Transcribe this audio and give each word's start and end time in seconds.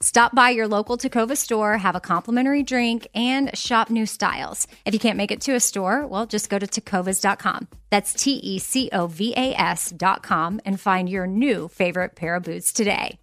Stop 0.00 0.34
by 0.34 0.50
your 0.50 0.68
local 0.68 0.98
Tecovas 0.98 1.38
store, 1.38 1.78
have 1.78 1.96
a 1.96 2.00
complimentary 2.00 2.62
drink, 2.62 3.08
and 3.14 3.56
shop 3.56 3.88
new 3.88 4.04
styles. 4.04 4.66
If 4.84 4.92
you 4.92 5.00
can't 5.00 5.16
make 5.16 5.30
it 5.30 5.40
to 5.42 5.54
a 5.54 5.60
store, 5.60 6.06
well, 6.06 6.26
just 6.26 6.50
go 6.50 6.58
to 6.58 6.66
tecovas.com. 6.66 7.68
That's 7.88 8.12
T 8.12 8.32
E 8.32 8.58
C 8.58 8.90
O 8.92 9.06
V 9.06 9.32
A 9.36 9.54
S.com 9.54 10.60
and 10.66 10.78
find 10.78 11.08
your 11.08 11.26
new 11.26 11.68
favorite 11.68 12.14
pair 12.14 12.34
of 12.34 12.42
boots 12.42 12.74
today. 12.74 13.18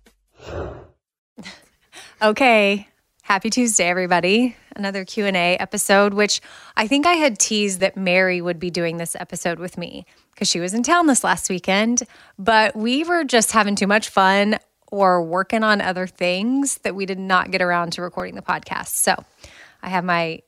okay. 2.21 2.87
Happy 3.21 3.49
Tuesday, 3.49 3.85
everybody. 3.85 4.55
Another 4.75 5.05
Q&A 5.05 5.57
episode, 5.57 6.13
which 6.13 6.41
I 6.75 6.87
think 6.87 7.05
I 7.05 7.13
had 7.13 7.39
teased 7.39 7.79
that 7.79 7.95
Mary 7.95 8.41
would 8.41 8.59
be 8.59 8.69
doing 8.69 8.97
this 8.97 9.15
episode 9.17 9.59
with 9.59 9.77
me 9.77 10.05
because 10.33 10.49
she 10.49 10.59
was 10.59 10.73
in 10.73 10.83
town 10.83 11.07
this 11.07 11.23
last 11.23 11.49
weekend, 11.49 12.03
but 12.37 12.75
we 12.75 13.03
were 13.05 13.23
just 13.23 13.51
having 13.53 13.75
too 13.75 13.87
much 13.87 14.09
fun 14.09 14.57
or 14.93 15.23
working 15.23 15.63
on 15.63 15.81
other 15.81 16.05
things 16.05 16.77
that 16.83 16.93
we 16.93 17.07
did 17.07 17.17
not 17.17 17.49
get 17.49 17.63
around 17.63 17.91
to 17.93 18.01
recording 18.03 18.35
the 18.35 18.43
podcast. 18.43 18.89
So 18.89 19.15
I 19.81 19.89
have 19.89 20.03
my 20.03 20.41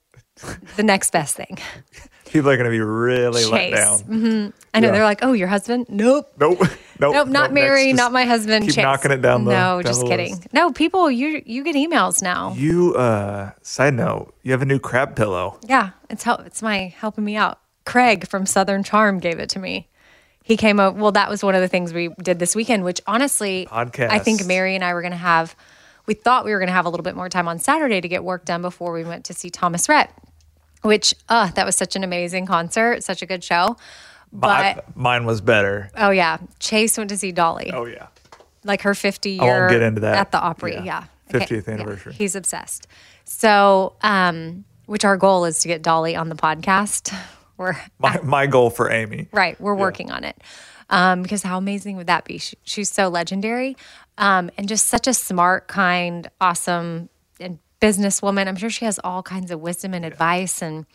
the 0.75 0.83
next 0.83 1.09
best 1.11 1.35
thing. 1.35 1.57
People 2.25 2.49
are 2.51 2.57
going 2.57 2.65
to 2.65 2.71
be 2.71 2.79
really 2.81 3.43
Chase. 3.43 3.51
let 3.51 3.71
down. 3.71 3.99
hmm 4.01 4.47
I 4.73 4.79
know 4.81 4.87
Yeah. 4.87 4.91
they're 4.93 5.03
like, 5.03 5.19
"Oh, 5.23 5.33
your 5.33 5.47
husband?" 5.47 5.87
Nope. 5.89 6.31
Nope. 6.39 6.59
Nope. 6.97 7.13
Nope, 7.13 7.27
not 7.27 7.49
Nope. 7.51 7.55
Mary, 7.55 7.91
not 7.91 8.13
my 8.13 8.23
husband. 8.23 8.65
Keep 8.65 8.75
Chase. 8.75 8.83
knocking 8.83 9.11
it 9.11 9.21
down 9.21 9.43
the 9.43 9.51
No, 9.51 9.81
down 9.81 9.83
just 9.83 10.05
kidding. 10.07 10.31
list. 10.35 10.53
No, 10.53 10.71
people, 10.71 11.09
you 11.11 11.41
you 11.45 11.61
get 11.63 11.75
emails 11.75 12.21
now. 12.21 12.53
You 12.53 12.93
uh 12.95 13.51
side 13.63 13.95
note, 13.95 14.33
you 14.43 14.51
have 14.53 14.61
a 14.61 14.65
new 14.65 14.79
crab 14.79 15.13
pillow. 15.15 15.59
Yeah, 15.67 15.89
it's 16.09 16.23
help. 16.23 16.45
It's 16.45 16.61
my 16.61 16.93
helping 16.97 17.25
me 17.25 17.35
out. 17.35 17.59
Craig 17.85 18.27
from 18.27 18.45
Southern 18.45 18.83
Charm 18.83 19.19
gave 19.19 19.39
it 19.39 19.49
to 19.49 19.59
me. 19.59 19.89
He 20.47 20.57
came 20.57 20.79
up. 20.79 20.95
Well, 20.95 21.11
that 21.13 21.27
was 21.27 21.43
one 21.43 21.55
of 21.55 21.61
the 21.61 21.67
things 21.67 21.91
we 21.91 22.09
did 22.21 22.37
this 22.37 22.55
weekend. 22.55 22.83
Which 22.83 23.01
honestly, 23.07 23.67
I 23.71 24.19
think 24.19 24.45
Mary 24.45 24.75
and 24.75 24.83
I 24.83 24.93
were 24.93 25.01
going 25.01 25.11
to 25.11 25.17
have. 25.17 25.55
We 26.05 26.13
thought 26.13 26.45
we 26.45 26.51
were 26.51 26.59
going 26.59 26.67
to 26.67 26.73
have 26.73 26.85
a 26.85 26.89
little 26.89 27.03
bit 27.03 27.15
more 27.15 27.29
time 27.29 27.47
on 27.47 27.57
Saturday 27.57 27.99
to 27.99 28.07
get 28.07 28.23
work 28.23 28.45
done 28.45 28.61
before 28.61 28.93
we 28.93 29.03
went 29.03 29.25
to 29.25 29.33
see 29.33 29.49
Thomas 29.49 29.89
Rhett. 29.89 30.11
Which, 30.83 31.15
uh, 31.29 31.49
that 31.55 31.65
was 31.65 31.75
such 31.75 31.95
an 31.95 32.03
amazing 32.03 32.45
concert, 32.45 33.03
such 33.03 33.23
a 33.23 33.25
good 33.25 33.43
show. 33.43 33.75
My- 34.31 34.75
But 34.75 34.95
mine 34.95 35.25
was 35.25 35.41
better. 35.41 35.89
oh 35.97 36.11
yeah, 36.11 36.37
Chase 36.59 36.95
went 36.95 37.09
to 37.09 37.17
see 37.17 37.31
Dolly, 37.31 37.71
Oh 37.73 37.85
yeah. 37.85 38.07
like 38.63 38.83
her 38.83 38.93
50 38.93 39.31
year. 39.31 39.41
I 39.41 39.45
year 39.45 39.59
won't 39.61 39.71
get 39.71 39.81
into 39.81 40.01
that. 40.01 40.15
at 40.15 40.31
the 40.31 40.39
Opry. 40.39 40.75
Yeah. 40.75 40.83
Yeah, 40.83 41.05
50th 41.39 41.65
Yeah. 41.67 41.73
anniversary. 41.73 42.13
He's 42.13 42.35
obsessed. 42.35 42.85
So, 43.23 43.93
um, 44.03 44.63
which 44.85 45.03
our 45.05 45.17
goal 45.17 45.45
is 45.45 45.59
to 45.61 45.67
get 45.67 45.81
Dolly 45.81 46.15
on 46.15 46.29
the 46.29 46.35
podcast. 46.35 47.11
We're 47.57 47.75
My 47.99 48.19
my 48.23 48.47
goal 48.47 48.69
for 48.69 48.91
Amy. 48.91 49.27
Right. 49.31 49.59
We're 49.59 49.75
working 49.75 50.11
on 50.11 50.23
it. 50.23 50.41
Um, 50.89 51.23
because 51.23 51.41
how 51.41 51.57
amazing 51.57 51.97
would 51.97 52.07
that 52.07 52.25
be? 52.25 52.37
She, 52.37 52.57
she's 52.63 52.91
so 52.91 53.07
legendary 53.07 53.75
um, 54.17 54.51
and 54.57 54.67
just 54.67 54.87
such 54.87 55.07
a 55.07 55.13
smart, 55.13 55.67
kind, 55.67 56.29
awesome, 56.39 57.09
and 57.39 57.57
businesswoman. 57.81 58.47
I'm 58.47 58.55
sure 58.55 58.69
she 58.69 58.85
has 58.85 58.99
all 59.03 59.23
kinds 59.23 59.51
of 59.51 59.59
wisdom 59.59 59.93
and 59.93 60.05
advice. 60.05 60.61
And 60.61 60.85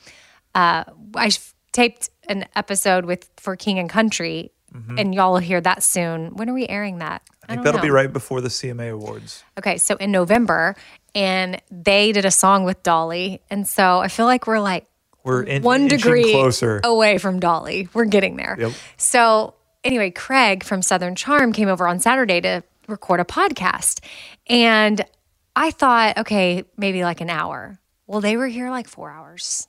uh, 0.55 0.85
I 1.17 1.31
taped 1.73 2.11
an 2.29 2.47
episode 2.55 3.05
with 3.05 3.29
for 3.37 3.57
King 3.57 3.79
and 3.79 3.91
Country, 3.91 4.53
and 4.99 5.15
y'all 5.15 5.33
will 5.33 5.41
hear 5.41 5.61
that 5.61 5.83
soon. 5.83 6.37
When 6.37 6.49
are 6.49 6.55
we 6.55 6.69
airing 6.69 6.99
that? 6.99 7.23
I 7.45 7.55
think 7.55 7.65
don't 7.65 7.65
that'll 7.65 7.81
be 7.81 7.91
right 7.91 8.13
before 8.13 8.41
the 8.41 8.49
CMA 8.49 8.93
awards. 8.93 9.43
Okay, 9.59 9.79
so 9.79 9.97
in 9.97 10.13
November, 10.13 10.77
and 11.13 11.61
they 11.71 12.13
did 12.13 12.25
a 12.25 12.31
song 12.31 12.63
with 12.63 12.81
Dolly, 12.85 13.43
and 13.51 13.67
so 13.67 13.99
I 13.99 14.07
feel 14.07 14.27
like 14.27 14.47
we're 14.47 14.61
like 14.61 14.87
We're 15.25 15.43
in, 15.43 15.63
one 15.63 15.89
degree 15.89 16.33
closer. 16.33 16.81
away 16.83 17.19
from 17.19 17.41
Dolly. 17.41 17.89
We're 17.93 18.07
getting 18.07 18.37
there. 18.37 18.57
Yep. 18.59 18.73
So 18.97 19.55
anyway, 19.85 20.11
Craig 20.11 20.65
from 20.65 20.83
Southern 20.83 21.15
Charm 21.15 21.53
came 21.53 21.69
over 21.69 21.87
on 21.87 22.01
Saturday 22.01 22.41
to 22.41 22.63
record 22.89 23.21
a 23.21 23.25
podcast, 23.25 24.05
and 24.49 25.05
I 25.55 25.71
thought, 25.71 26.19
okay, 26.19 26.65
maybe 26.77 27.03
like 27.03 27.21
an 27.21 27.31
hour. 27.31 27.79
Well, 28.07 28.21
they 28.21 28.37
were 28.37 28.49
here 28.49 28.71
like 28.71 28.89
four 28.89 29.11
hours 29.11 29.69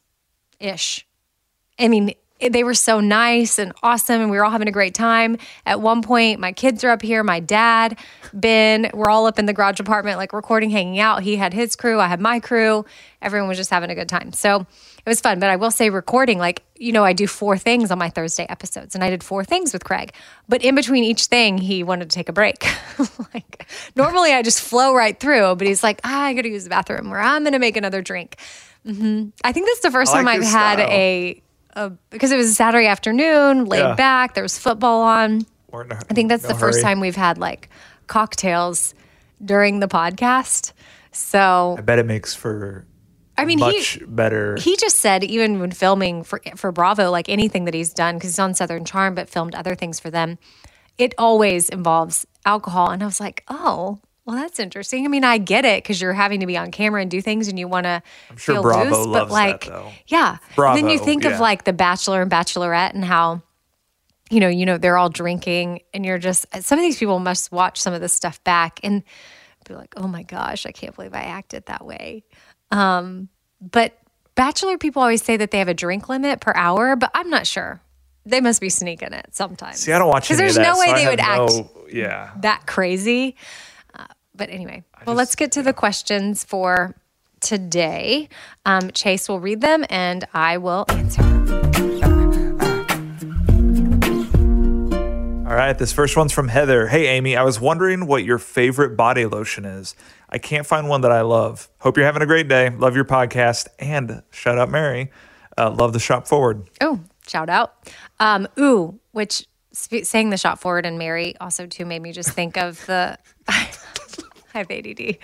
ish. 0.60 1.06
I 1.78 1.88
mean, 1.88 2.14
they 2.50 2.64
were 2.64 2.74
so 2.74 3.00
nice 3.00 3.60
and 3.60 3.72
awesome, 3.84 4.22
and 4.22 4.32
we 4.32 4.38
were 4.38 4.44
all 4.44 4.52
having 4.52 4.68
a 4.68 4.72
great 4.72 4.96
time. 4.96 5.38
At 5.66 5.80
one 5.80 6.02
point, 6.02 6.40
my 6.40 6.52
kids 6.52 6.84
are 6.84 6.90
up 6.90 7.02
here, 7.02 7.24
my 7.24 7.40
dad, 7.40 8.00
Ben, 8.34 8.90
we're 8.94 9.10
all 9.10 9.28
up 9.28 9.38
in 9.38 9.46
the 9.46 9.54
garage 9.54 9.80
apartment, 9.80 10.18
like 10.18 10.34
recording, 10.34 10.70
hanging 10.70 11.00
out. 11.00 11.22
He 11.24 11.36
had 11.36 11.54
his 11.54 11.76
crew, 11.76 12.00
I 12.00 12.08
had 12.08 12.20
my 12.20 12.40
crew. 12.40 12.86
Everyone 13.22 13.48
was 13.48 13.58
just 13.58 13.70
having 13.70 13.92
a 13.92 13.96
good 13.96 14.10
time. 14.10 14.34
So 14.34 14.66
it 15.06 15.10
was 15.10 15.20
fun. 15.22 15.40
But 15.40 15.50
I 15.50 15.56
will 15.56 15.72
say, 15.72 15.90
recording, 15.90 16.38
like, 16.38 16.64
you 16.78 16.92
know, 16.92 17.04
I 17.04 17.14
do 17.14 17.28
four 17.28 17.58
things 17.58 17.92
on 17.92 17.98
my 18.00 18.10
Thursday 18.10 18.46
episodes, 18.50 18.96
and 18.96 19.04
I 19.04 19.10
did 19.10 19.24
four 19.24 19.44
things 19.44 19.74
with 19.74 19.84
Craig. 19.84 20.14
But 20.50 20.64
in 20.64 20.76
between 20.76 21.04
each 21.04 21.26
thing, 21.26 21.58
he 21.58 21.84
wanted 21.84 22.10
to 22.10 22.14
take 22.16 22.30
a 22.30 22.34
break. 22.34 22.66
like, 23.34 23.66
normally 23.96 24.32
I 24.34 24.42
just 24.42 24.62
flow 24.62 24.94
right 24.94 25.20
through, 25.20 25.56
but 25.56 25.68
he's 25.68 25.84
like, 25.84 26.02
ah, 26.04 26.24
I 26.24 26.34
got 26.34 26.42
to 26.44 26.50
use 26.50 26.64
the 26.64 26.70
bathroom, 26.70 27.12
or 27.14 27.20
I'm 27.20 27.44
going 27.44 27.54
to 27.54 27.60
make 27.60 27.78
another 27.78 28.02
drink. 28.02 28.38
hmm 28.86 29.30
I 29.44 29.52
think 29.52 29.68
that's 29.68 29.82
the 29.82 29.92
first 29.92 30.14
I 30.14 30.18
time 30.18 30.28
I've 30.28 30.44
had 30.44 30.80
a, 30.80 31.42
a 31.76 31.90
because 32.10 32.32
it 32.32 32.38
was 32.38 32.50
a 32.50 32.54
Saturday 32.54 32.88
afternoon, 32.88 33.66
laid 33.66 33.80
Yeah. 33.80 33.96
back. 33.96 34.34
There 34.34 34.44
was 34.44 34.58
football 34.58 35.02
on. 35.04 35.46
We're 35.72 35.84
in 35.84 35.92
a- 35.92 36.02
I 36.10 36.14
think 36.14 36.30
that's 36.30 36.44
no 36.44 36.50
the 36.50 36.56
first 36.56 36.82
time 36.82 37.00
we've 37.00 37.16
had 37.16 37.38
like 37.38 37.70
cocktails 38.08 38.94
during 39.44 39.80
the 39.80 39.88
podcast. 39.88 40.74
So 41.12 41.76
I 41.78 41.82
bet 41.82 41.98
it 42.00 42.06
makes 42.06 42.34
for 42.36 42.86
I 43.42 43.46
mean, 43.46 43.60
much 43.60 43.94
he 43.94 44.06
better. 44.06 44.56
he 44.60 44.76
just 44.78 45.00
said 45.00 45.24
even 45.24 45.60
when 45.60 45.72
filming 45.72 46.24
for 46.24 46.42
for 46.56 46.72
Bravo, 46.72 47.10
like 47.12 47.30
anything 47.30 47.66
that 47.66 47.74
he's 47.74 47.94
done 47.94 48.16
because 48.16 48.32
he's 48.32 48.40
on 48.40 48.54
Southern 48.54 48.86
Charm, 48.86 49.16
but 49.16 49.30
filmed 49.30 49.56
other 49.56 49.76
things 49.76 50.00
for 50.00 50.10
them, 50.10 50.38
it 50.98 51.14
always 51.18 51.70
involves 51.70 52.26
alcohol. 52.46 52.90
And 52.92 53.02
I 53.02 53.06
was 53.06 53.20
like, 53.20 53.44
oh, 53.48 54.00
Well, 54.26 54.36
that's 54.36 54.60
interesting. 54.60 55.06
I 55.06 55.08
mean, 55.08 55.24
I 55.24 55.40
get 55.40 55.66
it 55.66 55.84
because 55.84 56.00
you're 56.00 56.14
having 56.14 56.42
to 56.42 56.46
be 56.46 56.56
on 56.56 56.72
camera 56.72 57.02
and 57.02 57.10
do 57.10 57.22
things, 57.22 57.48
and 57.48 57.58
you 57.58 57.68
want 57.68 57.86
to 57.86 58.04
sure 58.38 58.56
feel 58.56 58.62
Bravo 58.62 58.98
loose. 58.98 59.08
loves 59.08 59.30
but 59.30 59.32
like, 59.32 59.66
that, 59.66 59.72
though. 59.72 59.92
yeah. 60.08 60.38
And 60.58 60.78
then 60.78 60.90
you 60.90 61.00
think 61.00 61.24
yeah. 61.24 61.32
of 61.32 61.40
like 61.40 61.64
the 61.64 61.74
Bachelor 61.74 62.22
and 62.22 62.32
Bachelorette 62.32 62.94
and 62.94 63.04
how, 63.04 63.42
you 64.30 64.40
know, 64.40 64.48
you 64.48 64.66
know 64.66 64.78
they're 64.78 64.98
all 64.98 65.10
drinking, 65.10 65.82
and 65.94 66.06
you're 66.06 66.20
just 66.20 66.46
uh, 66.54 66.62
some 66.62 66.78
of 66.78 66.84
these 66.84 66.98
people 66.98 67.20
must 67.20 67.52
watch 67.52 67.82
some 67.82 67.94
of 67.94 68.02
this 68.02 68.14
stuff 68.14 68.44
back 68.44 68.80
and 68.84 69.04
be 69.68 69.74
like, 69.76 69.94
oh 69.98 70.08
my 70.08 70.24
gosh, 70.24 70.66
I 70.66 70.72
can't 70.72 70.96
believe 70.96 71.14
I 71.14 71.24
acted 71.24 71.66
that 71.66 71.86
way. 71.86 72.24
Um, 72.72 73.30
but 73.60 73.98
Bachelor 74.36 74.78
people 74.78 75.02
always 75.02 75.22
say 75.24 75.38
that 75.38 75.52
they 75.52 75.60
have 75.60 75.68
a 75.68 75.74
drink 75.74 76.10
limit 76.10 76.40
per 76.40 76.54
hour, 76.56 76.96
but 76.96 77.12
I'm 77.14 77.30
not 77.30 77.46
sure. 77.46 77.82
They 78.26 78.40
must 78.40 78.62
be 78.62 78.70
sneaking 78.70 79.14
it 79.14 79.28
sometimes. 79.32 79.78
See, 79.80 79.92
I 79.92 80.00
don't 80.00 80.08
watch 80.08 80.24
because 80.24 80.38
there's 80.38 80.56
that, 80.56 80.64
no 80.64 80.78
way 80.80 80.88
so 80.88 80.94
they 80.96 81.08
would 81.08 81.20
act 81.20 81.52
no- 81.52 81.70
Yeah. 81.92 82.32
that 82.38 82.66
crazy. 82.66 83.36
Uh, 83.98 84.06
but 84.36 84.50
anyway, 84.50 84.84
well, 85.06 85.16
let's 85.16 85.36
get 85.36 85.52
to 85.54 85.64
the 85.64 85.74
questions 85.74 86.44
for 86.44 86.96
today. 87.40 88.30
Um, 88.66 88.92
Chase 88.92 89.28
will 89.28 89.40
read 89.40 89.62
them 89.62 89.84
and 89.90 90.26
I 90.34 90.58
will 90.58 90.86
answer. 90.90 91.24
All 95.52 95.58
right, 95.58 95.78
this 95.78 95.92
first 95.92 96.16
one's 96.16 96.32
from 96.32 96.48
Heather. 96.48 96.88
Hey, 96.88 97.08
Amy, 97.08 97.36
I 97.36 97.44
was 97.44 97.60
wondering 97.60 98.08
what 98.08 98.24
your 98.24 98.38
favorite 98.38 98.96
body 98.96 99.26
lotion 99.26 99.66
is. 99.66 99.96
I 100.32 100.38
can't 100.38 100.66
find 100.66 100.88
one 100.88 101.02
that 101.02 101.12
I 101.12 101.22
love. 101.22 101.70
Hope 101.80 101.98
you're 101.98 102.06
having 102.06 102.22
a 102.22 102.26
great 102.26 102.48
day. 102.48 102.70
Love 102.70 102.96
your 102.96 103.06
podcast 103.06 103.68
and 103.80 104.24
shout 104.32 104.58
out 104.58 104.70
Mary. 104.70 105.12
Uh, 105.58 105.72
love 105.72 105.94
the 105.94 106.00
shop 106.00 106.28
forward. 106.28 106.70
Oh, 106.80 107.02
shout 107.28 107.50
out. 107.50 107.74
Um, 108.20 108.48
ooh, 108.58 109.00
which 109.12 109.46
sp- 109.76 110.04
saying 110.04 110.30
the 110.30 110.38
shop 110.38 110.60
forward 110.60 110.86
and 110.86 110.98
Mary 110.98 111.36
also 111.42 111.68
too 111.68 111.86
made 111.86 112.02
me 112.02 112.12
just 112.12 112.32
think 112.32 112.58
of 112.58 112.86
the. 112.86 113.18
I 113.48 113.70
have 114.54 114.72
ADD. 114.72 115.18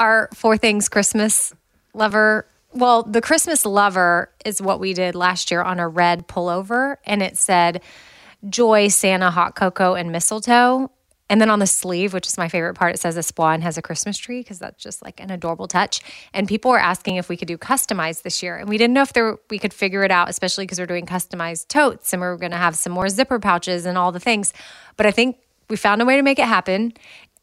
Our 0.00 0.28
four 0.34 0.56
things 0.56 0.88
Christmas 0.88 1.54
lover. 1.94 2.46
Well, 2.72 3.02
the 3.02 3.22
Christmas 3.22 3.64
lover 3.64 4.30
is 4.44 4.60
what 4.60 4.80
we 4.80 4.92
did 4.92 5.14
last 5.14 5.50
year 5.50 5.62
on 5.62 5.78
a 5.78 5.88
red 5.88 6.28
pullover, 6.28 6.96
and 7.06 7.22
it 7.22 7.38
said 7.38 7.82
joy, 8.48 8.88
Santa, 8.88 9.30
hot 9.30 9.54
cocoa, 9.54 9.94
and 9.94 10.12
mistletoe. 10.12 10.90
And 11.28 11.40
then 11.40 11.50
on 11.50 11.58
the 11.58 11.66
sleeve, 11.66 12.12
which 12.12 12.26
is 12.26 12.38
my 12.38 12.48
favorite 12.48 12.74
part, 12.74 12.94
it 12.94 13.00
says 13.00 13.16
a 13.16 13.22
swan 13.22 13.60
has 13.62 13.76
a 13.76 13.82
Christmas 13.82 14.16
tree 14.16 14.40
because 14.40 14.58
that's 14.58 14.82
just 14.82 15.02
like 15.02 15.18
an 15.20 15.30
adorable 15.30 15.66
touch. 15.66 16.00
And 16.32 16.46
people 16.46 16.70
were 16.70 16.78
asking 16.78 17.16
if 17.16 17.28
we 17.28 17.36
could 17.36 17.48
do 17.48 17.58
customized 17.58 18.22
this 18.22 18.42
year, 18.42 18.56
and 18.56 18.68
we 18.68 18.78
didn't 18.78 18.94
know 18.94 19.02
if 19.02 19.12
there 19.12 19.38
we 19.50 19.58
could 19.58 19.74
figure 19.74 20.04
it 20.04 20.10
out, 20.10 20.28
especially 20.28 20.64
because 20.64 20.78
we're 20.78 20.86
doing 20.86 21.06
customized 21.06 21.68
totes 21.68 22.12
and 22.12 22.22
we 22.22 22.28
are 22.28 22.36
going 22.36 22.52
to 22.52 22.58
have 22.58 22.76
some 22.76 22.92
more 22.92 23.08
zipper 23.08 23.40
pouches 23.40 23.86
and 23.86 23.98
all 23.98 24.12
the 24.12 24.20
things. 24.20 24.52
But 24.96 25.06
I 25.06 25.10
think 25.10 25.38
we 25.68 25.76
found 25.76 26.00
a 26.00 26.04
way 26.04 26.16
to 26.16 26.22
make 26.22 26.38
it 26.38 26.46
happen, 26.46 26.92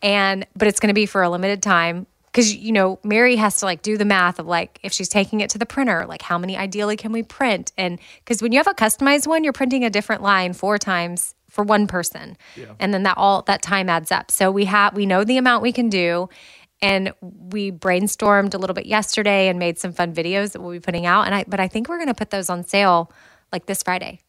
and 0.01 0.47
but 0.55 0.67
it's 0.67 0.79
going 0.79 0.89
to 0.89 0.93
be 0.93 1.05
for 1.05 1.21
a 1.21 1.29
limited 1.29 1.61
time 1.61 2.07
because 2.27 2.55
you 2.55 2.71
know 2.71 2.99
Mary 3.03 3.35
has 3.35 3.57
to 3.57 3.65
like 3.65 3.81
do 3.81 3.97
the 3.97 4.05
math 4.05 4.39
of 4.39 4.47
like 4.47 4.79
if 4.81 4.93
she's 4.93 5.09
taking 5.09 5.41
it 5.41 5.49
to 5.49 5.57
the 5.57 5.65
printer, 5.65 6.05
like 6.07 6.21
how 6.21 6.37
many 6.37 6.55
ideally 6.55 6.95
can 6.95 7.11
we 7.11 7.21
print, 7.21 7.73
and 7.77 7.99
because 8.19 8.41
when 8.41 8.53
you 8.53 8.59
have 8.59 8.67
a 8.67 8.73
customized 8.73 9.27
one, 9.27 9.43
you're 9.43 9.51
printing 9.51 9.83
a 9.83 9.89
different 9.89 10.21
line 10.21 10.53
four 10.53 10.77
times 10.77 11.35
for 11.53 11.63
one 11.63 11.85
person, 11.85 12.35
and 12.79 12.93
then 12.93 13.03
that 13.03 13.17
all 13.17 13.43
that 13.43 13.61
time 13.61 13.87
adds 13.87 14.11
up. 14.11 14.31
So 14.31 14.49
we 14.51 14.65
have 14.65 14.95
we 14.95 15.05
know 15.05 15.23
the 15.23 15.37
amount 15.37 15.61
we 15.61 15.71
can 15.71 15.87
do. 15.89 16.29
And 16.81 17.13
we 17.21 17.71
brainstormed 17.71 18.53
a 18.53 18.57
little 18.57 18.73
bit 18.73 18.87
yesterday 18.87 19.47
and 19.47 19.57
made 19.57 19.79
some 19.79 19.93
fun 19.93 20.13
videos 20.13 20.51
that 20.51 20.61
we'll 20.61 20.73
be 20.73 20.81
putting 20.81 21.05
out. 21.05 21.25
And 21.25 21.33
I, 21.33 21.45
but 21.47 21.61
I 21.61 21.69
think 21.69 21.87
we're 21.87 21.95
going 21.95 22.09
to 22.09 22.13
put 22.13 22.29
those 22.29 22.49
on 22.49 22.65
sale 22.65 23.09
like 23.53 23.67
this 23.67 23.83
Friday, 23.83 24.19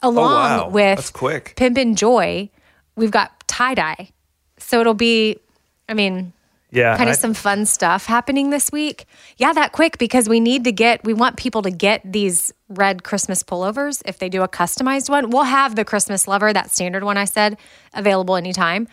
oh, 0.00 0.10
along 0.10 0.32
wow. 0.32 0.68
with 0.68 0.98
That's 0.98 1.10
quick. 1.10 1.54
Pimp 1.56 1.76
and 1.76 1.98
Joy. 1.98 2.48
We've 2.94 3.10
got 3.10 3.32
tie 3.48 3.74
dye, 3.74 4.10
so 4.56 4.80
it'll 4.80 4.94
be. 4.94 5.40
I 5.88 5.94
mean, 5.94 6.32
Yeah. 6.70 6.96
kind 6.96 7.08
I- 7.08 7.12
of 7.12 7.18
some 7.18 7.34
fun 7.34 7.66
stuff 7.66 8.06
happening 8.06 8.50
this 8.50 8.70
week. 8.72 9.06
Yeah, 9.36 9.52
that 9.52 9.72
quick 9.72 9.98
because 9.98 10.28
we 10.28 10.40
need 10.40 10.64
to 10.64 10.72
get, 10.72 11.04
we 11.04 11.12
want 11.12 11.36
people 11.36 11.62
to 11.62 11.70
get 11.70 12.00
these 12.04 12.52
red 12.68 13.02
Christmas 13.02 13.42
pullovers. 13.42 14.02
If 14.04 14.18
they 14.18 14.28
do 14.28 14.42
a 14.42 14.48
customized 14.48 15.10
one, 15.10 15.30
we'll 15.30 15.44
have 15.44 15.76
the 15.76 15.84
Christmas 15.84 16.28
lover, 16.28 16.52
that 16.52 16.70
standard 16.70 17.04
one 17.04 17.16
I 17.16 17.24
said, 17.24 17.58
available 17.94 18.36
anytime 18.36 18.88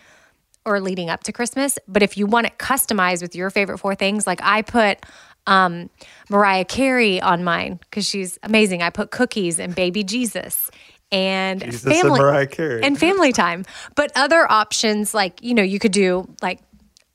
or 0.66 0.82
leading 0.82 1.10
up 1.10 1.24
to 1.24 1.32
Christmas. 1.32 1.80
But 1.88 2.04
if 2.04 2.18
you 2.18 2.26
want 2.26 2.48
it 2.48 2.58
customized 2.58 3.22
with 3.22 3.36
your 3.36 3.50
favorite 3.50 3.78
four 3.78 3.96
things, 3.96 4.28
like 4.28 4.42
I 4.44 4.62
put 4.64 5.06
um, 5.46 5.90
Mariah 6.30 6.66
Carey 6.66 7.22
on 7.22 7.44
mine 7.44 7.80
because 7.90 8.06
she's 8.06 8.38
amazing. 8.44 8.82
I 8.82 8.90
put 8.90 9.12
cookies 9.12 9.60
and 9.60 9.74
baby 9.74 10.04
Jesus 10.04 10.70
and 11.10 11.62
Jesus 11.62 11.86
and 11.86 11.94
family 11.94 12.20
Mariah 12.20 12.48
Carey. 12.48 12.84
and 12.84 13.00
family 13.00 13.32
time. 13.32 13.64
But 13.96 14.12
other 14.16 14.50
options 14.52 15.14
like 15.14 15.42
you 15.42 15.54
know 15.54 15.64
you 15.64 15.80
could 15.80 15.94
do 15.94 16.28
like 16.42 16.60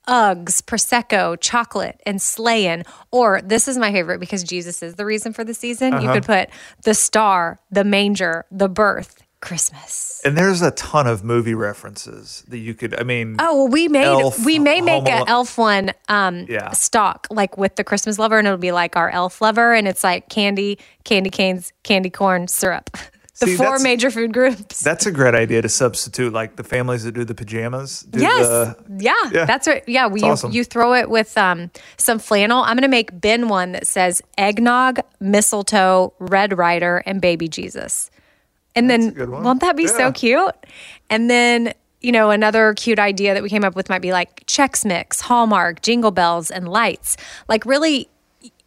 Uggs, 0.09 0.63
Prosecco, 0.63 1.37
chocolate, 1.41 2.01
and 2.05 2.21
sleighing. 2.21 2.85
Or 3.11 3.41
this 3.43 3.69
is 3.69 3.79
my 3.79 3.93
favorite 3.93 4.19
because 4.19 4.43
Jesus 4.43 4.83
is 4.83 4.97
the 4.97 5.05
reason 5.05 5.33
for 5.33 5.45
the 5.45 5.55
season. 5.55 6.01
You 6.03 6.11
could 6.13 6.25
put 6.25 6.49
the 6.85 6.95
star, 6.95 7.61
the 7.71 7.85
manger, 7.85 8.45
the 8.51 8.69
birth, 8.69 9.23
Christmas. 9.41 10.21
and 10.25 10.37
there's 10.39 10.63
a 10.63 10.71
ton 10.71 11.07
of 11.09 11.25
movie 11.25 11.55
references 11.55 12.45
that 12.47 12.59
you 12.59 12.75
could, 12.75 12.99
I 12.99 13.03
mean, 13.03 13.37
Oh 13.41 13.57
well, 13.65 13.69
we 13.69 13.89
made 13.89 14.05
Elf, 14.05 14.45
we 14.47 14.61
may 14.61 14.81
make 14.81 15.09
an 15.09 15.27
elf 15.27 15.59
one 15.59 15.93
um 16.09 16.47
Yeah. 16.49 16.71
stock 16.71 17.27
like 17.29 17.59
with 17.59 17.75
the 17.75 17.83
Christmas 17.83 18.21
lover, 18.21 18.39
and 18.39 18.47
it'll 18.47 18.57
be 18.57 18.71
like 18.71 18.95
our 18.97 19.11
elf 19.11 19.41
lover, 19.41 19.75
and 19.75 19.89
it's 19.89 20.05
like 20.05 20.29
candy, 20.29 20.79
candy 21.05 21.29
canes, 21.31 21.73
candy 21.83 22.09
corn, 22.11 22.47
syrup. 22.49 22.91
The 23.40 23.46
See, 23.46 23.56
four 23.56 23.79
major 23.79 24.11
food 24.11 24.32
groups. 24.34 24.82
that's 24.82 25.06
a 25.06 25.11
great 25.11 25.34
idea 25.34 25.62
to 25.62 25.69
substitute 25.69 26.32
like 26.34 26.56
the 26.56 26.62
families 26.64 27.05
that 27.05 27.12
do 27.12 27.25
the 27.25 27.34
pajamas. 27.34 28.02
Do 28.02 28.20
Yes. 28.20 28.46
the- 28.46 28.76
yeah, 28.99 29.14
Yeah. 29.32 29.44
That's 29.46 29.67
right. 29.67 29.82
Yeah, 29.88 30.06
we, 30.08 30.20
you, 30.20 30.26
awesome. 30.26 30.52
you 30.52 30.64
throw 30.64 30.93
it 30.94 31.08
with 31.08 31.37
um, 31.38 31.70
some 31.96 32.19
flannel. 32.19 32.62
I'm 32.62 32.76
going 32.76 32.82
to 32.82 32.88
make 32.88 33.19
Ben 33.19 33.49
one 33.49 33.73
that 33.73 33.87
says 33.87 34.20
eggnog, 34.37 35.00
mistletoe, 35.19 36.12
Red 36.19 36.56
Ryder, 36.58 37.02
and 37.06 37.20
baby 37.23 37.49
Jesus. 37.49 38.11
And 38.76 38.88
then, 38.90 39.11
good 39.11 39.31
one. 39.31 39.43
won't 39.43 39.61
that 39.62 39.76
be 39.76 39.84
Yeah. 39.84 39.88
so 39.96 40.12
cute? 40.12 40.55
And 41.11 41.29
then, 41.31 41.73
you 42.02 42.12
know, 42.12 42.31
another 42.31 42.75
cute 42.75 42.99
idea 42.99 43.32
that 43.34 43.43
we 43.43 43.49
came 43.49 43.64
up 43.64 43.75
with 43.75 43.88
might 43.88 44.02
be 44.02 44.12
like 44.12 44.44
Chex 44.46 44.84
Mix, 44.84 45.23
Hallmark, 45.23 45.81
Jingle 45.82 46.11
Bells, 46.11 46.50
and 46.50 46.69
lights. 46.69 47.17
Like, 47.49 47.64
really, 47.64 48.08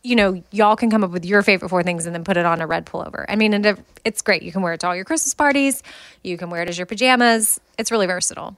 you 0.05 0.15
know, 0.15 0.41
y'all 0.51 0.75
can 0.75 0.91
come 0.91 1.03
up 1.03 1.09
with 1.09 1.25
your 1.25 1.41
favorite 1.41 1.69
four 1.69 1.81
things 1.81 2.05
and 2.05 2.13
then 2.13 2.23
put 2.23 2.37
it 2.37 2.45
on 2.45 2.61
a 2.61 2.67
red 2.67 2.85
pullover. 2.85 3.25
I 3.27 3.35
mean, 3.35 3.53
and 3.53 3.83
it's 4.05 4.21
great. 4.21 4.43
You 4.43 4.51
can 4.51 4.61
wear 4.61 4.73
it 4.73 4.81
to 4.81 4.87
all 4.87 4.95
your 4.95 5.03
Christmas 5.03 5.33
parties. 5.33 5.81
You 6.23 6.37
can 6.37 6.49
wear 6.49 6.61
it 6.61 6.69
as 6.69 6.77
your 6.77 6.85
pajamas. 6.85 7.59
It's 7.79 7.91
really 7.91 8.05
versatile. 8.05 8.55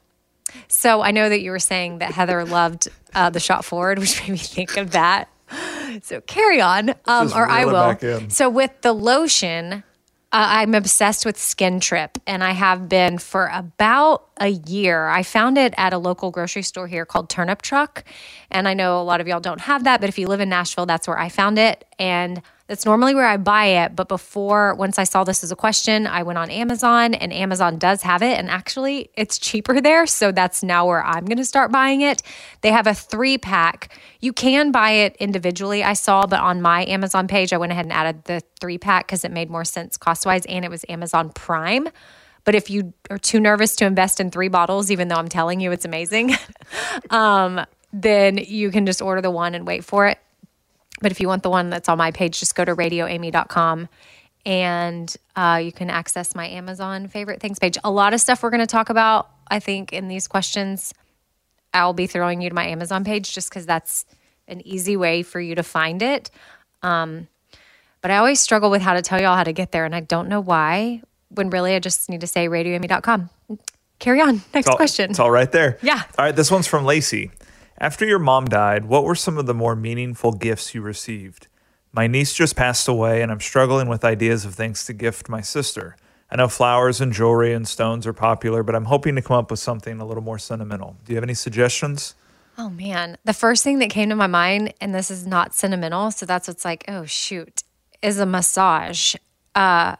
So 0.67 1.01
I 1.01 1.11
know 1.11 1.29
that 1.29 1.39
you 1.39 1.51
were 1.51 1.59
saying 1.59 1.99
that 1.99 2.11
Heather 2.11 2.43
loved 2.59 2.89
uh, 3.15 3.29
the 3.29 3.39
shot 3.39 3.63
forward, 3.63 3.97
which 3.99 4.21
made 4.21 4.31
me 4.31 4.37
think 4.37 4.75
of 4.77 4.91
that. 4.91 5.29
So 6.01 6.19
carry 6.19 6.59
on, 6.59 6.89
um, 7.05 7.31
or 7.33 7.47
I 7.47 7.63
will. 7.63 7.73
So 8.29 8.49
with 8.49 8.81
the 8.81 8.91
lotion, 8.91 9.83
uh, 10.33 10.47
I'm 10.59 10.75
obsessed 10.75 11.25
with 11.25 11.37
Skin 11.37 11.79
Trip, 11.79 12.17
and 12.27 12.43
I 12.43 12.51
have 12.51 12.89
been 12.89 13.17
for 13.17 13.49
about 13.53 14.27
a 14.39 14.49
year. 14.49 15.07
I 15.07 15.23
found 15.23 15.57
it 15.57 15.73
at 15.77 15.93
a 15.93 15.97
local 15.97 16.31
grocery 16.31 16.63
store 16.63 16.87
here 16.87 17.05
called 17.05 17.29
Turnip 17.29 17.61
Truck, 17.61 18.03
and 18.51 18.67
I 18.67 18.73
know 18.73 19.01
a 19.01 19.03
lot 19.03 19.21
of 19.21 19.27
y'all 19.27 19.39
don't 19.39 19.61
have 19.61 19.85
that, 19.85 20.01
but 20.01 20.09
if 20.09 20.19
you 20.19 20.27
live 20.27 20.41
in 20.41 20.49
Nashville, 20.49 20.85
that's 20.85 21.07
where 21.07 21.17
I 21.17 21.29
found 21.29 21.57
it, 21.57 21.85
and 21.97 22.41
that's 22.67 22.85
normally 22.85 23.15
where 23.15 23.25
I 23.25 23.37
buy 23.37 23.65
it. 23.65 23.95
But 23.95 24.09
before, 24.09 24.75
once 24.75 24.99
I 24.99 25.05
saw 25.05 25.23
this 25.23 25.43
as 25.43 25.51
a 25.51 25.55
question, 25.55 26.05
I 26.05 26.23
went 26.23 26.37
on 26.37 26.49
Amazon, 26.49 27.13
and 27.13 27.31
Amazon 27.33 27.77
does 27.77 28.01
have 28.03 28.21
it, 28.21 28.37
and 28.37 28.49
actually, 28.49 29.09
it's 29.15 29.39
cheaper 29.39 29.81
there. 29.87 30.05
So 30.05 30.31
that's 30.31 30.63
now 30.63 30.85
where 30.85 31.03
I'm 31.03 31.25
going 31.25 31.37
to 31.37 31.45
start 31.45 31.71
buying 31.71 32.01
it. 32.01 32.21
They 32.61 32.71
have 32.71 32.85
a 32.87 32.93
three 32.93 33.37
pack. 33.37 33.97
You 34.19 34.33
can 34.33 34.71
buy 34.71 34.91
it 34.91 35.15
individually, 35.17 35.83
I 35.83 35.93
saw, 35.93 36.27
but 36.27 36.39
on 36.39 36.61
my 36.61 36.85
Amazon 36.85 37.27
page, 37.27 37.53
I 37.53 37.57
went 37.57 37.71
ahead 37.71 37.85
and 37.85 37.93
added 37.93 38.25
the 38.25 38.41
three 38.59 38.77
pack 38.77 39.07
because 39.07 39.23
it 39.23 39.31
made 39.31 39.49
more 39.49 39.65
sense 39.65 39.97
cost 39.97 40.25
wise, 40.25 40.45
and 40.47 40.65
it 40.65 40.71
was 40.71 40.83
Amazon 40.89 41.29
Prime. 41.29 41.87
But 42.43 42.55
if 42.55 42.69
you 42.69 42.93
are 43.09 43.17
too 43.17 43.41
nervous 43.41 43.75
to 43.77 43.85
invest 43.85 44.21
in 44.21 44.31
three 44.31 44.47
bottles, 44.47 44.89
even 44.89 45.09
though 45.09 45.17
I'm 45.17 45.27
telling 45.27 45.59
you 45.59 45.71
it's 45.73 45.83
amazing, 45.83 46.33
um, 47.09 47.65
then 47.91 48.37
you 48.37 48.71
can 48.71 48.85
just 48.85 49.01
order 49.01 49.21
the 49.21 49.31
one 49.31 49.53
and 49.55 49.67
wait 49.67 49.83
for 49.83 50.07
it. 50.07 50.17
But 51.01 51.11
if 51.11 51.19
you 51.19 51.27
want 51.27 51.43
the 51.43 51.49
one 51.49 51.69
that's 51.69 51.89
on 51.89 51.97
my 51.97 52.11
page, 52.11 52.39
just 52.39 52.55
go 52.55 52.65
to 52.65 52.75
radioamy.com 52.75 53.87
and 54.45 55.15
uh, 55.35 55.61
you 55.63 55.71
can 55.71 55.89
access 55.89 56.33
my 56.35 56.47
Amazon 56.47 57.07
favorite 57.07 57.41
things 57.41 57.59
page. 57.59 57.77
A 57.83 57.91
lot 57.91 58.13
of 58.13 58.21
stuff 58.21 58.41
we're 58.41 58.49
going 58.49 58.61
to 58.61 58.65
talk 58.65 58.89
about, 58.89 59.29
I 59.49 59.59
think, 59.59 59.91
in 59.93 60.07
these 60.07 60.27
questions, 60.27 60.93
I'll 61.73 61.93
be 61.93 62.07
throwing 62.07 62.41
you 62.41 62.49
to 62.49 62.55
my 62.55 62.65
Amazon 62.65 63.03
page 63.03 63.33
just 63.33 63.49
because 63.49 63.65
that's 63.65 64.05
an 64.47 64.65
easy 64.65 64.95
way 64.95 65.21
for 65.23 65.39
you 65.41 65.55
to 65.55 65.63
find 65.63 66.01
it. 66.01 66.31
Um, 66.81 67.27
but 68.01 68.11
I 68.11 68.17
always 68.17 68.39
struggle 68.39 68.69
with 68.69 68.81
how 68.81 68.93
to 68.93 69.01
tell 69.01 69.19
y'all 69.21 69.35
how 69.35 69.43
to 69.43 69.51
get 69.53 69.71
there, 69.73 69.83
and 69.83 69.93
I 69.93 69.99
don't 69.99 70.29
know 70.29 70.39
why, 70.39 71.01
when 71.29 71.49
really 71.49 71.75
I 71.75 71.79
just 71.79 72.09
need 72.09 72.21
to 72.21 72.27
say 72.27 72.47
radioamy.com. 72.47 73.29
Carry 73.99 74.21
on. 74.21 74.35
Next 74.35 74.55
It's 74.55 74.67
all- 74.69 74.75
question. 74.77 75.09
It's 75.09 75.19
all 75.19 75.31
right 75.31 75.51
there. 75.51 75.77
Yeah. 75.81 76.03
All 76.17 76.25
right. 76.25 76.35
This 76.35 76.49
one's 76.51 76.67
from 76.67 76.85
Lacey. 76.85 77.31
After 77.79 78.05
your 78.05 78.17
mom 78.19 78.45
died, 78.45 78.85
what 78.85 79.03
were 79.03 79.13
some 79.13 79.37
of 79.37 79.45
the 79.45 79.53
more 79.53 79.75
meaningful 79.75 80.31
gifts 80.31 80.73
you 80.73 80.81
received? 80.81 81.47
My 81.91 82.07
niece 82.07 82.33
just 82.33 82.55
passed 82.55 82.87
away, 82.87 83.21
and 83.21 83.31
I'm 83.31 83.39
struggling 83.39 83.87
with 83.87 84.03
ideas 84.03 84.45
of 84.45 84.55
things 84.55 84.83
to 84.85 84.93
gift 84.93 85.29
my 85.29 85.41
sister. 85.41 85.95
I 86.31 86.37
know 86.37 86.47
flowers 86.47 86.99
and 86.99 87.13
jewelry 87.13 87.53
and 87.53 87.67
stones 87.67 88.07
are 88.07 88.13
popular, 88.13 88.63
but 88.63 88.75
I'm 88.75 88.85
hoping 88.85 89.15
to 89.15 89.21
come 89.21 89.37
up 89.37 89.51
with 89.51 89.59
something 89.59 89.99
a 89.99 90.05
little 90.05 90.23
more 90.23 90.39
sentimental. 90.39 90.97
Do 91.05 91.13
you 91.13 91.17
have 91.17 91.23
any 91.23 91.35
suggestions? 91.35 92.15
Oh 92.57 92.69
man, 92.69 93.17
the 93.23 93.33
first 93.33 93.63
thing 93.63 93.77
that 93.79 93.91
came 93.91 94.09
to 94.09 94.15
my 94.15 94.27
mind, 94.27 94.73
and 94.81 94.93
this 94.93 95.11
is 95.11 95.27
not 95.27 95.53
sentimental, 95.53 96.09
so 96.09 96.25
that's 96.25 96.47
what's 96.47 96.65
like, 96.65 96.83
oh 96.87 97.05
shoot, 97.05 97.63
is 98.01 98.17
a 98.19 98.25
massage. 98.25 99.15
Uh, 99.53 99.95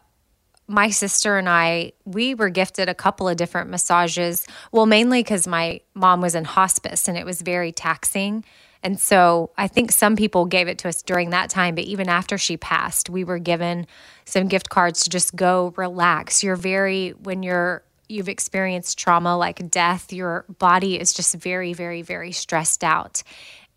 my 0.68 0.90
sister 0.90 1.38
and 1.38 1.48
I, 1.48 1.92
we 2.04 2.34
were 2.34 2.50
gifted 2.50 2.88
a 2.88 2.94
couple 2.94 3.26
of 3.26 3.36
different 3.36 3.70
massages. 3.70 4.46
Well, 4.70 4.84
mainly 4.84 5.22
because 5.22 5.46
my 5.46 5.80
mom 5.94 6.20
was 6.20 6.34
in 6.34 6.44
hospice 6.44 7.08
and 7.08 7.16
it 7.16 7.24
was 7.24 7.40
very 7.40 7.72
taxing. 7.72 8.44
And 8.82 9.00
so 9.00 9.50
I 9.56 9.66
think 9.66 9.90
some 9.90 10.14
people 10.14 10.44
gave 10.44 10.68
it 10.68 10.78
to 10.78 10.88
us 10.88 11.02
during 11.02 11.30
that 11.30 11.50
time, 11.50 11.74
but 11.74 11.84
even 11.84 12.08
after 12.08 12.38
she 12.38 12.56
passed, 12.56 13.10
we 13.10 13.24
were 13.24 13.38
given 13.38 13.86
some 14.26 14.46
gift 14.46 14.68
cards 14.68 15.02
to 15.04 15.10
just 15.10 15.34
go 15.34 15.72
relax. 15.76 16.44
You're 16.44 16.54
very, 16.54 17.10
when 17.10 17.42
you're, 17.42 17.82
you've 18.08 18.28
experienced 18.28 18.98
trauma 18.98 19.36
like 19.36 19.70
death, 19.70 20.12
your 20.12 20.44
body 20.58 21.00
is 21.00 21.12
just 21.12 21.34
very, 21.34 21.72
very, 21.72 22.02
very 22.02 22.30
stressed 22.30 22.84
out. 22.84 23.22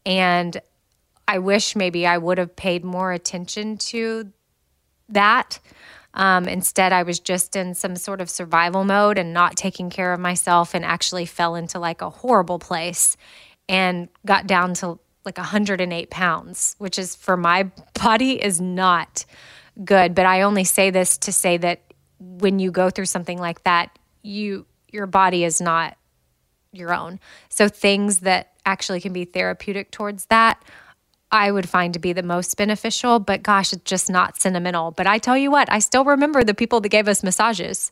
And 0.06 0.62
I 1.28 1.40
wish 1.40 1.76
maybe 1.76 2.06
I 2.06 2.18
would 2.18 2.38
have 2.38 2.56
paid 2.56 2.84
more 2.84 3.12
attention 3.14 3.78
to 3.78 4.32
that. 5.10 5.60
Um, 6.14 6.48
instead, 6.48 6.92
I 6.92 7.04
was 7.04 7.20
just 7.20 7.56
in 7.56 7.74
some 7.74 7.96
sort 7.96 8.22
of 8.22 8.30
survival 8.30 8.84
mode 8.84 9.18
and 9.18 9.34
not 9.34 9.56
taking 9.56 9.90
care 9.90 10.14
of 10.14 10.20
myself 10.20 10.74
and 10.74 10.84
actually 10.84 11.26
fell 11.26 11.56
into 11.56 11.80
like 11.80 12.02
a 12.02 12.10
horrible 12.10 12.60
place 12.60 13.16
and 13.70 14.10
got 14.26 14.48
down 14.48 14.74
to 14.76 15.00
like 15.24 15.38
108 15.38 16.10
pounds, 16.10 16.76
which 16.80 17.00
is 17.00 17.16
for 17.16 17.38
my 17.38 17.64
body 18.04 18.44
is 18.44 18.60
not 18.60 19.26
good. 19.84 20.14
But 20.16 20.26
I 20.26 20.42
only 20.42 20.64
say 20.64 20.90
this 20.90 21.18
to 21.20 21.32
say 21.32 21.58
that 21.58 21.82
when 22.20 22.60
you 22.60 22.72
go 22.72 22.90
through 22.90 23.06
something 23.06 23.38
like 23.38 23.64
that, 23.64 23.98
you 24.22 24.66
your 24.92 25.08
body 25.08 25.46
is 25.46 25.62
not 25.62 25.98
your 26.74 26.94
own. 26.94 27.20
So 27.50 27.68
things 27.68 28.20
that 28.20 28.52
actually 28.66 29.02
can 29.02 29.14
be 29.14 29.26
therapeutic 29.26 29.92
towards 29.92 30.26
that, 30.26 30.62
I 31.32 31.52
would 31.52 31.70
find 31.70 31.94
to 31.94 32.00
be 32.00 32.14
the 32.14 32.24
most 32.24 32.58
beneficial. 32.58 33.20
But 33.20 33.44
gosh, 33.44 33.74
it's 33.74 33.84
just 33.84 34.10
not 34.10 34.40
sentimental. 34.40 34.92
But 34.92 35.08
I 35.08 35.18
tell 35.18 35.38
you 35.38 35.52
what, 35.52 35.72
I 35.72 35.80
still 35.80 36.06
remember 36.06 36.44
the 36.44 36.54
people 36.54 36.82
that 36.82 36.90
gave 36.90 37.08
us 37.08 37.24
massages. 37.24 37.92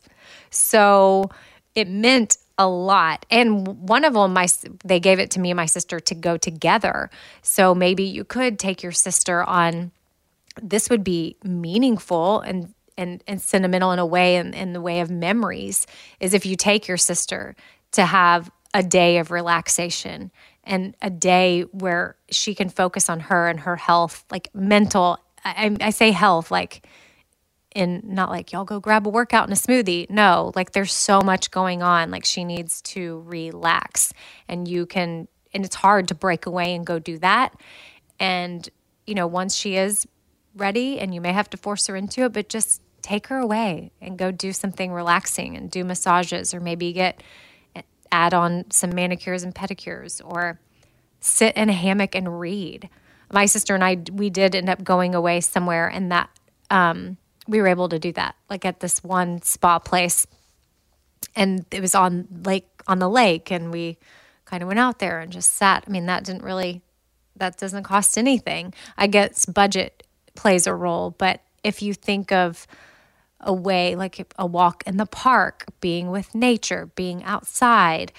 So 0.50 1.30
it 1.74 1.88
meant 1.88 2.36
a 2.58 2.68
lot. 2.68 3.24
And 3.30 3.88
one 3.88 4.04
of 4.04 4.12
them, 4.12 4.34
my 4.34 4.46
they 4.84 5.00
gave 5.00 5.18
it 5.18 5.30
to 5.32 5.40
me 5.40 5.50
and 5.50 5.56
my 5.56 5.66
sister 5.66 5.98
to 6.00 6.14
go 6.14 6.36
together. 6.36 7.10
So 7.42 7.74
maybe 7.74 8.04
you 8.04 8.24
could 8.24 8.58
take 8.58 8.82
your 8.82 8.92
sister 8.92 9.42
on. 9.42 9.92
This 10.60 10.90
would 10.90 11.02
be 11.02 11.36
meaningful 11.42 12.40
and 12.40 12.74
and 12.98 13.24
and 13.26 13.40
sentimental 13.40 13.92
in 13.92 13.98
a 13.98 14.04
way, 14.04 14.36
in, 14.36 14.52
in 14.52 14.74
the 14.74 14.80
way 14.80 15.00
of 15.00 15.10
memories. 15.10 15.86
Is 16.20 16.34
if 16.34 16.44
you 16.44 16.54
take 16.54 16.86
your 16.86 16.98
sister 16.98 17.56
to 17.92 18.04
have 18.04 18.50
a 18.74 18.82
day 18.82 19.18
of 19.18 19.30
relaxation 19.30 20.30
and 20.64 20.94
a 21.02 21.10
day 21.10 21.62
where 21.72 22.16
she 22.30 22.54
can 22.54 22.68
focus 22.68 23.08
on 23.08 23.20
her 23.20 23.48
and 23.48 23.60
her 23.60 23.76
health, 23.76 24.24
like 24.30 24.48
mental. 24.54 25.18
I, 25.44 25.76
I 25.80 25.90
say 25.90 26.10
health, 26.10 26.50
like 26.50 26.86
in 27.74 28.02
not 28.04 28.30
like 28.30 28.52
y'all 28.52 28.64
go 28.64 28.80
grab 28.80 29.06
a 29.06 29.10
workout 29.10 29.44
and 29.48 29.52
a 29.52 29.60
smoothie. 29.60 30.08
No, 30.10 30.52
like 30.54 30.72
there's 30.72 30.92
so 30.92 31.20
much 31.20 31.50
going 31.50 31.82
on. 31.82 32.10
Like 32.10 32.24
she 32.24 32.44
needs 32.44 32.82
to 32.82 33.22
relax 33.26 34.12
and 34.48 34.66
you 34.66 34.86
can, 34.86 35.28
and 35.54 35.64
it's 35.64 35.76
hard 35.76 36.08
to 36.08 36.14
break 36.14 36.46
away 36.46 36.74
and 36.74 36.84
go 36.84 36.98
do 36.98 37.18
that. 37.18 37.54
And, 38.18 38.68
you 39.06 39.14
know, 39.14 39.26
once 39.26 39.56
she 39.56 39.76
is 39.76 40.06
ready 40.54 40.98
and 40.98 41.14
you 41.14 41.20
may 41.20 41.32
have 41.32 41.48
to 41.50 41.56
force 41.56 41.86
her 41.86 41.96
into 41.96 42.24
it, 42.24 42.32
but 42.32 42.48
just 42.48 42.82
take 43.02 43.28
her 43.28 43.38
away 43.38 43.92
and 44.00 44.18
go 44.18 44.30
do 44.30 44.52
something 44.52 44.92
relaxing 44.92 45.56
and 45.56 45.70
do 45.70 45.84
massages 45.84 46.52
or 46.52 46.60
maybe 46.60 46.92
get, 46.92 47.22
add 48.12 48.34
on 48.34 48.70
some 48.70 48.94
manicures 48.94 49.42
and 49.42 49.54
pedicures 49.54 50.20
or 50.24 50.60
sit 51.20 51.56
in 51.56 51.68
a 51.68 51.74
hammock 51.74 52.14
and 52.14 52.40
read. 52.40 52.88
My 53.32 53.46
sister 53.46 53.74
and 53.74 53.84
I, 53.84 53.98
we 54.12 54.30
did 54.30 54.54
end 54.54 54.68
up 54.68 54.82
going 54.82 55.14
away 55.14 55.40
somewhere 55.40 55.88
and 55.88 56.10
that, 56.10 56.30
um, 56.70 57.16
we 57.46 57.60
were 57.60 57.66
able 57.66 57.88
to 57.88 57.98
do 57.98 58.12
that, 58.12 58.36
like 58.48 58.64
at 58.64 58.80
this 58.80 59.02
one 59.02 59.42
spa 59.42 59.78
place. 59.78 60.26
And 61.36 61.66
it 61.70 61.80
was 61.80 61.94
on 61.94 62.26
lake 62.44 62.66
on 62.86 62.98
the 62.98 63.08
lake, 63.08 63.50
and 63.50 63.70
we 63.70 63.98
kind 64.44 64.62
of 64.62 64.66
went 64.66 64.80
out 64.80 64.98
there 64.98 65.20
and 65.20 65.30
just 65.30 65.54
sat. 65.54 65.84
I 65.86 65.90
mean, 65.90 66.06
that 66.06 66.24
didn't 66.24 66.42
really 66.42 66.82
that 67.36 67.56
doesn't 67.56 67.84
cost 67.84 68.18
anything. 68.18 68.74
I 68.96 69.06
guess 69.06 69.46
budget 69.46 70.06
plays 70.34 70.66
a 70.66 70.74
role, 70.74 71.14
but 71.18 71.40
if 71.62 71.82
you 71.82 71.94
think 71.94 72.32
of 72.32 72.66
a 73.40 73.52
way 73.52 73.94
like 73.96 74.32
a 74.38 74.46
walk 74.46 74.82
in 74.86 74.96
the 74.96 75.06
park, 75.06 75.66
being 75.80 76.10
with 76.10 76.34
nature, 76.34 76.90
being 76.94 77.24
outside, 77.24 78.12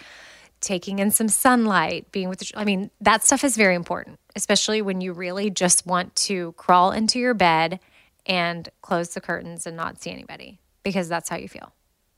taking 0.62 1.00
in 1.00 1.12
some 1.12 1.28
sunlight, 1.28 2.12
being 2.12 2.30
with 2.30 2.40
the, 2.40 2.52
I 2.56 2.64
mean, 2.64 2.92
that 3.02 3.24
stuff 3.24 3.44
is 3.44 3.58
very 3.58 3.76
important, 3.76 4.20
especially 4.36 4.82
when 4.82 5.02
you 5.02 5.14
really 5.14 5.50
just 5.50 5.86
want 5.86 6.16
to 6.18 6.54
crawl 6.54 6.92
into 6.92 7.20
your 7.20 7.34
bed 7.34 7.80
and 8.26 8.70
close 8.82 9.14
the 9.14 9.22
curtains 9.22 9.66
and 9.66 9.76
not 9.76 10.02
see 10.02 10.12
anybody 10.12 10.60
because 10.84 11.10
that's 11.10 11.30
how 11.30 11.38
you 11.38 11.50
feel. 11.50 11.74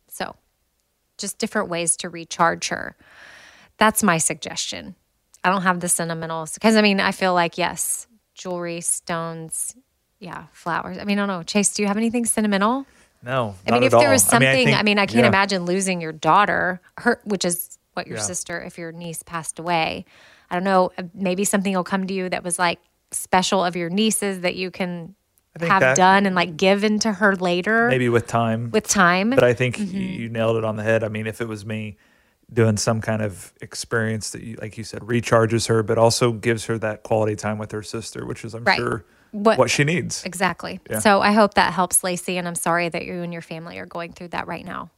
So, 0.08 0.36
just 1.18 1.38
different 1.38 1.70
ways 1.70 1.96
to 1.98 2.10
recharge 2.10 2.70
her. 2.70 2.96
That's 3.78 4.04
my 4.04 4.18
suggestion. 4.18 4.96
I 5.44 5.50
don't 5.50 5.62
have 5.64 5.80
the 5.80 5.88
sentimentals 5.88 6.54
because 6.54 6.76
I 6.76 6.82
mean, 6.82 7.00
I 7.00 7.12
feel 7.12 7.34
like, 7.34 7.58
yes, 7.58 8.08
jewelry, 8.34 8.82
stones, 8.82 9.76
yeah, 10.24 10.46
flowers. 10.54 10.98
I 10.98 11.04
mean, 11.04 11.20
I 11.20 11.26
don't 11.26 11.28
know. 11.28 11.44
Chase, 11.44 11.74
do 11.74 11.82
you 11.82 11.88
have 11.88 11.98
anything 11.98 12.26
sentimental? 12.26 12.86
No. 13.22 13.56
I 13.68 13.72
mean, 13.72 13.84
if 13.84 13.92
there 13.92 14.10
was 14.10 14.24
something, 14.24 14.48
I 14.48 14.54
mean, 14.54 14.62
I, 14.62 14.66
think, 14.66 14.78
I, 14.80 14.84
mean, 14.84 15.00
I 15.00 15.06
can't 15.06 15.20
yeah. 15.24 15.28
imagine 15.28 15.66
losing 15.66 16.02
your 16.02 16.12
daughter, 16.12 16.82
her, 16.98 17.20
which 17.26 17.46
is 17.46 17.78
what 17.94 18.08
your 18.08 18.18
yeah. 18.18 18.24
sister, 18.24 18.62
if 18.62 18.78
your 18.78 18.92
niece 18.92 19.22
passed 19.24 19.60
away. 19.60 20.06
I 20.50 20.56
don't 20.56 20.64
know. 20.64 20.92
Maybe 21.14 21.46
something 21.46 21.74
will 21.74 21.84
come 21.84 22.08
to 22.08 22.14
you 22.14 22.30
that 22.30 22.44
was 22.44 22.58
like 22.58 22.80
special 23.12 23.64
of 23.64 23.76
your 23.76 23.90
nieces 23.90 24.42
that 24.42 24.56
you 24.56 24.72
can 24.72 25.16
have 25.60 25.82
that, 25.82 25.96
done 25.96 26.26
and 26.26 26.36
like 26.36 26.58
given 26.58 27.00
to 27.00 27.14
her 27.14 27.36
later. 27.36 27.88
Maybe 27.90 28.10
with 28.10 28.28
time. 28.28 28.72
With 28.72 28.88
time. 28.88 29.30
But 29.30 29.44
I 29.44 29.54
think 29.54 29.78
mm-hmm. 29.78 29.98
you 29.98 30.30
nailed 30.30 30.58
it 30.58 30.64
on 30.64 30.76
the 30.76 30.84
head. 30.84 31.04
I 31.04 31.10
mean, 31.10 31.28
if 31.28 31.42
it 31.42 31.48
was 31.48 31.66
me 31.66 31.98
doing 32.52 32.78
some 32.78 33.02
kind 33.02 33.22
of 33.22 33.54
experience 33.62 34.32
that, 34.32 34.44
you, 34.44 34.58
like 34.62 34.78
you 34.78 34.84
said, 34.84 35.02
recharges 35.02 35.68
her, 35.68 35.84
but 35.84 35.98
also 35.98 36.32
gives 36.32 36.66
her 36.66 36.78
that 36.80 37.04
quality 37.04 37.36
time 37.36 37.58
with 37.58 37.72
her 37.72 37.84
sister, 37.84 38.26
which 38.26 38.44
is, 38.44 38.54
I'm 38.54 38.64
right. 38.64 38.78
sure, 38.78 39.06
what, 39.34 39.58
what 39.58 39.70
she 39.70 39.84
needs. 39.84 40.24
Exactly. 40.24 40.80
Yeah. 40.90 41.00
So 41.00 41.22
I 41.22 41.32
hope 41.32 41.56
that 41.56 41.74
helps, 41.74 42.04
Lacey. 42.04 42.38
And 42.38 42.48
I'm 42.48 42.56
sorry 42.56 42.88
that 42.90 43.06
you 43.06 43.22
and 43.22 43.34
your 43.34 43.42
family 43.42 43.78
are 43.80 43.86
going 43.86 44.14
through 44.14 44.30
that 44.30 44.48
right 44.48 44.66
now. 44.66 44.90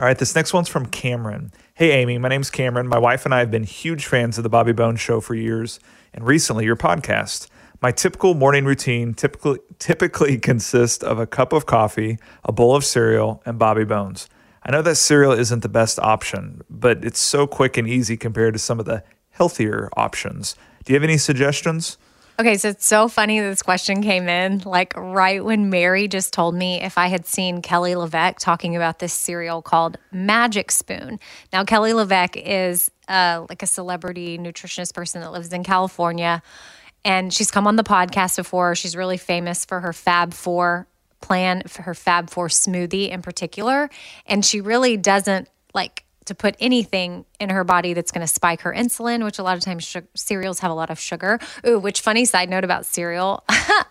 All 0.00 0.06
right, 0.06 0.16
this 0.16 0.34
next 0.34 0.54
one's 0.54 0.68
from 0.68 0.86
Cameron. 0.86 1.52
Hey, 1.74 1.92
Amy, 1.92 2.16
my 2.16 2.28
name's 2.28 2.48
Cameron. 2.48 2.88
My 2.88 2.98
wife 2.98 3.26
and 3.26 3.34
I 3.34 3.40
have 3.40 3.50
been 3.50 3.64
huge 3.64 4.06
fans 4.06 4.38
of 4.38 4.44
the 4.44 4.48
Bobby 4.48 4.72
Bones 4.72 4.98
show 4.98 5.20
for 5.20 5.34
years, 5.34 5.78
and 6.14 6.26
recently 6.26 6.64
your 6.64 6.76
podcast. 6.76 7.48
My 7.82 7.92
typical 7.92 8.32
morning 8.32 8.64
routine 8.64 9.12
typically 9.12 9.58
typically 9.78 10.38
consists 10.50 11.04
of 11.04 11.18
a 11.18 11.26
cup 11.26 11.52
of 11.52 11.66
coffee, 11.66 12.18
a 12.44 12.52
bowl 12.52 12.74
of 12.74 12.84
cereal, 12.84 13.42
and 13.44 13.58
Bobby 13.58 13.84
Bones. 13.84 14.26
I 14.62 14.70
know 14.70 14.80
that 14.80 14.96
cereal 14.96 15.32
isn't 15.32 15.62
the 15.62 15.68
best 15.68 15.98
option, 15.98 16.62
but 16.70 17.04
it's 17.04 17.20
so 17.20 17.46
quick 17.46 17.76
and 17.76 17.86
easy 17.86 18.16
compared 18.16 18.54
to 18.54 18.58
some 18.58 18.80
of 18.80 18.86
the 18.86 19.02
healthier 19.30 19.90
options. 19.96 20.56
Do 20.84 20.92
you 20.92 20.96
have 20.96 21.04
any 21.04 21.18
suggestions? 21.18 21.98
Okay, 22.40 22.56
so 22.56 22.70
it's 22.70 22.86
so 22.86 23.06
funny 23.06 23.38
this 23.38 23.60
question 23.60 24.02
came 24.02 24.26
in 24.26 24.62
like 24.64 24.94
right 24.96 25.44
when 25.44 25.68
Mary 25.68 26.08
just 26.08 26.32
told 26.32 26.54
me 26.54 26.80
if 26.80 26.96
I 26.96 27.08
had 27.08 27.26
seen 27.26 27.60
Kelly 27.60 27.94
LeVeque 27.94 28.38
talking 28.38 28.76
about 28.76 28.98
this 28.98 29.12
cereal 29.12 29.60
called 29.60 29.98
Magic 30.10 30.70
Spoon. 30.70 31.20
Now, 31.52 31.64
Kelly 31.64 31.92
LeVeque 31.92 32.42
is 32.42 32.90
uh, 33.08 33.44
like 33.50 33.62
a 33.62 33.66
celebrity 33.66 34.38
nutritionist 34.38 34.94
person 34.94 35.20
that 35.20 35.32
lives 35.32 35.52
in 35.52 35.64
California 35.64 36.42
and 37.04 37.30
she's 37.30 37.50
come 37.50 37.66
on 37.66 37.76
the 37.76 37.84
podcast 37.84 38.36
before. 38.36 38.74
She's 38.74 38.96
really 38.96 39.18
famous 39.18 39.66
for 39.66 39.80
her 39.80 39.92
Fab 39.92 40.32
Four 40.32 40.86
plan, 41.20 41.64
for 41.66 41.82
her 41.82 41.94
Fab 41.94 42.30
Four 42.30 42.48
smoothie 42.48 43.10
in 43.10 43.20
particular. 43.20 43.90
And 44.24 44.42
she 44.46 44.62
really 44.62 44.96
doesn't 44.96 45.46
like 45.74 46.04
to 46.30 46.34
put 46.36 46.54
anything 46.60 47.24
in 47.40 47.50
her 47.50 47.64
body 47.64 47.92
that's 47.92 48.12
going 48.12 48.26
to 48.26 48.32
spike 48.32 48.60
her 48.60 48.72
insulin, 48.72 49.24
which 49.24 49.40
a 49.40 49.42
lot 49.42 49.56
of 49.56 49.62
times 49.62 49.84
sh- 49.84 49.96
cereals 50.14 50.60
have 50.60 50.70
a 50.70 50.74
lot 50.74 50.88
of 50.88 50.98
sugar. 50.98 51.40
Ooh, 51.66 51.78
which 51.78 52.00
funny 52.00 52.24
side 52.24 52.48
note 52.48 52.62
about 52.62 52.86
cereal 52.86 53.42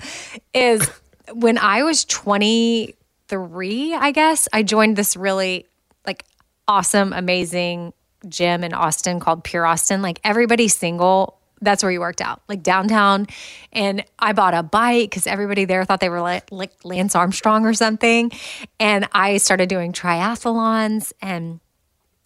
is 0.54 0.90
when 1.34 1.58
I 1.58 1.84
was 1.84 2.06
23, 2.06 3.94
I 3.94 4.12
guess, 4.12 4.48
I 4.54 4.64
joined 4.64 4.96
this 4.96 5.18
really 5.18 5.68
like 6.08 6.24
awesome, 6.66 7.12
amazing 7.12 7.92
gym 8.30 8.64
in 8.64 8.74
Austin 8.74 9.20
called 9.20 9.44
Pure 9.44 9.66
Austin. 9.66 10.02
Like 10.02 10.22
everybody 10.24 10.70
single 10.70 11.40
that's 11.62 11.84
where 11.84 11.92
you 11.92 12.00
worked 12.00 12.22
out, 12.22 12.42
like 12.48 12.64
downtown. 12.64 13.28
And 13.74 14.06
I 14.18 14.32
bought 14.32 14.54
a 14.54 14.64
bike 14.64 15.10
because 15.10 15.28
everybody 15.28 15.66
there 15.66 15.84
thought 15.84 16.00
they 16.00 16.08
were 16.08 16.22
like, 16.22 16.50
like 16.52 16.72
Lance 16.86 17.16
Armstrong 17.16 17.66
or 17.66 17.74
something. 17.74 18.32
And 18.80 19.10
I 19.12 19.38
started 19.38 19.68
doing 19.68 19.92
triathlons 19.92 21.12
and 21.22 21.60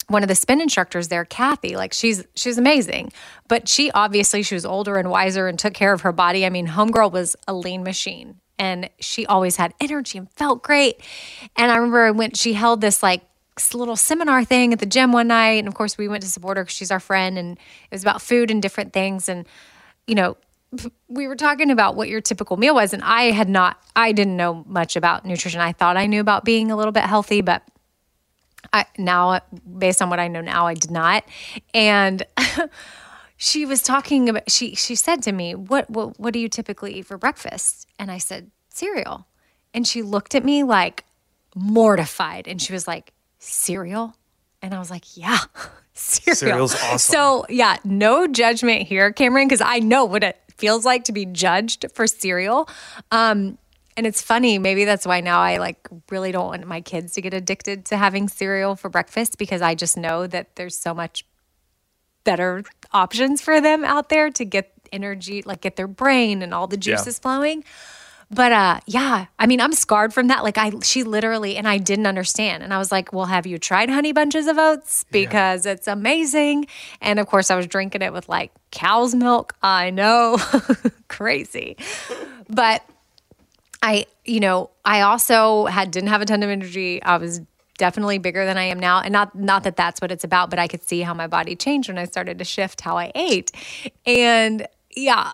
one 0.08 0.24
of 0.24 0.30
the 0.30 0.36
spin 0.36 0.62
instructors 0.62 1.08
there, 1.08 1.26
Kathy, 1.26 1.76
like 1.76 1.94
she's 1.94 2.24
she's 2.36 2.58
amazing. 2.58 3.12
But 3.48 3.68
she 3.68 3.92
obviously 3.92 4.44
she 4.44 4.56
was 4.56 4.66
older 4.66 4.96
and 4.96 5.10
wiser 5.10 5.48
and 5.48 5.58
took 5.58 5.74
care 5.74 5.94
of 5.94 6.02
her 6.02 6.12
body. 6.12 6.46
I 6.46 6.50
mean, 6.50 6.68
homegirl 6.68 7.12
was 7.12 7.36
a 7.48 7.54
lean 7.54 7.84
machine 7.84 8.40
and 8.60 8.90
she 9.00 9.26
always 9.26 9.56
had 9.56 9.74
energy 9.82 10.18
and 10.18 10.32
felt 10.32 10.64
great. 10.64 11.02
And 11.56 11.72
I 11.72 11.76
remember 11.76 12.14
when 12.14 12.34
she 12.34 12.54
held 12.54 12.82
this 12.82 13.04
like 13.04 13.22
little 13.74 13.96
seminar 13.96 14.44
thing 14.44 14.74
at 14.74 14.80
the 14.80 14.86
gym 14.86 15.12
one 15.12 15.28
night. 15.28 15.60
And 15.60 15.68
of 15.68 15.76
course, 15.76 15.98
we 15.98 16.08
went 16.08 16.24
to 16.24 16.30
support 16.30 16.58
her 16.58 16.64
because 16.64 16.76
she's 16.76 16.92
our 16.92 17.00
friend. 17.00 17.38
And 17.38 17.58
it 17.58 17.92
was 17.92 18.02
about 18.02 18.22
food 18.22 18.52
and 18.52 18.62
different 18.62 18.94
things. 18.94 19.30
And, 19.30 19.46
you 20.08 20.16
know, 20.16 20.38
we 21.08 21.28
were 21.28 21.36
talking 21.36 21.70
about 21.70 21.96
what 21.96 22.10
your 22.10 22.22
typical 22.22 22.58
meal 22.58 22.76
was. 22.76 22.94
And 22.94 23.04
I 23.04 23.32
had 23.32 23.50
not, 23.50 23.82
I 23.96 24.12
didn't 24.12 24.38
know 24.38 24.64
much 24.68 24.96
about 24.96 25.26
nutrition. 25.26 25.62
I 25.62 25.74
thought 25.74 25.98
I 25.98 26.06
knew 26.06 26.22
about 26.22 26.46
being 26.46 26.72
a 26.72 26.76
little 26.76 26.92
bit 26.92 27.04
healthy, 27.04 27.42
but 27.42 27.64
I 28.72 28.86
now, 28.98 29.42
based 29.78 30.02
on 30.02 30.10
what 30.10 30.20
I 30.20 30.28
know 30.28 30.42
now, 30.42 30.68
I 30.68 30.74
did 30.74 30.92
not. 30.92 31.24
And, 31.74 32.26
she 33.44 33.66
was 33.66 33.82
talking 33.82 34.30
about 34.30 34.50
she 34.50 34.74
she 34.74 34.96
said 34.96 35.22
to 35.24 35.34
me 35.34 35.54
what 35.54 35.90
what 35.90 36.18
what 36.18 36.34
do 36.34 36.40
you 36.40 36.48
typically 36.48 36.94
eat 36.96 37.06
for 37.06 37.18
breakfast? 37.18 37.88
And 38.00 38.10
i 38.10 38.18
said 38.18 38.52
cereal. 38.70 39.28
And 39.74 39.86
she 39.86 40.02
looked 40.02 40.34
at 40.34 40.46
me 40.46 40.64
like 40.64 41.04
mortified. 41.54 42.48
And 42.48 42.62
she 42.62 42.72
was 42.72 42.88
like 42.88 43.12
cereal? 43.40 44.16
And 44.62 44.74
i 44.74 44.80
was 44.80 44.90
like 44.90 45.18
yeah 45.18 45.40
cereal. 45.94 46.36
Cereal's 46.36 46.76
awesome. 46.76 46.98
so 47.00 47.46
yeah 47.50 47.78
no 47.84 48.28
judgment 48.28 48.84
here 48.84 49.12
cameron 49.12 49.48
because 49.48 49.62
i 49.62 49.80
know 49.80 50.06
what 50.06 50.24
it 50.24 50.38
feels 50.56 50.86
like 50.86 51.04
to 51.04 51.12
be 51.12 51.26
judged 51.26 51.86
for 51.94 52.08
cereal. 52.08 52.70
Um 53.12 53.58
and 53.96 54.06
it's 54.08 54.22
funny 54.22 54.58
maybe 54.58 54.86
that's 54.86 55.06
why 55.06 55.22
now 55.22 55.40
i 55.40 55.58
like 55.58 55.88
really 56.10 56.32
don't 56.32 56.48
want 56.48 56.68
my 56.68 56.82
kids 56.82 57.14
to 57.14 57.22
get 57.22 57.34
addicted 57.34 57.86
to 57.86 57.98
having 57.98 58.28
cereal 58.28 58.76
for 58.76 58.90
breakfast 58.90 59.38
because 59.38 59.62
i 59.62 59.76
just 59.76 59.98
know 59.98 60.28
that 60.28 60.56
there's 60.56 60.78
so 60.78 60.94
much 60.94 61.26
better 62.24 62.64
options 62.92 63.42
for 63.42 63.60
them 63.62 63.84
out 63.84 64.10
there 64.10 64.30
to 64.32 64.46
get 64.46 64.74
energy, 64.92 65.42
like 65.42 65.62
get 65.62 65.76
their 65.76 65.88
brain 65.88 66.42
and 66.42 66.54
all 66.54 66.68
the 66.68 66.78
juices 66.78 67.20
flowing. 67.20 67.64
But 68.32 68.52
uh 68.52 68.80
yeah, 68.88 69.28
I 69.38 69.46
mean, 69.46 69.62
I'm 69.62 69.74
scarred 69.74 70.14
from 70.14 70.28
that. 70.28 70.44
Like 70.44 70.58
I 70.58 70.72
she 70.82 71.04
literally 71.04 71.58
and 71.58 71.68
I 71.68 71.78
didn't 71.78 72.08
understand. 72.08 72.64
And 72.64 72.74
I 72.74 72.78
was 72.78 72.92
like, 72.92 73.14
"Well, 73.14 73.26
have 73.26 73.46
you 73.46 73.60
tried 73.60 73.90
honey 73.90 74.12
bunches 74.12 74.48
of 74.48 74.58
oats 74.58 75.06
because 75.12 75.66
it's 75.66 75.88
amazing?" 75.88 76.66
And 77.02 77.20
of 77.20 77.28
course, 77.28 77.52
I 77.52 77.56
was 77.56 77.68
drinking 77.68 78.02
it 78.02 78.14
with 78.14 78.30
like 78.30 78.52
cow's 78.72 79.14
milk. 79.14 79.56
I 79.62 79.92
know. 79.92 80.40
Crazy. 81.10 81.78
But 82.50 82.84
I, 83.84 84.06
you 84.24 84.40
know, 84.40 84.72
I 84.86 85.02
also 85.02 85.66
had 85.66 85.92
didn't 85.92 86.10
have 86.10 86.22
a 86.22 86.26
ton 86.26 86.42
of 86.42 86.50
energy. 86.50 87.04
I 87.04 87.18
was 87.18 87.42
definitely 87.78 88.18
bigger 88.18 88.46
than 88.46 88.58
I 88.58 88.64
am 88.64 88.80
now. 88.80 89.02
And 89.02 89.12
not 89.12 89.36
not 89.36 89.64
that 89.66 89.76
that's 89.76 90.00
what 90.00 90.10
it's 90.10 90.24
about, 90.24 90.50
but 90.50 90.58
I 90.58 90.70
could 90.70 90.82
see 90.84 91.02
how 91.02 91.14
my 91.14 91.28
body 91.28 91.54
changed 91.56 91.90
when 91.90 91.98
I 91.98 92.06
started 92.06 92.40
to 92.40 92.46
shift 92.46 92.80
how 92.80 92.98
I 92.98 93.12
ate. 93.14 93.52
And 94.06 94.66
yeah, 94.96 95.34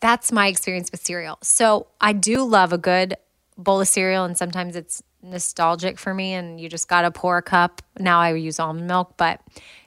that's 0.00 0.32
my 0.32 0.48
experience 0.48 0.90
with 0.90 1.06
cereal. 1.06 1.38
So 1.42 1.86
I 2.00 2.12
do 2.12 2.42
love 2.42 2.72
a 2.72 2.78
good 2.78 3.14
bowl 3.56 3.80
of 3.80 3.86
cereal, 3.86 4.24
and 4.24 4.36
sometimes 4.36 4.74
it's 4.74 5.00
nostalgic 5.22 5.96
for 5.96 6.12
me. 6.12 6.32
And 6.32 6.60
you 6.60 6.68
just 6.68 6.88
got 6.88 7.02
to 7.02 7.12
pour 7.12 7.38
a 7.38 7.42
cup. 7.42 7.80
Now 8.00 8.18
I 8.18 8.34
use 8.34 8.58
almond 8.58 8.88
milk, 8.88 9.14
but 9.16 9.40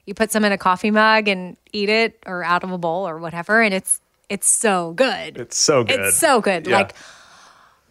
you 0.06 0.14
put 0.14 0.32
some 0.32 0.46
in 0.46 0.54
a 0.54 0.58
coffee 0.58 0.92
mug 0.92 1.28
and 1.28 1.58
eat 1.74 1.90
it, 1.90 2.24
or 2.26 2.42
out 2.42 2.64
of 2.64 2.72
a 2.72 2.78
bowl, 2.78 3.06
or 3.06 3.18
whatever, 3.18 3.62
and 3.62 3.74
it's 3.74 4.00
it's 4.30 4.48
so 4.48 4.94
good. 4.94 5.38
It's 5.38 5.58
so 5.58 5.84
good. 5.84 6.00
It's 6.00 6.18
so 6.18 6.40
good. 6.40 6.68
Yeah. 6.68 6.78
Like 6.78 6.96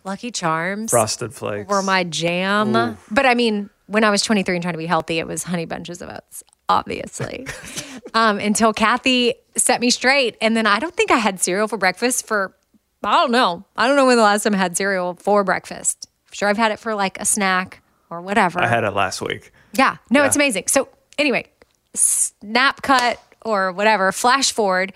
Lucky 0.07 0.31
Charms 0.31 0.91
Frosted 0.93 1.35
Flakes. 1.35 1.69
were 1.69 1.83
my 1.83 2.05
jam. 2.05 2.97
But 3.11 3.27
I 3.27 3.35
mean, 3.35 3.69
when 3.87 4.05
I 4.05 4.11
was 4.11 4.23
23 4.23 4.55
and 4.57 4.63
trying 4.63 4.75
to 4.75 4.79
be 4.79 4.87
healthy, 4.87 5.19
it 5.19 5.27
was 5.27 5.43
honey 5.43 5.65
bunches 5.67 6.01
of 6.01 6.09
oats, 6.09 6.43
obviously. 6.69 7.47
um, 8.15 8.39
until 8.39 8.73
Kathy 8.73 9.35
set 9.57 9.81
me 9.81 9.91
straight. 9.91 10.37
And 10.41 10.57
then 10.57 10.67
I 10.67 10.79
don't 10.79 10.95
think 10.95 11.11
I 11.11 11.17
had 11.19 11.41
cereal 11.41 11.67
for 11.69 11.77
breakfast 11.77 12.27
for, 12.27 12.55
I 13.03 13.13
don't 13.15 13.33
know. 13.33 13.65
I 13.77 13.87
don't 13.89 13.97
know 13.97 14.07
when 14.07 14.17
the 14.17 14.23
last 14.23 14.45
time 14.45 14.55
I 14.55 14.59
had 14.59 14.77
cereal 14.77 15.15
for 15.15 15.43
breakfast. 15.45 16.09
I'm 16.29 16.33
sure 16.33 16.49
I've 16.49 16.57
had 16.57 16.71
it 16.73 16.79
for 16.79 16.95
like 16.95 17.21
a 17.21 17.25
snack 17.25 17.83
or 18.09 18.21
whatever. 18.23 18.61
I 18.61 18.69
had 18.69 18.85
it 18.85 18.93
last 18.93 19.21
week. 19.21 19.51
Yeah. 19.73 19.97
No, 20.11 20.21
Yeah. 20.21 20.27
it's 20.29 20.37
amazing. 20.37 20.65
So 20.69 20.89
anyway, 21.19 21.47
snap 21.95 22.83
cut 22.83 23.21
or 23.45 23.73
whatever, 23.73 24.13
flash 24.13 24.53
forward 24.53 24.93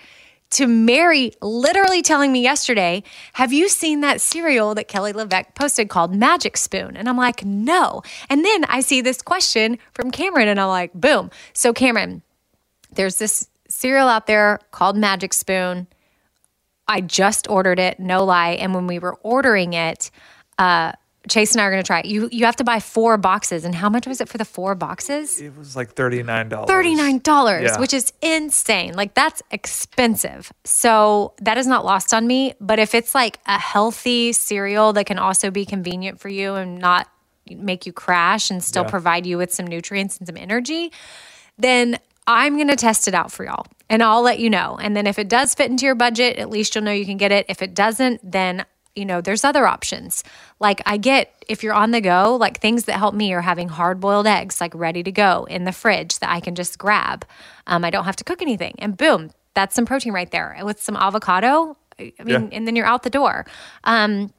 to 0.51 0.67
Mary 0.67 1.31
literally 1.41 2.01
telling 2.01 2.31
me 2.31 2.41
yesterday, 2.41 3.03
have 3.33 3.53
you 3.53 3.69
seen 3.69 4.01
that 4.01 4.21
cereal 4.21 4.75
that 4.75 4.87
Kelly 4.87 5.13
LeVeque 5.13 5.55
posted 5.55 5.89
called 5.89 6.13
Magic 6.13 6.57
Spoon? 6.57 6.95
And 6.95 7.09
I'm 7.09 7.17
like, 7.17 7.43
no. 7.43 8.03
And 8.29 8.45
then 8.45 8.65
I 8.65 8.81
see 8.81 9.01
this 9.01 9.21
question 9.21 9.79
from 9.93 10.11
Cameron 10.11 10.47
and 10.47 10.59
I'm 10.59 10.67
like, 10.67 10.93
boom. 10.93 11.31
So 11.53 11.73
Cameron, 11.73 12.21
there's 12.93 13.17
this 13.17 13.49
cereal 13.69 14.07
out 14.07 14.27
there 14.27 14.59
called 14.71 14.97
Magic 14.97 15.33
Spoon. 15.33 15.87
I 16.87 17.01
just 17.01 17.49
ordered 17.49 17.79
it, 17.79 17.99
no 17.99 18.23
lie. 18.25 18.51
And 18.51 18.75
when 18.75 18.87
we 18.87 18.99
were 18.99 19.15
ordering 19.23 19.73
it, 19.73 20.11
uh, 20.59 20.91
Chase 21.29 21.51
and 21.53 21.61
I 21.61 21.65
are 21.65 21.71
going 21.71 21.83
to 21.83 21.85
try 21.87 21.99
it. 21.99 22.05
You 22.07 22.29
you 22.31 22.45
have 22.45 22.55
to 22.55 22.63
buy 22.63 22.79
four 22.79 23.15
boxes, 23.17 23.63
and 23.63 23.75
how 23.75 23.89
much 23.89 24.07
was 24.07 24.21
it 24.21 24.27
for 24.27 24.37
the 24.39 24.45
four 24.45 24.73
boxes? 24.73 25.39
It 25.39 25.55
was 25.55 25.75
like 25.75 25.91
thirty 25.93 26.23
nine 26.23 26.49
dollars. 26.49 26.67
Thirty 26.67 26.95
nine 26.95 27.19
dollars, 27.19 27.63
Yeah. 27.63 27.79
which 27.79 27.93
is 27.93 28.11
insane. 28.21 28.93
Like 28.95 29.13
that's 29.13 29.43
expensive. 29.51 30.51
So 30.63 31.33
that 31.41 31.57
is 31.57 31.67
not 31.67 31.85
lost 31.85 32.13
on 32.13 32.25
me. 32.25 32.53
But 32.59 32.79
if 32.79 32.95
it's 32.95 33.13
like 33.13 33.39
a 33.45 33.59
healthy 33.59 34.33
cereal 34.33 34.93
that 34.93 35.05
can 35.05 35.19
also 35.19 35.51
be 35.51 35.65
convenient 35.65 36.19
for 36.19 36.29
you 36.29 36.55
and 36.55 36.79
not 36.79 37.07
make 37.49 37.85
you 37.85 37.93
crash 37.93 38.49
and 38.49 38.63
still 38.63 38.83
Yeah. 38.83 38.89
provide 38.89 39.25
you 39.27 39.37
with 39.37 39.53
some 39.53 39.67
nutrients 39.67 40.17
and 40.17 40.27
some 40.27 40.37
energy, 40.37 40.91
then 41.57 41.99
I'm 42.27 42.55
going 42.55 42.67
to 42.69 42.75
test 42.75 43.07
it 43.07 43.13
out 43.13 43.31
for 43.31 43.43
y'all 43.45 43.65
and 43.89 44.01
I'll 44.01 44.21
let 44.21 44.39
you 44.39 44.49
know. 44.49 44.77
And 44.81 44.95
then 44.95 45.05
if 45.07 45.19
it 45.19 45.27
does 45.27 45.53
fit 45.53 45.69
into 45.69 45.85
your 45.85 45.95
budget, 45.95 46.37
at 46.37 46.49
least 46.49 46.73
you'll 46.75 46.83
know 46.83 46.91
you 46.91 47.05
can 47.05 47.17
get 47.17 47.31
it. 47.31 47.45
If 47.49 47.61
it 47.61 47.73
doesn't, 47.73 48.21
then 48.31 48.63
you 48.95 49.05
know, 49.05 49.21
there's 49.21 49.43
other 49.43 49.65
options. 49.65 50.23
Like 50.59 50.81
I 50.85 50.97
get 50.97 51.33
if 51.47 51.63
you're 51.63 51.73
on 51.73 51.91
the 51.91 52.01
go, 52.01 52.35
like 52.39 52.59
things 52.59 52.85
that 52.85 52.97
help 52.97 53.13
me 53.15 53.33
are 53.33 53.41
having 53.41 53.69
hard 53.69 53.99
boiled 53.99 54.27
eggs, 54.27 54.59
like 54.61 54.73
ready 54.75 55.03
to 55.03 55.11
go 55.11 55.45
in 55.49 55.63
the 55.63 55.71
fridge 55.71 56.19
that 56.19 56.29
I 56.29 56.39
can 56.39 56.55
just 56.55 56.77
grab. 56.77 57.25
Um, 57.67 57.83
I 57.85 57.89
don't 57.89 58.05
have 58.05 58.15
to 58.17 58.23
cook 58.23 58.41
anything. 58.41 58.75
And 58.79 58.97
boom, 58.97 59.31
that's 59.53 59.75
some 59.75 59.85
protein 59.85 60.13
right 60.13 60.29
there. 60.31 60.57
With 60.63 60.81
some 60.81 60.95
avocado, 60.95 61.77
I 61.99 62.11
mean, 62.19 62.27
Yeah. 62.27 62.49
and 62.51 62.67
then 62.67 62.75
you're 62.75 62.85
out 62.85 63.03
the 63.03 63.09
door. 63.09 63.45
Um, 63.83 64.33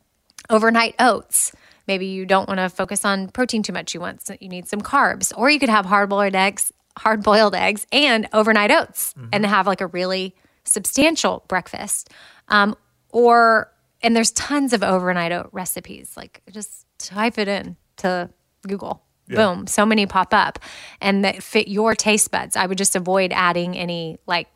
overnight 0.50 0.94
oats. 0.98 1.52
Maybe 1.88 2.06
you 2.06 2.26
don't 2.26 2.46
want 2.48 2.58
to 2.58 2.68
focus 2.68 3.04
on 3.04 3.28
protein 3.28 3.62
too 3.62 3.72
much. 3.72 3.92
You 3.94 4.00
want 4.00 4.28
you 4.40 4.48
need 4.48 4.68
some 4.68 4.80
carbs, 4.80 5.32
or 5.36 5.50
you 5.50 5.58
could 5.58 5.68
have 5.68 5.84
hard 5.84 6.08
boiled 6.10 6.34
eggs, 6.34 6.72
hard 6.98 7.22
boiled 7.22 7.54
eggs, 7.54 7.86
and 7.90 8.28
overnight 8.32 8.70
oats, 8.70 9.14
and 9.32 9.44
have 9.44 9.66
like 9.66 9.80
a 9.80 9.86
really 9.88 10.34
substantial 10.64 11.42
breakfast. 11.48 12.10
Um, 12.48 12.76
or 13.10 13.71
and 14.02 14.16
there's 14.16 14.30
tons 14.32 14.72
of 14.72 14.82
overnight 14.82 15.32
oat 15.32 15.48
recipes. 15.52 16.14
Like 16.16 16.42
just 16.50 16.86
type 16.98 17.38
it 17.38 17.48
in 17.48 17.76
to 17.98 18.30
Google. 18.66 19.02
Boom, 19.28 19.66
so 19.66 19.86
many 19.86 20.04
pop 20.04 20.34
up, 20.34 20.58
and 21.00 21.24
that 21.24 21.42
fit 21.42 21.66
your 21.66 21.94
taste 21.94 22.30
buds. 22.30 22.54
I 22.54 22.66
would 22.66 22.76
just 22.76 22.94
avoid 22.94 23.32
adding 23.32 23.78
any 23.78 24.18
like 24.26 24.46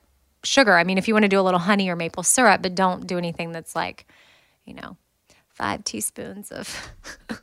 sugar. 0.44 0.76
I 0.76 0.85
mean, 0.85 0.98
if 0.98 1.09
you 1.09 1.14
want 1.14 1.22
to 1.22 1.30
do 1.30 1.40
a 1.40 1.42
little 1.42 1.61
honey 1.61 1.88
or 1.88 1.96
maple 1.96 2.22
syrup, 2.22 2.61
but 2.61 2.74
don't 2.74 3.06
do 3.06 3.16
anything 3.16 3.52
that's 3.52 3.74
like, 3.74 4.06
you 4.66 4.74
know, 4.74 4.98
five 5.48 5.82
teaspoons 5.85 6.52
of 6.52 6.92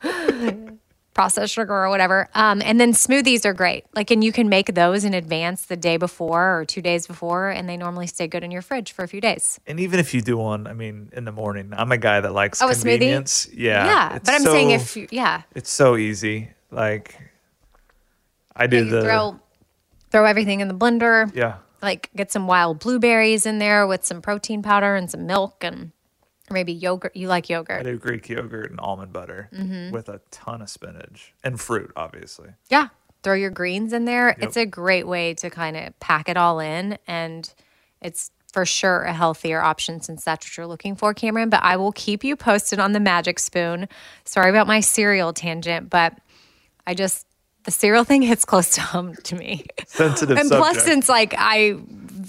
processed 1.14 1.54
sugar 1.54 1.72
or 1.72 1.88
whatever. 1.88 2.28
Um, 2.34 2.60
and 2.62 2.80
then 2.80 2.92
smoothies 2.92 3.44
are 3.44 3.54
great. 3.54 3.84
Like, 3.94 4.10
and 4.10 4.22
you 4.22 4.32
can 4.32 4.48
make 4.48 4.74
those 4.74 5.04
in 5.04 5.14
advance 5.14 5.66
the 5.66 5.76
day 5.76 5.96
before 5.96 6.58
or 6.58 6.64
two 6.64 6.82
days 6.82 7.06
before, 7.06 7.48
and 7.50 7.68
they 7.68 7.76
normally 7.76 8.06
stay 8.08 8.26
good 8.26 8.42
in 8.44 8.50
your 8.50 8.62
fridge 8.62 8.92
for 8.92 9.04
a 9.04 9.08
few 9.08 9.20
days. 9.20 9.58
And 9.66 9.78
even 9.80 10.00
if 10.00 10.12
you 10.12 10.20
do 10.20 10.36
one, 10.36 10.66
I 10.66 10.72
mean, 10.74 11.10
in 11.12 11.24
the 11.24 11.32
morning, 11.32 11.72
I'm 11.76 11.92
a 11.92 11.96
guy 11.98 12.20
that 12.20 12.32
likes 12.32 12.60
Oh, 12.60 12.68
a 12.68 12.72
smoothie? 12.72 12.80
convenience. 12.98 13.48
Yeah. 13.54 13.86
yeah, 13.86 14.16
it's 14.16 14.26
but 14.26 14.34
I'm 14.34 14.42
saying 14.42 14.70
so- 14.70 14.74
if 14.74 14.96
you, 14.96 15.08
yeah, 15.10 15.42
it's 15.54 15.70
so 15.70 15.96
easy. 15.96 16.50
Like 16.70 17.16
I 18.56 18.66
do 18.66 18.78
you 18.78 18.84
the 18.90 19.02
throw 19.02 19.40
throw 20.10 20.24
everything 20.24 20.60
in 20.60 20.68
the 20.68 20.74
blender. 20.74 21.30
yeah. 21.34 21.56
Like 21.82 22.10
get 22.16 22.32
some 22.32 22.46
wild 22.46 22.78
blueberries 22.80 23.46
in 23.46 23.58
there 23.58 23.86
with 23.86 24.04
some 24.04 24.22
protein 24.22 24.62
powder 24.62 24.94
and 24.96 25.10
some 25.10 25.26
milk 25.26 25.62
and 25.62 25.92
maybe 26.54 26.72
yogurt. 26.72 27.14
You 27.14 27.28
like 27.28 27.50
yogurt. 27.50 27.80
I 27.80 27.82
do 27.82 27.98
Greek 27.98 28.28
yogurt 28.28 28.70
and 28.70 28.80
almond 28.80 29.12
butter 29.12 29.50
Mm-hmm. 29.52 29.90
with 29.92 30.08
a 30.08 30.20
ton 30.30 30.62
of 30.62 30.70
spinach 30.70 31.34
and 31.44 31.60
fruit, 31.60 31.92
obviously. 31.96 32.50
Yeah. 32.70 32.88
Throw 33.22 33.34
your 33.34 33.50
greens 33.50 33.92
in 33.92 34.04
there. 34.06 34.36
It's 34.38 34.56
a 34.56 34.66
great 34.66 35.06
way 35.06 35.34
to 35.34 35.50
kind 35.50 35.76
of 35.76 35.98
pack 36.00 36.28
it 36.28 36.36
all 36.36 36.60
in. 36.60 36.98
And 37.06 37.52
it's 38.02 38.30
for 38.52 38.66
sure 38.66 39.02
a 39.02 39.12
healthier 39.14 39.60
option 39.62 40.00
since 40.02 40.24
that's 40.24 40.46
what 40.46 40.56
you're 40.56 40.66
looking 40.66 40.94
for, 40.94 41.12
Cameron. 41.14 41.48
But 41.48 41.62
I 41.62 41.76
will 41.76 41.92
keep 41.92 42.22
you 42.22 42.36
posted 42.36 42.78
on 42.78 42.92
the 42.92 43.00
magic 43.00 43.38
spoon. 43.38 43.88
Sorry 44.24 44.50
about 44.50 44.66
my 44.66 44.80
cereal 44.80 45.32
tangent, 45.32 45.88
but 45.90 46.16
I 46.86 46.92
just, 46.94 47.26
the 47.64 47.70
cereal 47.70 48.04
thing 48.04 48.20
hits 48.32 48.44
close 48.44 48.70
to 48.74 48.82
home 48.82 49.14
to 49.24 49.36
me. 49.36 49.64
Sensitive 49.86 50.36
and 50.36 50.48
subject. 50.48 50.72
plus, 50.74 50.84
since 50.84 51.08
like 51.08 51.34
I 51.38 51.78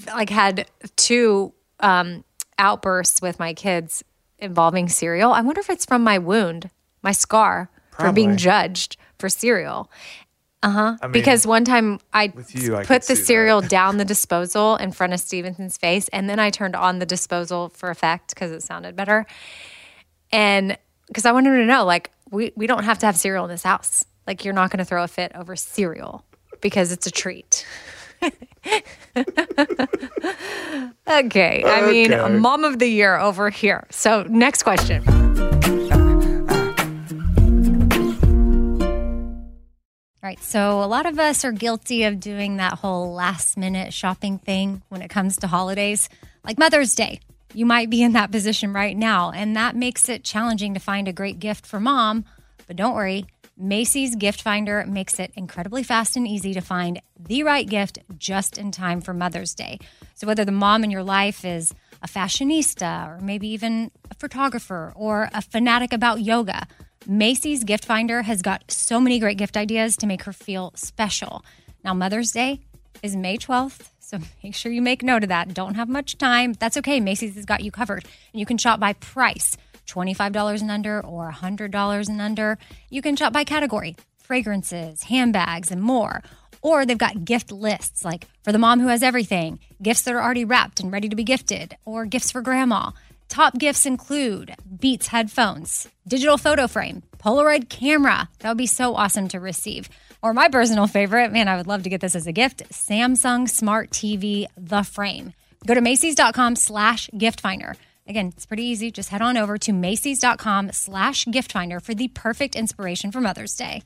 like 0.08 0.30
had 0.30 0.66
two 0.96 1.52
um, 1.82 2.24
outbursts 2.58 3.22
with 3.22 3.38
my 3.38 3.54
kids 3.54 4.02
involving 4.40 4.90
cereal, 4.90 5.32
I 5.32 5.42
wonder 5.42 5.62
if 5.62 5.70
it's 5.70 5.86
from 5.86 6.04
my 6.04 6.18
wound, 6.18 6.70
my 7.02 7.12
scar 7.12 7.70
for 7.92 8.12
being 8.12 8.36
judged 8.38 8.98
for 9.18 9.30
cereal. 9.30 9.90
Uh-huh. 10.64 10.98
I 11.00 11.06
mean, 11.06 11.12
Because 11.12 11.46
one 11.46 11.64
time 11.64 12.00
I, 12.12 12.34
you, 12.50 12.76
I 12.76 12.84
put 12.84 13.04
the 13.04 13.14
that. 13.14 13.24
cereal 13.24 13.62
down 13.78 13.98
the 13.98 14.06
disposal 14.06 14.76
in 14.78 14.92
front 14.92 15.14
of 15.14 15.20
Stevenson's 15.20 15.78
face, 15.78 16.08
and 16.10 16.30
then 16.30 16.40
I 16.40 16.50
turned 16.50 16.76
on 16.76 17.00
the 17.00 17.06
disposal 17.06 17.70
for 17.70 17.90
effect 17.90 18.34
because 18.34 18.52
it 18.52 18.64
sounded 18.64 18.96
better. 18.96 19.26
And 20.32 20.78
because 21.08 21.26
I 21.26 21.32
wanted 21.32 21.50
him 21.52 21.60
to 21.60 21.66
know, 21.66 21.86
like, 21.86 22.12
we, 22.32 22.52
we 22.56 22.66
don't 22.68 22.84
have 22.84 22.98
to 23.00 23.06
have 23.06 23.16
cereal 23.16 23.46
in 23.46 23.52
this 23.52 23.64
house. 23.64 24.06
Like 24.26 24.44
you're 24.44 24.56
not 24.56 24.72
going 24.72 24.80
to 24.80 24.86
throw 24.86 25.04
a 25.04 25.08
fit 25.08 25.32
over 25.36 25.56
cereal 25.56 26.26
because 26.62 26.92
it's 26.92 27.06
a 27.06 27.12
treat. 27.12 27.66
Okay. 31.10 31.64
I 31.66 31.88
mean, 31.92 32.14
Okay. 32.14 32.34
mom 32.38 32.64
of 32.64 32.80
the 32.80 32.88
year 32.88 33.18
over 33.18 33.50
here. 33.50 33.86
So, 33.90 34.24
next 34.24 34.64
question. 34.64 35.04
All 40.24 40.30
right. 40.30 40.42
So, 40.42 40.82
a 40.84 40.88
lot 40.88 41.06
of 41.06 41.20
us 41.20 41.46
are 41.46 41.52
guilty 41.52 42.04
of 42.04 42.20
doing 42.20 42.58
that 42.58 42.74
whole 42.80 43.14
last 43.14 43.58
minute 43.58 43.94
shopping 43.94 44.40
thing 44.40 44.82
when 44.90 45.02
it 45.04 45.10
comes 45.10 45.38
to 45.38 45.48
holidays, 45.48 46.10
like 46.44 46.58
Mother's 46.58 46.96
Day. 46.96 47.20
You 47.54 47.66
might 47.66 47.90
be 47.90 48.02
in 48.04 48.14
that 48.14 48.32
position 48.32 48.74
right 48.74 48.98
now, 48.98 49.32
and 49.32 49.56
that 49.56 49.76
makes 49.76 50.10
it 50.10 50.24
challenging 50.24 50.74
to 50.74 50.80
find 50.80 51.08
a 51.08 51.14
great 51.14 51.40
gift 51.40 51.66
for 51.66 51.80
mom. 51.80 52.26
But 52.68 52.76
don't 52.76 52.96
worry, 52.96 53.28
Macy's 53.58 54.16
Gift 54.16 54.42
Finder 54.42 54.86
makes 54.86 55.18
it 55.18 55.32
incredibly 55.36 55.82
fast 55.82 56.18
and 56.18 56.28
easy 56.28 56.54
to 56.54 56.62
find 56.62 57.02
the 57.18 57.44
right 57.44 57.68
gift 57.68 58.00
just 58.18 58.58
in 58.58 58.70
time 58.70 59.00
for 59.00 59.14
Mother's 59.14 59.56
Day. 59.56 59.80
So, 60.14 60.28
whether 60.28 60.44
the 60.44 60.52
mom 60.52 60.84
in 60.84 60.92
your 60.92 61.04
life 61.04 61.46
is 61.46 61.74
a 62.02 62.08
fashionista 62.08 63.08
or 63.08 63.22
maybe 63.22 63.48
even 63.48 63.92
a 64.12 64.16
photographer 64.16 64.92
or 64.96 65.30
a 65.34 65.42
fanatic 65.42 65.94
about 65.94 66.22
yoga, 66.22 66.68
Macy's 67.08 67.64
Gift 67.64 67.86
Finder 67.86 68.24
has 68.24 68.42
got 68.42 68.70
so 68.70 69.00
many 69.00 69.20
great 69.20 69.38
gift 69.38 69.56
ideas 69.56 69.96
to 69.98 70.08
make 70.08 70.24
her 70.24 70.34
feel 70.34 70.74
special. 70.76 71.46
Now, 71.82 71.94
Mother's 71.94 72.32
Day 72.32 72.60
is 73.04 73.16
May 73.16 73.38
12th, 73.38 73.90
so 74.00 74.18
make 74.44 74.54
sure 74.56 74.72
you 74.72 74.82
make 74.82 75.02
note 75.02 75.24
of 75.24 75.30
that. 75.30 75.54
Don't 75.54 75.76
have 75.76 75.88
much 75.88 76.18
time. 76.18 76.54
That's 76.54 76.76
okay. 76.78 77.00
Macy's 77.00 77.36
has 77.36 77.46
got 77.46 77.64
you 77.64 77.72
covered. 77.72 78.04
And 78.34 78.40
you 78.40 78.46
can 78.46 78.58
shop 78.58 78.82
by 78.82 78.94
price 78.94 79.56
$25 79.86 80.62
and 80.62 80.72
under 80.72 81.06
or 81.06 81.32
$100 81.32 82.10
and 82.10 82.22
under. 82.22 82.58
You 82.90 83.02
can 83.02 83.16
shop 83.16 83.34
by 83.34 83.44
category 83.44 83.96
fragrances, 84.18 85.04
handbags, 85.04 85.72
and 85.72 85.82
more. 85.82 86.24
Or 86.62 86.86
they've 86.86 86.98
got 86.98 87.26
gift 87.26 87.52
lists 87.52 88.04
like 88.04 88.28
for 88.44 88.52
the 88.52 88.58
mom 88.58 88.80
who 88.80 88.88
has 88.88 89.04
everything, 89.04 89.60
gifts 89.82 90.02
that 90.02 90.16
are 90.16 90.22
already 90.22 90.46
wrapped 90.46 90.80
and 90.80 90.92
ready 90.92 91.10
to 91.10 91.16
be 91.16 91.24
gifted, 91.24 91.78
or 91.86 92.06
gifts 92.06 92.32
for 92.32 92.42
grandma. 92.42 92.92
Top 93.28 93.58
gifts 93.58 93.86
include 93.86 94.56
Beats 94.80 95.08
headphones, 95.08 95.88
digital 96.08 96.38
photo 96.38 96.68
frame, 96.68 97.04
Polaroid 97.18 97.70
camera. 97.70 98.30
That 98.40 98.50
would 98.50 98.58
be 98.58 98.68
so 98.68 98.96
awesome 98.96 99.28
to 99.30 99.40
receive. 99.40 99.90
Or 100.22 100.34
my 100.34 100.50
personal 100.50 100.88
favorite, 100.88 101.32
man, 101.32 101.48
I 101.48 101.58
would 101.58 101.68
love 101.68 101.84
to 101.84 101.90
get 101.90 102.02
this 102.02 102.16
as 102.16 102.28
a 102.28 102.32
gift 102.32 102.68
Samsung 102.70 103.48
Smart 103.50 103.92
TV, 103.92 104.48
the 104.58 104.84
frame. 104.84 105.34
Go 105.68 105.74
to 105.74 105.82
Macy's.com 105.82 106.56
slash 106.56 107.10
gift 107.18 107.42
finder. 107.42 107.76
Again, 108.08 108.28
it's 108.36 108.46
pretty 108.46 108.64
easy. 108.64 108.92
Just 108.92 109.10
head 109.10 109.22
on 109.22 109.36
over 109.36 109.58
to 109.60 109.74
Macy's.com 109.74 110.72
slash 110.74 111.26
gift 111.26 111.52
finder 111.52 111.80
for 111.80 111.94
the 111.94 112.08
perfect 112.10 112.56
inspiration 112.56 113.12
for 113.12 113.20
Mother's 113.20 113.56
Day. 113.56 113.82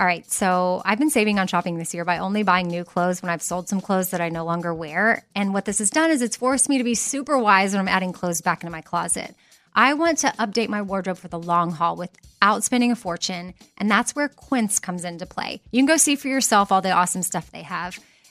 All 0.00 0.06
right, 0.06 0.28
so 0.30 0.80
I've 0.84 0.98
been 0.98 1.10
saving 1.10 1.38
on 1.38 1.46
shopping 1.46 1.76
this 1.76 1.92
year 1.92 2.06
by 2.06 2.18
only 2.18 2.42
buying 2.42 2.68
new 2.68 2.84
clothes 2.84 3.20
when 3.20 3.28
I've 3.28 3.42
sold 3.42 3.68
some 3.68 3.82
clothes 3.82 4.10
that 4.10 4.20
I 4.22 4.30
no 4.30 4.46
longer 4.46 4.72
wear. 4.72 5.26
And 5.34 5.52
what 5.52 5.66
this 5.66 5.78
has 5.78 5.90
done 5.90 6.10
is 6.10 6.22
it's 6.22 6.36
forced 6.36 6.70
me 6.70 6.78
to 6.78 6.84
be 6.84 6.94
super 6.94 7.38
wise 7.38 7.72
when 7.72 7.80
I'm 7.80 7.88
adding 7.88 8.14
clothes 8.14 8.40
back 8.40 8.62
into 8.62 8.70
my 8.70 8.80
closet. 8.80 9.34
I 9.74 9.92
want 9.94 10.18
to 10.18 10.28
update 10.28 10.68
my 10.68 10.80
wardrobe 10.80 11.18
for 11.18 11.28
the 11.28 11.38
long 11.38 11.70
haul 11.72 11.96
without 11.96 12.64
spending 12.64 12.90
a 12.90 12.96
fortune, 12.96 13.52
and 13.76 13.90
that's 13.90 14.14
where 14.14 14.28
Quince 14.28 14.78
comes 14.78 15.04
into 15.04 15.26
play. 15.26 15.60
You 15.70 15.80
can 15.80 15.86
go 15.86 15.98
see 15.98 16.16
for 16.16 16.28
yourself 16.28 16.72
all 16.72 16.80
the 16.80 16.92
awesome 16.92 17.22
stuff 17.22 17.50
they 17.50 17.62
have. 17.62 17.98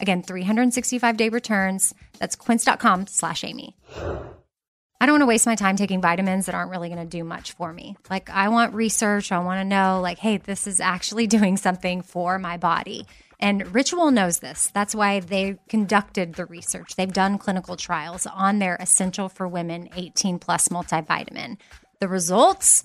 Again, 0.00 0.22
365 0.22 1.16
day 1.16 1.28
returns. 1.28 1.94
That's 2.18 2.36
quince.com 2.36 3.06
slash 3.06 3.44
Amy. 3.44 3.76
I 4.98 5.04
don't 5.04 5.14
want 5.14 5.22
to 5.22 5.26
waste 5.26 5.46
my 5.46 5.56
time 5.56 5.76
taking 5.76 6.00
vitamins 6.00 6.46
that 6.46 6.54
aren't 6.54 6.70
really 6.70 6.88
going 6.88 7.06
to 7.06 7.18
do 7.18 7.22
much 7.22 7.52
for 7.52 7.70
me. 7.72 7.96
Like, 8.08 8.30
I 8.30 8.48
want 8.48 8.74
research. 8.74 9.30
I 9.30 9.38
want 9.40 9.60
to 9.60 9.64
know, 9.64 10.00
like, 10.00 10.18
hey, 10.18 10.38
this 10.38 10.66
is 10.66 10.80
actually 10.80 11.26
doing 11.38 11.56
something 11.56 12.02
for 12.02 12.38
my 12.38 12.56
body. 12.56 13.06
And 13.38 13.74
Ritual 13.74 14.10
knows 14.10 14.38
this. 14.38 14.70
That's 14.72 14.94
why 14.94 15.20
they 15.20 15.58
conducted 15.68 16.34
the 16.34 16.46
research. 16.46 16.96
They've 16.96 17.12
done 17.12 17.36
clinical 17.36 17.76
trials 17.76 18.26
on 18.26 18.58
their 18.58 18.76
Essential 18.76 19.28
for 19.28 19.46
Women 19.46 19.90
18 19.94 20.38
plus 20.38 20.68
multivitamin. 20.68 21.58
The 22.00 22.08
results? 22.08 22.84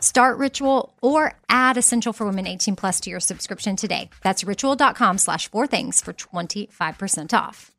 Start 0.00 0.38
Ritual 0.38 0.94
or 1.02 1.34
add 1.48 1.76
Essential 1.76 2.12
for 2.12 2.26
Women 2.26 2.46
18 2.46 2.76
plus 2.76 3.00
to 3.00 3.10
your 3.10 3.20
subscription 3.20 3.76
today. 3.76 4.10
That's 4.22 4.44
ritual.com 4.44 5.18
slash 5.18 5.50
four 5.50 5.66
things 5.66 6.00
for 6.00 6.12
25% 6.12 7.34
off. 7.34 7.70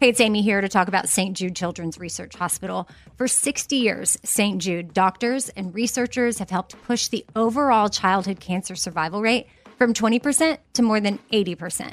Hey, 0.00 0.08
it's 0.10 0.20
Amy 0.20 0.42
here 0.42 0.60
to 0.60 0.68
talk 0.68 0.88
about 0.88 1.08
St. 1.08 1.36
Jude 1.36 1.56
Children's 1.56 1.98
Research 1.98 2.34
Hospital. 2.34 2.88
For 3.16 3.28
60 3.28 3.76
years, 3.76 4.18
St. 4.24 4.60
Jude 4.60 4.92
doctors 4.92 5.48
and 5.50 5.74
researchers 5.74 6.38
have 6.38 6.50
helped 6.50 6.82
push 6.82 7.08
the 7.08 7.24
overall 7.36 7.88
childhood 7.88 8.40
cancer 8.40 8.74
survival 8.74 9.22
rate 9.22 9.46
from 9.78 9.94
20% 9.94 10.58
to 10.74 10.82
more 10.82 11.00
than 11.00 11.18
80%. 11.32 11.92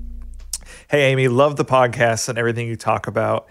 Hey, 0.91 1.09
Amy, 1.09 1.29
love 1.29 1.55
the 1.55 1.63
podcast 1.63 2.27
and 2.27 2.37
everything 2.37 2.67
you 2.67 2.75
talk 2.75 3.07
about. 3.07 3.47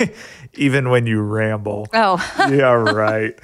even 0.54 0.88
when 0.88 1.06
you 1.06 1.20
ramble. 1.20 1.86
Oh, 1.92 2.16
yeah, 2.50 2.72
right. 2.72 3.38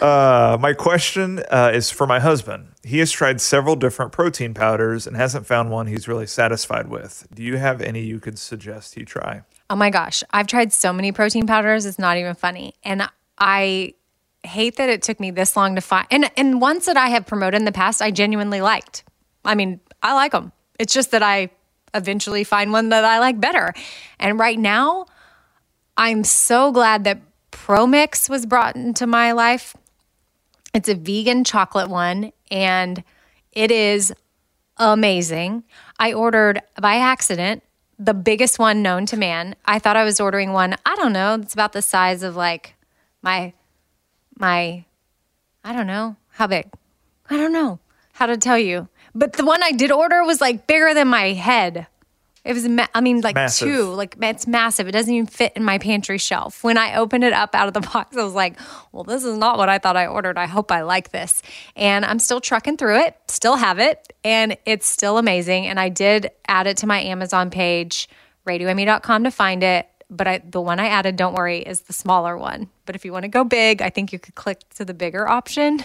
Uh, 0.00 0.58
my 0.60 0.72
question 0.72 1.44
uh, 1.48 1.70
is 1.72 1.92
for 1.92 2.08
my 2.08 2.18
husband. 2.18 2.72
He 2.82 2.98
has 2.98 3.12
tried 3.12 3.40
several 3.40 3.76
different 3.76 4.10
protein 4.10 4.52
powders 4.52 5.06
and 5.06 5.16
hasn't 5.16 5.46
found 5.46 5.70
one 5.70 5.86
he's 5.86 6.08
really 6.08 6.26
satisfied 6.26 6.88
with. 6.88 7.28
Do 7.32 7.44
you 7.44 7.56
have 7.56 7.80
any 7.80 8.00
you 8.00 8.18
could 8.18 8.36
suggest 8.36 8.96
he 8.96 9.04
try? 9.04 9.42
oh 9.70 9.76
my 9.76 9.88
gosh. 9.88 10.24
I've 10.32 10.48
tried 10.48 10.72
so 10.72 10.92
many 10.92 11.12
protein 11.12 11.46
powders. 11.46 11.86
It's 11.86 12.00
not 12.00 12.16
even 12.16 12.34
funny. 12.34 12.74
And 12.82 13.08
I 13.38 13.94
hate 14.42 14.74
that 14.78 14.88
it 14.90 15.02
took 15.02 15.20
me 15.20 15.30
this 15.30 15.56
long 15.56 15.76
to 15.76 15.80
find. 15.80 16.08
And, 16.10 16.32
and 16.36 16.60
ones 16.60 16.86
that 16.86 16.96
I 16.96 17.10
have 17.10 17.26
promoted 17.26 17.60
in 17.60 17.64
the 17.64 17.70
past, 17.70 18.02
I 18.02 18.10
genuinely 18.10 18.60
liked. 18.60 19.04
I 19.44 19.54
mean, 19.54 19.78
I 20.02 20.14
like 20.14 20.32
them. 20.32 20.50
It's 20.80 20.92
just 20.92 21.12
that 21.12 21.22
I 21.22 21.50
eventually 21.94 22.44
find 22.44 22.72
one 22.72 22.88
that 22.90 23.04
I 23.04 23.18
like 23.18 23.40
better. 23.40 23.72
And 24.18 24.38
right 24.38 24.58
now, 24.58 25.06
I'm 25.96 26.24
so 26.24 26.72
glad 26.72 27.04
that 27.04 27.20
ProMix 27.50 28.28
was 28.28 28.46
brought 28.46 28.76
into 28.76 29.06
my 29.06 29.32
life. 29.32 29.76
It's 30.74 30.88
a 30.88 30.94
vegan 30.94 31.44
chocolate 31.44 31.90
one 31.90 32.32
and 32.50 33.04
it 33.52 33.70
is 33.70 34.12
amazing. 34.78 35.64
I 35.98 36.12
ordered 36.12 36.62
by 36.80 36.96
accident 36.96 37.62
the 37.98 38.14
biggest 38.14 38.58
one 38.58 38.82
known 38.82 39.06
to 39.06 39.16
man. 39.16 39.54
I 39.64 39.78
thought 39.78 39.96
I 39.96 40.04
was 40.04 40.18
ordering 40.18 40.52
one, 40.52 40.76
I 40.84 40.96
don't 40.96 41.12
know, 41.12 41.34
it's 41.34 41.54
about 41.54 41.72
the 41.72 41.82
size 41.82 42.22
of 42.22 42.36
like 42.36 42.74
my 43.20 43.52
my 44.38 44.84
I 45.62 45.72
don't 45.72 45.86
know, 45.86 46.16
how 46.30 46.46
big? 46.46 46.68
I 47.30 47.36
don't 47.36 47.52
know 47.52 47.78
how 48.14 48.26
to 48.26 48.36
tell 48.36 48.58
you. 48.58 48.88
But 49.14 49.34
the 49.34 49.44
one 49.44 49.62
I 49.62 49.72
did 49.72 49.92
order 49.92 50.24
was 50.24 50.40
like 50.40 50.66
bigger 50.66 50.94
than 50.94 51.08
my 51.08 51.32
head. 51.32 51.86
It 52.44 52.54
was, 52.54 52.66
ma- 52.66 52.88
I 52.92 53.00
mean, 53.00 53.20
like 53.20 53.36
Massive. 53.36 53.68
two, 53.68 53.84
like 53.92 54.16
it's 54.20 54.48
massive. 54.48 54.88
It 54.88 54.92
doesn't 54.92 55.14
even 55.14 55.26
fit 55.28 55.52
in 55.54 55.62
my 55.62 55.78
pantry 55.78 56.18
shelf. 56.18 56.64
When 56.64 56.76
I 56.76 56.96
opened 56.96 57.22
it 57.22 57.32
up 57.32 57.54
out 57.54 57.68
of 57.68 57.74
the 57.74 57.80
box, 57.80 58.16
I 58.16 58.24
was 58.24 58.34
like, 58.34 58.58
well, 58.90 59.04
this 59.04 59.22
is 59.22 59.38
not 59.38 59.58
what 59.58 59.68
I 59.68 59.78
thought 59.78 59.96
I 59.96 60.08
ordered. 60.08 60.36
I 60.36 60.46
hope 60.46 60.72
I 60.72 60.82
like 60.82 61.12
this. 61.12 61.40
And 61.76 62.04
I'm 62.04 62.18
still 62.18 62.40
trucking 62.40 62.78
through 62.78 62.98
it, 63.00 63.16
still 63.28 63.54
have 63.54 63.78
it, 63.78 64.12
and 64.24 64.56
it's 64.66 64.86
still 64.88 65.18
amazing. 65.18 65.66
And 65.68 65.78
I 65.78 65.88
did 65.88 66.30
add 66.48 66.66
it 66.66 66.78
to 66.78 66.86
my 66.88 67.00
Amazon 67.00 67.50
page, 67.50 68.08
radioamy.com 68.44 69.22
to 69.24 69.30
find 69.30 69.62
it. 69.62 69.86
But 70.10 70.26
I, 70.26 70.42
the 70.44 70.60
one 70.60 70.80
I 70.80 70.88
added, 70.88 71.14
don't 71.16 71.34
worry, 71.34 71.60
is 71.60 71.82
the 71.82 71.92
smaller 71.92 72.36
one. 72.36 72.68
But 72.86 72.96
if 72.96 73.04
you 73.04 73.12
want 73.12 73.22
to 73.22 73.28
go 73.28 73.44
big, 73.44 73.80
I 73.80 73.88
think 73.88 74.12
you 74.12 74.18
could 74.18 74.34
click 74.34 74.58
to 74.74 74.84
the 74.84 74.94
bigger 74.94 75.28
option. 75.28 75.84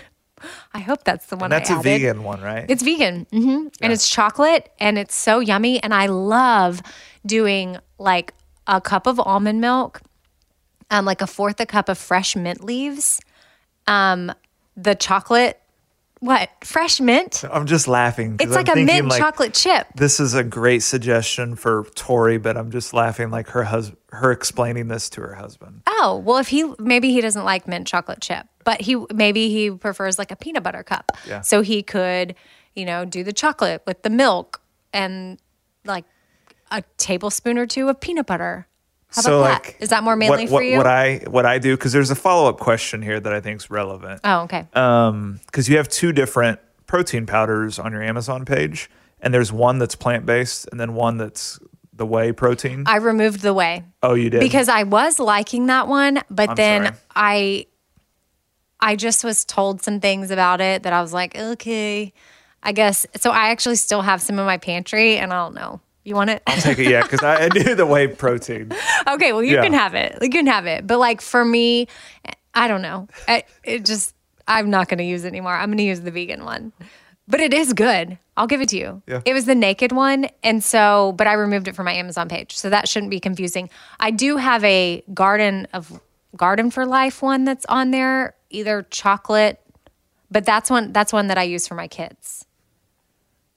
I 0.74 0.80
hope 0.80 1.04
that's 1.04 1.28
the 1.28 1.36
one 1.36 1.46
And 1.46 1.54
that's 1.54 1.70
I 1.70 1.76
a 1.76 1.80
added. 1.80 1.84
vegan 1.90 2.24
one, 2.24 2.42
right? 2.42 2.66
It's 2.70 2.84
vegan, 2.84 3.26
hmm 3.32 3.68
and 3.82 3.94
it's 3.94 4.10
chocolate, 4.10 4.72
and 4.80 4.98
it's 4.98 5.16
so 5.16 5.40
yummy. 5.40 5.82
And 5.82 5.94
I 5.94 6.08
love 6.08 6.82
doing 7.26 7.78
like 7.98 8.34
a 8.68 8.80
cup 8.82 9.08
of 9.08 9.20
almond 9.20 9.62
milk, 9.62 10.02
um, 10.92 11.06
like 11.06 11.22
a 11.22 11.28
fourth 11.28 11.60
a 11.60 11.66
cup 11.66 11.90
of 11.90 11.98
fresh 11.98 12.36
mint 12.36 12.64
leaves, 12.64 13.20
um, 13.88 14.32
the 14.76 14.94
chocolate, 14.96 15.60
what 16.20 16.50
fresh 16.64 17.00
mint? 17.00 17.44
I'm 17.52 17.68
just 17.68 17.88
laughing. 17.88 18.38
It's 18.40 18.54
like 18.56 18.70
I'm 18.70 18.80
a 18.80 18.86
mint 18.86 19.08
like, 19.08 19.20
chocolate 19.20 19.54
chip. 19.54 19.88
This 19.96 20.20
is 20.20 20.34
a 20.34 20.44
great 20.44 20.82
suggestion 20.82 21.56
for 21.56 21.86
Tori, 21.96 22.38
but 22.40 22.58
I'm 22.58 22.72
just 22.72 22.94
laughing 22.94 23.30
like 23.30 23.50
her 23.50 23.64
husband, 23.64 24.00
her 24.12 24.32
explaining 24.32 24.88
this 24.88 25.10
to 25.12 25.22
her 25.22 25.36
husband. 25.36 25.84
Oh 25.88 26.22
well, 26.26 26.38
if 26.38 26.48
he 26.48 26.72
maybe 26.80 27.12
he 27.12 27.22
doesn't 27.22 27.44
like 27.46 27.68
mint 27.68 27.86
chocolate 27.88 28.20
chip, 28.22 28.48
but 28.68 28.82
he 28.82 28.98
maybe 29.14 29.48
he 29.48 29.72
prefers 29.72 30.20
like 30.20 30.30
a 30.30 30.36
peanut 30.36 30.62
butter 30.62 30.84
cup. 30.84 31.14
Yeah. 31.26 31.40
So 31.40 31.62
he 31.62 31.82
could, 31.82 32.36
you 32.76 32.84
know, 32.84 33.06
do 33.06 33.24
the 33.24 33.32
chocolate 33.32 33.82
with 33.88 34.04
the 34.04 34.10
milk 34.10 34.62
and 34.92 35.40
like 35.86 36.04
a 36.70 36.84
tablespoon 36.98 37.58
or 37.58 37.66
two 37.66 37.88
of 37.88 38.02
peanut 38.02 38.26
butter. 38.26 38.68
How 39.08 39.22
about 39.22 39.64
that? 39.64 39.76
Is 39.80 39.88
that 39.88 40.04
more 40.04 40.18
manly 40.18 40.48
what, 40.48 40.50
for 40.50 40.64
you? 40.64 40.76
What 40.76 40.86
I 40.86 41.20
what 41.28 41.46
I 41.46 41.60
do 41.60 41.78
because 41.78 41.94
there's 41.94 42.12
a 42.12 42.16
follow 42.16 42.50
up 42.50 42.60
question 42.60 43.02
here 43.02 43.22
that 43.22 43.32
I 43.32 43.40
think 43.40 43.62
is 43.62 43.70
relevant. 43.70 44.20
oh, 44.26 44.42
okay. 44.42 44.68
Um, 44.74 45.40
because 45.46 45.70
you 45.70 45.78
have 45.78 45.88
two 45.88 46.12
different 46.12 46.60
protein 46.88 47.26
powders 47.26 47.80
on 47.80 47.94
your 47.94 48.04
Amazon 48.04 48.44
page, 48.44 48.90
and 49.22 49.34
there's 49.34 49.50
one 49.50 49.80
that's 49.80 49.96
plant 49.96 50.26
based, 50.26 50.68
and 50.74 50.78
then 50.78 50.94
one 50.94 51.16
that's 51.16 51.58
the 51.94 52.06
whey 52.06 52.34
protein. 52.34 52.84
I 52.86 52.98
removed 52.98 53.40
the 53.40 53.54
whey 53.54 53.86
oh, 54.04 54.14
you 54.14 54.30
did 54.30 54.42
because 54.42 54.68
I 54.68 54.84
was 54.84 55.20
liking 55.20 55.68
that 55.68 55.88
one, 55.88 56.22
but 56.30 56.50
I'm 56.50 56.56
then 56.58 56.84
sorry. 56.84 56.98
I 57.16 57.66
I 58.80 58.96
just 58.96 59.24
was 59.24 59.44
told 59.46 59.82
some 59.82 60.00
things 60.00 60.30
about 60.32 60.62
it 60.62 60.84
that 60.84 60.94
I 60.94 61.02
was 61.02 61.14
like, 61.14 61.38
okay, 61.38 62.14
I 62.64 62.72
guess. 62.72 63.06
So 63.18 63.32
I 63.32 63.50
actually 63.50 63.76
still 63.78 64.02
have 64.02 64.22
some 64.22 64.38
in 64.40 64.46
my 64.46 64.58
pantry, 64.58 65.18
and 65.18 65.34
I 65.34 65.44
don't 65.44 65.56
know. 65.56 65.82
You 66.04 66.16
want 66.16 66.30
it? 66.30 66.42
take 66.46 66.80
it, 66.80 66.90
yeah, 66.90 67.02
because 67.02 67.22
I, 67.22 67.46
I 67.46 67.50
do 67.50 67.76
the 67.76 67.86
whey 67.86 68.08
protein. 68.08 68.72
okay, 69.10 69.34
well 69.34 69.44
you 69.44 69.56
Yeah. 69.56 69.64
can 69.64 69.74
have 69.74 69.94
it. 69.94 70.18
You 70.22 70.30
can 70.30 70.48
have 70.48 70.66
it. 70.66 70.88
But 70.88 71.00
like 71.00 71.20
for 71.22 71.44
me, 71.44 71.88
I 72.54 72.68
don't 72.70 72.82
know. 72.82 73.08
I, 73.28 73.44
it 73.64 73.84
just 73.84 74.16
I'm 74.48 74.70
not 74.70 74.88
going 74.88 75.00
to 75.00 75.04
use 75.04 75.26
it 75.26 75.28
anymore. 75.28 75.54
I'm 75.54 75.68
going 75.68 75.80
to 75.80 75.84
use 75.84 76.00
the 76.00 76.12
vegan 76.12 76.46
one. 76.46 76.72
But 77.28 77.42
it 77.42 77.54
is 77.54 77.74
good. 77.74 78.18
I'll 78.38 78.48
give 78.48 78.62
it 78.62 78.70
to 78.70 78.78
you. 78.78 79.02
Yeah. 79.06 79.20
It 79.26 79.34
was 79.34 79.44
the 79.44 79.56
naked 79.56 79.92
one. 79.92 80.30
And 80.44 80.64
so, 80.64 81.12
but 81.18 81.28
I 81.28 81.34
removed 81.34 81.68
it 81.68 81.76
from 81.76 81.84
my 81.84 81.92
Amazon 81.94 82.30
page. 82.30 82.56
So 82.56 82.70
that 82.70 82.88
shouldn't 82.88 83.10
be 83.10 83.20
confusing. 83.20 83.70
I 84.00 84.12
do 84.12 84.38
have 84.38 84.64
a 84.64 85.04
garden 85.14 85.68
of 85.74 86.00
garden 86.38 86.72
for 86.72 86.86
life 86.86 87.22
one 87.22 87.44
that's 87.44 87.66
on 87.66 87.92
there, 87.92 88.34
either 88.50 88.84
chocolate, 88.90 89.60
but 90.32 90.46
that's 90.46 90.70
one 90.70 90.94
that's 90.94 91.12
one 91.14 91.28
that 91.28 91.38
I 91.38 91.44
use 91.44 91.68
for 91.68 91.76
my 91.76 91.88
kids. 91.88 92.46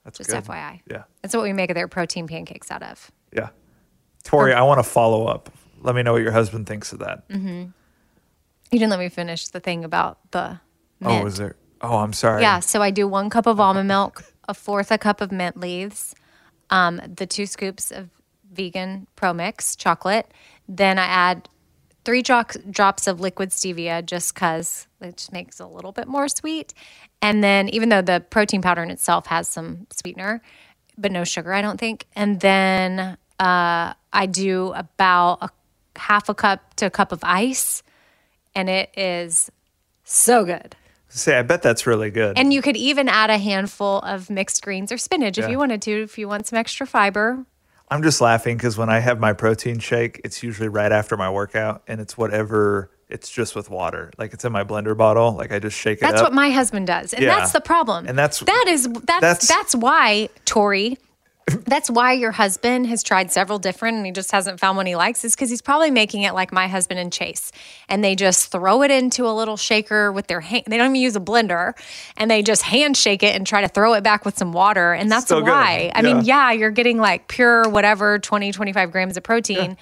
That's 0.03 0.17
Just 0.17 0.29
good. 0.31 0.43
FYI. 0.43 0.81
Yeah, 0.89 1.03
That's 1.21 1.35
what 1.35 1.43
we 1.43 1.53
make 1.53 1.71
their 1.75 1.87
protein 1.87 2.27
pancakes 2.27 2.71
out 2.71 2.81
of. 2.81 3.11
yeah. 3.31 3.49
Tori, 4.23 4.53
I 4.53 4.61
want 4.63 4.79
to 4.79 4.83
follow 4.83 5.25
up. 5.25 5.51
Let 5.79 5.95
me 5.95 6.03
know 6.03 6.13
what 6.13 6.21
your 6.21 6.31
husband 6.31 6.67
thinks 6.67 6.91
of 6.93 6.99
that. 6.99 7.23
You 7.29 7.71
didn't 8.71 8.89
let 8.89 8.99
me 8.99 9.09
finish 9.09 9.47
the 9.47 9.59
thing 9.59 9.83
about 9.83 10.19
the 10.31 10.59
mint. 10.99 11.23
Oh, 11.23 11.25
is 11.25 11.37
there? 11.37 11.55
Oh, 11.81 11.97
I'm 11.97 12.13
sorry. 12.13 12.41
Yeah, 12.41 12.59
so 12.59 12.81
I 12.81 12.91
do 12.91 13.07
one 13.07 13.29
cup 13.31 13.47
of 13.47 13.59
almond 13.59 13.87
milk, 13.87 14.23
a 14.47 14.53
fourth 14.53 14.91
a 14.91 14.97
cup 14.97 15.21
of 15.21 15.31
mint 15.31 15.57
leaves, 15.59 16.13
um, 16.69 17.01
the 17.15 17.25
two 17.25 17.45
scoops 17.47 17.91
of 17.91 18.09
vegan 18.51 19.07
Pro 19.15 19.33
Mix 19.33 19.75
chocolate. 19.75 20.31
Then 20.69 20.99
I 20.99 21.05
add 21.05 21.49
three 22.03 22.21
dro- 22.21 22.43
drops 22.69 23.07
of 23.07 23.19
liquid 23.19 23.49
stevia 23.49 24.05
just 24.05 24.33
because 24.33 24.87
it 25.01 25.17
just 25.17 25.31
makes 25.33 25.59
it 25.59 25.63
a 25.63 25.67
little 25.67 25.91
bit 25.91 26.07
more 26.07 26.27
sweet. 26.27 26.73
And 27.21 27.43
then, 27.43 27.69
even 27.69 27.89
though 27.89 28.01
the 28.01 28.23
protein 28.29 28.61
powder 28.61 28.81
in 28.81 28.89
itself 28.89 29.27
has 29.27 29.47
some 29.47 29.87
sweetener, 29.91 30.41
but 30.97 31.11
no 31.11 31.23
sugar, 31.23 31.53
I 31.53 31.61
don't 31.61 31.79
think. 31.79 32.07
And 32.15 32.39
then 32.39 33.17
uh, 33.39 33.93
I 34.13 34.25
do 34.27 34.73
about 34.73 35.39
a 35.41 35.49
half 35.95 36.29
a 36.29 36.33
cup 36.33 36.75
to 36.75 36.87
a 36.87 36.89
cup 36.89 37.11
of 37.11 37.19
ice, 37.23 37.83
and 38.55 38.69
it 38.69 38.91
is 38.97 39.51
so 40.03 40.45
good. 40.45 40.75
Say, 41.09 41.37
I 41.37 41.41
bet 41.41 41.61
that's 41.61 41.85
really 41.85 42.09
good. 42.09 42.37
And 42.37 42.53
you 42.53 42.61
could 42.61 42.77
even 42.77 43.09
add 43.09 43.29
a 43.29 43.37
handful 43.37 43.99
of 43.99 44.29
mixed 44.29 44.63
greens 44.63 44.93
or 44.93 44.97
spinach 44.97 45.37
if 45.37 45.49
you 45.49 45.57
wanted 45.57 45.81
to, 45.81 46.03
if 46.03 46.17
you 46.17 46.27
want 46.29 46.47
some 46.47 46.57
extra 46.57 46.87
fiber. 46.87 47.45
I'm 47.91 48.01
just 48.03 48.21
laughing 48.21 48.55
because 48.57 48.77
when 48.77 48.89
I 48.89 48.99
have 48.99 49.19
my 49.19 49.33
protein 49.33 49.79
shake, 49.79 50.21
it's 50.23 50.41
usually 50.41 50.69
right 50.69 50.91
after 50.91 51.17
my 51.17 51.29
workout, 51.29 51.83
and 51.87 51.99
it's 52.01 52.17
whatever. 52.17 52.89
It's 53.09 53.29
just 53.29 53.53
with 53.57 53.69
water, 53.69 54.09
like 54.17 54.31
it's 54.33 54.45
in 54.45 54.53
my 54.53 54.63
blender 54.63 54.95
bottle. 54.95 55.33
Like 55.33 55.51
I 55.51 55.59
just 55.59 55.77
shake 55.77 55.97
it 55.97 56.01
That's 56.01 56.21
up. 56.21 56.27
what 56.27 56.33
my 56.33 56.49
husband 56.49 56.87
does. 56.87 57.13
And 57.13 57.21
Yeah. 57.23 57.35
that's 57.37 57.51
the 57.51 57.59
problem. 57.59 58.07
And 58.07 58.17
that's- 58.17 58.39
that 58.39 58.65
is 58.69 58.87
that's 58.87 59.05
that's- 59.19 59.47
that's, 59.49 59.75
why, 59.75 60.29
Tori, 60.45 60.97
that's 61.65 61.89
why 61.89 62.13
your 62.13 62.31
husband 62.31 62.87
has 62.87 63.03
tried 63.03 63.31
several 63.31 63.59
different 63.59 63.97
and 63.97 64.05
he 64.05 64.11
just 64.11 64.31
hasn't 64.31 64.59
found 64.59 64.77
one 64.77 64.85
he 64.85 64.95
likes, 64.95 65.23
is 65.23 65.35
because 65.35 65.49
he's 65.49 65.61
probably 65.61 65.91
making 65.91 66.23
it 66.23 66.33
like 66.33 66.51
my 66.51 66.67
husband 66.67 66.99
and 66.99 67.11
Chase. 67.11 67.51
And 67.89 68.03
they 68.03 68.15
just 68.15 68.51
throw 68.51 68.81
it 68.83 68.91
into 68.91 69.27
a 69.27 69.31
little 69.33 69.57
shaker 69.57 70.11
with 70.11 70.27
their 70.27 70.41
hand. 70.41 70.63
They 70.67 70.77
don't 70.77 70.87
even 70.87 70.95
use 71.01 71.15
a 71.15 71.19
blender 71.19 71.73
and 72.17 72.29
they 72.29 72.41
just 72.41 72.63
hand 72.63 72.95
shake 72.97 73.23
it 73.23 73.35
and 73.35 73.45
try 73.45 73.61
to 73.61 73.67
throw 73.67 73.93
it 73.93 74.03
back 74.03 74.25
with 74.25 74.37
some 74.37 74.51
water. 74.51 74.93
And 74.93 75.11
that's 75.11 75.25
Still 75.25 75.41
good. 75.41 75.49
why. 75.49 75.91
I 75.95 76.01
Yeah. 76.01 76.13
mean, 76.13 76.25
yeah, 76.25 76.51
you're 76.51 76.71
getting 76.71 76.97
like 76.97 77.27
pure 77.27 77.67
whatever, 77.69 78.19
20, 78.19 78.51
25 78.51 78.91
grams 78.91 79.17
of 79.17 79.23
protein. 79.23 79.77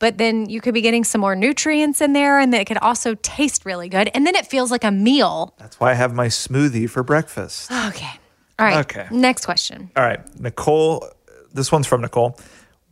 But 0.00 0.18
then 0.18 0.50
you 0.50 0.60
could 0.60 0.74
be 0.74 0.80
getting 0.80 1.04
some 1.04 1.20
more 1.20 1.36
nutrients 1.36 2.00
in 2.00 2.14
there, 2.14 2.38
and 2.40 2.52
it 2.52 2.66
could 2.66 2.78
also 2.78 3.14
taste 3.22 3.64
really 3.64 3.88
good. 3.88 4.10
And 4.12 4.26
then 4.26 4.34
it 4.34 4.44
feels 4.44 4.70
like 4.72 4.82
a 4.84 4.90
meal. 4.90 5.54
That's 5.56 5.78
why 5.78 5.92
I 5.92 5.94
have 5.94 6.12
my 6.12 6.26
smoothie 6.26 6.90
for 6.90 7.02
breakfast. 7.04 7.70
Okay. 7.70 8.10
All 8.58 8.66
right. 8.66 8.78
Okay. 8.84 9.06
Next 9.10 9.44
question. 9.44 9.90
All 9.96 10.04
right, 10.04 10.20
Nicole. 10.40 11.08
This 11.52 11.70
one's 11.72 11.86
from 11.86 12.00
Nicole. 12.02 12.38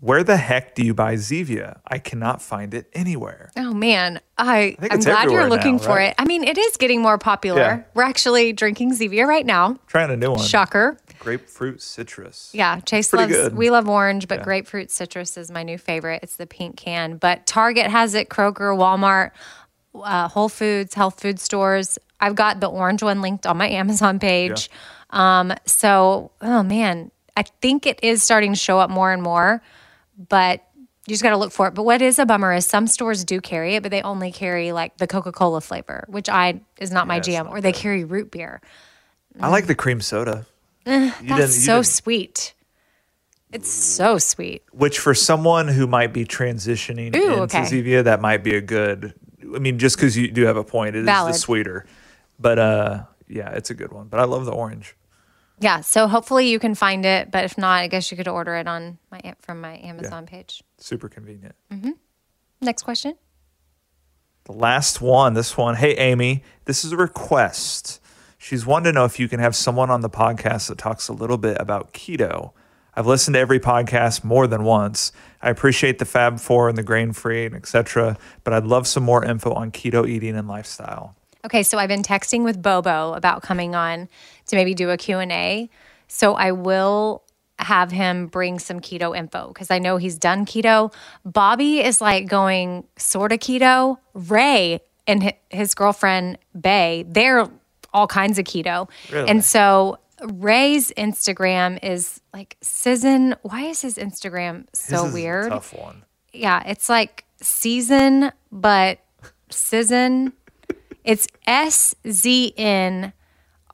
Where 0.01 0.25
the 0.25 0.37
heck 0.37 0.75
do 0.75 0.85
you 0.85 0.95
buy 0.95 1.15
Zevia? 1.15 1.79
I 1.87 1.99
cannot 1.99 2.43
find 2.43 2.75
it 2.75 2.89
anywhere. 2.93 3.53
Oh 3.57 3.73
man, 3.73 4.21
I, 4.37 4.77
think 4.81 4.93
I'm 4.93 4.99
glad 4.99 5.31
you're 5.31 5.49
looking 5.49 5.77
now, 5.77 5.83
for 5.83 5.89
right? 5.91 6.09
it. 6.11 6.15
I 6.19 6.25
mean, 6.25 6.43
it 6.43 6.59
is 6.59 6.77
getting 6.77 7.01
more 7.01 7.19
popular. 7.19 7.61
Yeah. 7.61 7.83
We're 7.95 8.03
actually 8.03 8.53
drinking 8.53 8.95
Zevia 8.95 9.25
right 9.29 9.47
now. 9.47 9.79
Trying 9.87 10.11
a 10.11 10.17
new 10.17 10.33
one. 10.33 10.41
Shocker. 10.41 10.99
Grapefruit 11.21 11.81
citrus. 11.81 12.51
Yeah, 12.53 12.81
Chase 12.81 13.11
Pretty 13.11 13.33
loves. 13.33 13.51
good. 13.51 13.57
We 13.57 13.71
love 13.71 13.89
orange, 13.89 14.27
but 14.27 14.39
Yeah. 14.39 14.45
grapefruit 14.45 14.91
citrus 14.91 15.37
is 15.37 15.53
my 15.53 15.63
new 15.63 15.79
favorite. 15.79 16.19
It's 16.25 16.35
the 16.35 16.49
pink 16.49 16.77
can, 16.77 17.17
but 17.17 17.47
Target 17.47 17.87
has 17.89 18.15
it. 18.17 18.29
Kroger, 18.29 18.77
Walmart, 18.77 19.31
uh, 19.95 20.27
Whole 20.27 20.49
Foods, 20.49 20.95
health 20.95 21.21
food 21.21 21.39
stores. 21.39 21.97
I've 22.19 22.35
got 22.35 22.59
the 22.59 22.69
orange 22.69 23.05
one 23.05 23.23
linked 23.23 23.47
on 23.47 23.57
my 23.57 23.69
Amazon 23.81 24.19
page. 24.19 24.69
Um, 25.13 25.53
so, 25.67 26.31
oh 26.41 26.63
man, 26.63 27.11
I 27.37 27.45
think 27.61 27.87
it 27.87 28.01
is 28.03 28.23
starting 28.23 28.53
to 28.53 28.59
show 28.59 28.79
up 28.79 28.91
more 28.91 29.13
and 29.13 29.23
more, 29.23 29.63
but 30.29 30.63
You 31.07 31.13
just 31.15 31.23
got 31.23 31.31
to 31.31 31.37
look 31.37 31.53
for 31.53 31.67
it. 31.69 31.75
But 31.75 31.83
what 31.85 32.01
is 32.01 32.19
a 32.19 32.25
bummer 32.27 32.53
is 32.55 32.65
some 32.65 32.87
stores 32.87 33.25
do 33.25 33.41
carry 33.41 33.75
it, 33.75 33.83
but 33.83 33.91
they 33.91 34.03
only 34.03 34.31
carry 34.33 34.71
like 34.73 34.97
the 34.99 35.07
Coca 35.09 35.33
Cola 35.33 35.61
flavor, 35.61 36.05
which 36.09 36.29
I 36.29 36.61
is 36.79 36.91
not 36.93 37.07
my 37.09 37.19
jam. 37.21 37.47
not 37.47 37.55
Or 37.55 37.61
they 37.61 37.73
carry 37.73 38.05
root 38.05 38.31
beer. 38.31 38.61
I 39.41 39.49
like 39.49 39.67
the 39.67 39.75
cream 39.75 40.01
soda. 40.01 40.47
You 40.87 41.11
That's 41.27 41.57
so 41.65 41.77
didn't- 41.79 41.87
sweet. 41.87 42.55
It's 43.53 43.69
so 43.71 44.17
sweet. 44.17 44.63
which 44.73 44.99
for 44.99 45.13
someone 45.13 45.69
who 45.69 45.87
might 45.87 46.13
be 46.15 46.25
transitioning 46.25 47.15
Ooh, 47.15 47.21
into 47.33 47.43
okay. 47.43 47.63
Zevia, 47.65 48.05
that 48.05 48.21
might 48.23 48.43
be 48.43 48.55
a 48.55 48.61
good. 48.63 49.13
I 49.55 49.59
mean, 49.59 49.79
just 49.79 49.97
because 49.97 50.17
you 50.17 50.31
do 50.31 50.47
have 50.47 50.57
a 50.57 50.65
point, 50.65 50.97
it 50.97 51.01
is 51.01 51.05
Valid. 51.05 51.35
the 51.35 51.39
sweeter. 51.39 51.85
But 52.39 52.59
uh, 52.59 53.03
yeah, 53.29 53.51
it's 53.51 53.69
a 53.71 53.75
good 53.75 53.93
one. 53.93 54.07
But 54.09 54.21
I 54.21 54.25
love 54.25 54.47
the 54.47 54.53
orange. 54.53 54.95
Yeah. 55.63 55.81
So 55.81 56.09
hopefully 56.09 56.49
you 56.49 56.59
can 56.59 56.75
find 56.75 57.07
it, 57.07 57.31
but 57.31 57.45
if 57.45 57.57
not, 57.57 57.83
I 57.83 57.87
guess 57.87 58.11
you 58.11 58.17
could 58.17 58.27
order 58.27 58.57
it 58.57 58.67
on 58.67 58.99
my 59.13 59.35
from 59.39 59.61
my 59.61 59.79
Amazon 59.79 60.27
page. 60.27 60.63
Super 60.79 61.09
convenient. 61.09 61.55
Mm-hmm. 61.73 61.93
Next 62.61 62.83
question. 62.83 63.15
The 64.45 64.53
last 64.53 65.01
one, 65.01 65.35
this 65.35 65.57
one. 65.57 65.77
Hey, 65.77 65.95
Amy, 65.95 66.43
this 66.65 66.85
is 66.85 66.91
a 66.91 66.97
request. 66.97 68.01
She's 68.39 68.67
wanted 68.67 68.91
to 68.91 68.93
know 68.93 69.05
if 69.05 69.21
you 69.21 69.29
can 69.29 69.39
have 69.39 69.55
someone 69.55 69.89
on 69.89 70.01
the 70.01 70.11
podcast 70.11 70.67
that 70.67 70.79
talks 70.79 71.07
a 71.07 71.13
little 71.13 71.39
bit 71.39 71.57
about 71.61 71.93
keto. 71.93 72.51
I've 72.95 73.07
listened 73.07 73.35
to 73.35 73.41
every 73.41 73.61
podcast 73.61 74.25
more 74.25 74.49
than 74.49 74.65
once. 74.65 75.13
I 75.41 75.49
appreciate 75.49 76.01
the 76.01 76.05
Fab 76.05 76.41
Four 76.41 76.69
and 76.69 76.77
the 76.77 76.83
grain 76.83 77.13
free 77.13 77.47
and 77.47 77.55
etc. 77.55 78.19
But 78.43 78.53
I'd 78.53 78.67
love 78.67 78.89
some 78.89 79.05
more 79.05 79.25
info 79.25 79.53
on 79.53 79.71
keto 79.71 80.09
eating 80.09 80.37
and 80.37 80.49
lifestyle. 80.49 81.15
Okay, 81.45 81.65
so 81.65 81.77
I've 81.77 81.89
been 81.89 82.05
texting 82.05 82.45
with 82.45 82.63
Bobo 82.63 83.15
about 83.15 83.43
coming 83.43 83.75
on 83.75 84.09
to 84.53 84.57
maybe 84.57 84.75
do 84.75 84.91
a 84.91 84.97
Q&A. 84.97 85.69
So 86.09 86.35
I 86.35 86.53
will 86.53 87.23
have 87.59 87.91
him 87.91 88.27
bring 88.27 88.59
some 88.59 88.81
keto 88.81 89.17
info 89.17 89.49
because 89.49 89.71
I 89.71 89.79
know 89.79 89.97
he's 89.97 90.19
done 90.19 90.45
keto. 90.47 90.93
Bobby 91.25 91.81
is 91.81 92.01
like 92.01 92.29
going 92.29 92.85
sort 92.97 93.33
of 93.33 93.39
keto. 93.39 93.99
Ray 94.15 94.81
and 95.07 95.33
his 95.49 95.75
girlfriend 95.75 96.39
Bay, 96.59 97.05
they're 97.09 97.49
all 97.95 98.07
kinds 98.07 98.39
of 98.39 98.45
keto. 98.45 98.89
Really? 99.11 99.29
And 99.29 99.45
so 99.45 99.99
Ray's 100.23 100.93
Instagram 100.97 101.79
is 101.83 102.21
like 102.35 102.57
Sizzin. 102.63 103.37
Why 103.43 103.63
is 103.63 103.81
his 103.83 103.97
Instagram 103.97 104.67
so 104.73 104.93
This 104.97 105.05
is 105.05 105.11
a 105.11 105.15
weird? 105.15 105.49
tough 105.51 105.73
one. 105.75 106.05
yeah, 106.33 106.63
it's 106.67 106.89
like 106.89 107.25
season, 107.41 108.33
but 108.51 108.99
season. 109.51 110.33
It's 111.05 111.27
S 111.47 111.95
Z 112.09 112.55
N 112.57 113.13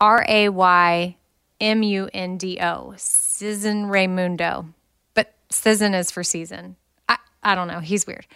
R 0.00 0.24
A 0.28 0.48
Y 0.48 1.16
M 1.60 1.82
U 1.82 2.08
N 2.12 2.36
D 2.38 2.58
O. 2.60 2.94
Season 2.96 3.86
Raymundo. 3.86 4.72
But 5.14 5.34
season 5.50 5.94
is 5.94 6.10
for 6.10 6.22
season. 6.22 6.76
I, 7.08 7.18
I 7.42 7.54
don't 7.54 7.68
know. 7.68 7.80
He's 7.80 8.06
weird. 8.06 8.26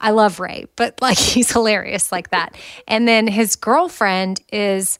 I 0.00 0.10
love 0.10 0.40
Ray, 0.40 0.66
but 0.76 1.00
like 1.00 1.18
he's 1.18 1.52
hilarious 1.52 2.12
like 2.12 2.30
that. 2.30 2.54
And 2.86 3.06
then 3.08 3.26
his 3.26 3.56
girlfriend 3.56 4.40
is 4.52 4.98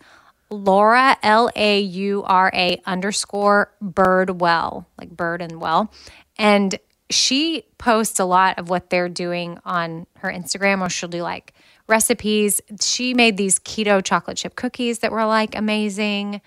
Laura 0.51 1.17
L 1.23 1.51
A 1.57 1.81
U 1.81 2.23
R 2.25 2.51
A 2.55 2.81
underscore 2.87 3.73
Birdwell, 3.83 4.87
like 4.99 5.11
bird 5.11 5.43
and 5.43 5.61
well. 5.61 5.93
And 6.39 6.79
she 7.11 7.65
posts 7.79 8.19
a 8.19 8.25
lot 8.25 8.59
of 8.59 8.69
what 8.69 8.91
they're 8.91 9.09
doing 9.09 9.59
on 9.65 10.07
her 10.19 10.31
Instagram, 10.31 10.81
or 10.85 10.89
she'll 10.89 11.09
do 11.09 11.23
like 11.23 11.54
recipes. 11.87 12.61
She 12.81 13.15
made 13.15 13.37
these 13.37 13.59
keto 13.59 14.05
chocolate 14.05 14.37
chip 14.37 14.57
cookies 14.57 15.01
that 15.01 15.13
were 15.13 15.25
like 15.27 15.55
amazing. 15.57 16.41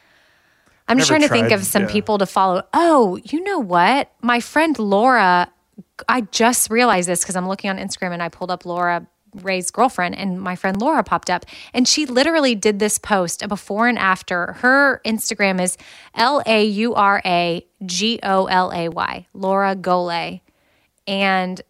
I'm 0.88 0.97
just 0.97 1.12
Never 1.12 1.28
trying 1.28 1.30
to 1.30 1.50
think 1.50 1.52
of 1.52 1.65
some 1.65 1.84
yeah. 1.84 1.91
people 1.91 2.17
to 2.17 2.26
follow. 2.26 2.63
Oh, 2.73 3.19
you 3.23 3.43
know 3.43 3.60
what? 3.60 4.12
My 4.21 4.39
friend 4.39 4.78
Laura, 4.80 5.52
I 6.08 6.21
just 6.21 6.69
realized 6.69 7.10
this 7.10 7.21
because 7.21 7.36
I'm 7.36 7.47
looking 7.47 7.69
on 7.69 7.78
Instagram 7.78 8.13
and 8.13 8.23
I 8.23 8.30
pulled 8.30 8.52
up 8.52 8.65
Laura 8.65 9.06
Ray's 9.43 9.69
girlfriend 9.69 10.15
and 10.17 10.41
my 10.41 10.56
friend 10.56 10.80
Laura 10.80 11.04
popped 11.04 11.30
up 11.30 11.45
and 11.73 11.88
she 11.88 12.06
literally 12.06 12.56
did 12.56 12.80
this 12.80 12.97
post 12.97 13.41
a 13.41 13.47
before 13.47 13.88
and 13.88 14.00
after. 14.00 14.54
Her 14.54 15.02
Instagram 15.06 15.62
is 15.62 15.78
L 16.15 16.41
A 16.45 16.63
U 16.63 16.93
R 16.95 17.21
A 17.26 17.65
G 17.86 18.19
O 18.23 18.45
L 18.45 18.71
A 18.71 18.89
Y, 18.89 19.28
Laura 19.34 19.76
Golay. 19.76 20.41
And 21.06 21.62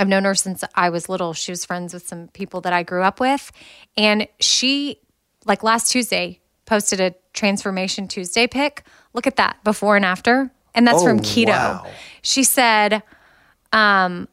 I've 0.00 0.08
known 0.08 0.24
her 0.24 0.34
since 0.34 0.64
I 0.74 0.88
was 0.90 1.08
little. 1.08 1.34
She 1.34 1.52
was 1.52 1.64
friends 1.64 1.92
with 1.92 2.08
some 2.08 2.28
people 2.28 2.62
that 2.62 2.72
I 2.72 2.82
grew 2.82 3.02
up 3.02 3.20
with. 3.20 3.52
And 3.96 4.26
she, 4.38 4.98
like 5.44 5.62
last 5.62 5.90
Tuesday, 5.92 6.40
posted 6.64 7.00
a 7.00 7.14
Transformation 7.34 8.08
Tuesday 8.08 8.46
pic. 8.46 8.84
Look 9.12 9.26
at 9.26 9.36
that 9.36 9.62
before 9.62 9.96
and 9.96 10.04
after. 10.04 10.50
And 10.74 10.86
that's 10.86 11.02
Oh, 11.02 11.04
from 11.04 11.20
keto. 11.20 11.48
wow. 11.48 11.86
She 12.22 12.44
said, 12.44 13.02
um, 13.72 14.26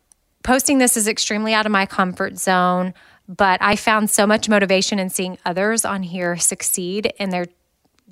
posting 0.44 0.78
this 0.78 0.96
is 0.96 1.08
extremely 1.08 1.54
out 1.54 1.66
of 1.66 1.72
my 1.72 1.86
comfort 1.86 2.38
zone, 2.38 2.94
but 3.28 3.62
I 3.62 3.76
found 3.76 4.10
so 4.10 4.26
much 4.26 4.48
motivation 4.48 5.00
in 5.00 5.10
seeing 5.10 5.38
others 5.46 5.84
on 5.84 6.02
here 6.04 6.38
succeed 6.38 7.12
in 7.20 7.30
their 7.30 7.48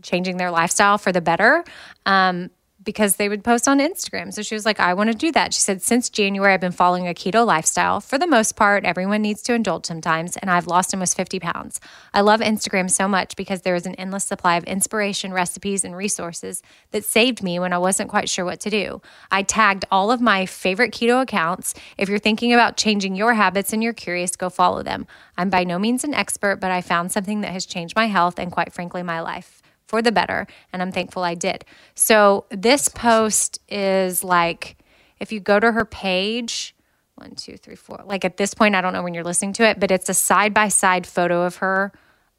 changing 0.02 0.38
their 0.38 0.52
lifestyle 0.52 0.98
for 0.98 1.12
the 1.12 1.22
better. 1.22 1.64
Um, 2.06 2.50
because 2.86 3.16
they 3.16 3.28
would 3.28 3.44
post 3.44 3.68
on 3.68 3.80
Instagram. 3.80 4.34
So 4.34 4.42
she 4.42 4.56
was 4.56 4.66
like, 4.66 4.80
I 4.80 4.94
want 4.94 5.12
to 5.12 5.18
do 5.18 5.32
that. 5.34 5.54
She 5.54 5.60
said, 5.60 5.82
Since 5.82 6.10
January, 6.10 6.54
I've 6.54 6.62
been 6.62 6.72
following 6.72 7.08
a 7.08 7.14
keto 7.14 7.46
lifestyle. 7.46 8.00
For 8.00 8.18
the 8.18 8.28
most 8.28 8.56
part, 8.56 8.86
everyone 8.86 9.22
needs 9.22 9.42
to 9.44 9.54
indulge 9.54 9.86
sometimes, 9.86 10.38
and 10.38 10.50
I've 10.50 10.68
lost 10.68 10.94
almost 10.94 11.18
50 11.18 11.40
pounds. 11.40 11.82
I 12.14 12.22
love 12.22 12.40
Instagram 12.40 12.90
so 12.90 13.08
much 13.08 13.36
because 13.36 13.64
there 13.64 13.76
is 13.76 13.86
an 13.86 13.96
endless 13.96 14.24
supply 14.24 14.56
of 14.56 14.64
inspiration, 14.66 15.34
recipes, 15.34 15.84
and 15.84 15.96
resources 15.96 16.62
that 16.92 17.04
saved 17.04 17.44
me 17.44 17.60
when 17.60 17.74
I 17.74 17.78
wasn't 17.78 18.10
quite 18.10 18.30
sure 18.30 18.46
what 18.46 18.60
to 18.62 18.70
do. 18.70 19.02
I 19.32 19.44
tagged 19.44 19.86
all 19.92 20.12
of 20.12 20.22
my 20.22 20.46
favorite 20.46 20.94
keto 20.94 21.22
accounts. 21.22 21.74
If 21.98 22.08
you're 22.08 22.20
thinking 22.20 22.54
about 22.54 22.78
changing 22.78 23.16
your 23.16 23.34
habits 23.34 23.74
and 23.74 23.84
you're 23.84 23.94
curious, 23.94 24.36
go 24.36 24.50
follow 24.50 24.84
them. 24.84 25.08
I'm 25.38 25.50
by 25.50 25.64
no 25.64 25.80
means 25.80 26.04
an 26.04 26.14
expert, 26.14 26.58
but 26.58 26.72
I 26.72 26.82
found 26.82 27.12
something 27.12 27.42
that 27.42 27.52
has 27.52 27.66
changed 27.66 27.96
my 27.96 28.06
health 28.06 28.40
and, 28.40 28.52
quite 28.52 28.72
frankly, 28.72 29.04
my 29.04 29.20
life 29.20 29.62
for 29.88 30.02
the 30.02 30.12
better. 30.12 30.48
And 30.74 30.82
I'm 30.82 30.92
thankful 30.92 31.24
I 31.24 31.36
did. 31.36 31.66
So 31.94 32.46
this 32.50 32.90
post 32.90 33.60
is 33.70 34.24
like, 34.24 34.78
if 35.20 35.32
you 35.32 35.40
go 35.40 35.60
to 35.60 35.72
her 35.72 35.86
page, 35.86 36.76
one, 37.16 37.36
two, 37.36 37.58
three, 37.58 37.76
four. 37.76 38.02
Like 38.06 38.26
at 38.26 38.38
this 38.38 38.54
point, 38.54 38.76
I 38.76 38.82
don't 38.82 38.94
know 38.94 39.04
when 39.04 39.14
you're 39.14 39.24
listening 39.24 39.54
to 39.54 39.64
it, 39.64 39.80
but 39.80 39.90
it's 39.90 40.10
a 40.10 40.14
side 40.14 40.54
by 40.54 40.68
side 40.68 41.08
photo 41.08 41.44
of 41.44 41.58
her 41.58 41.94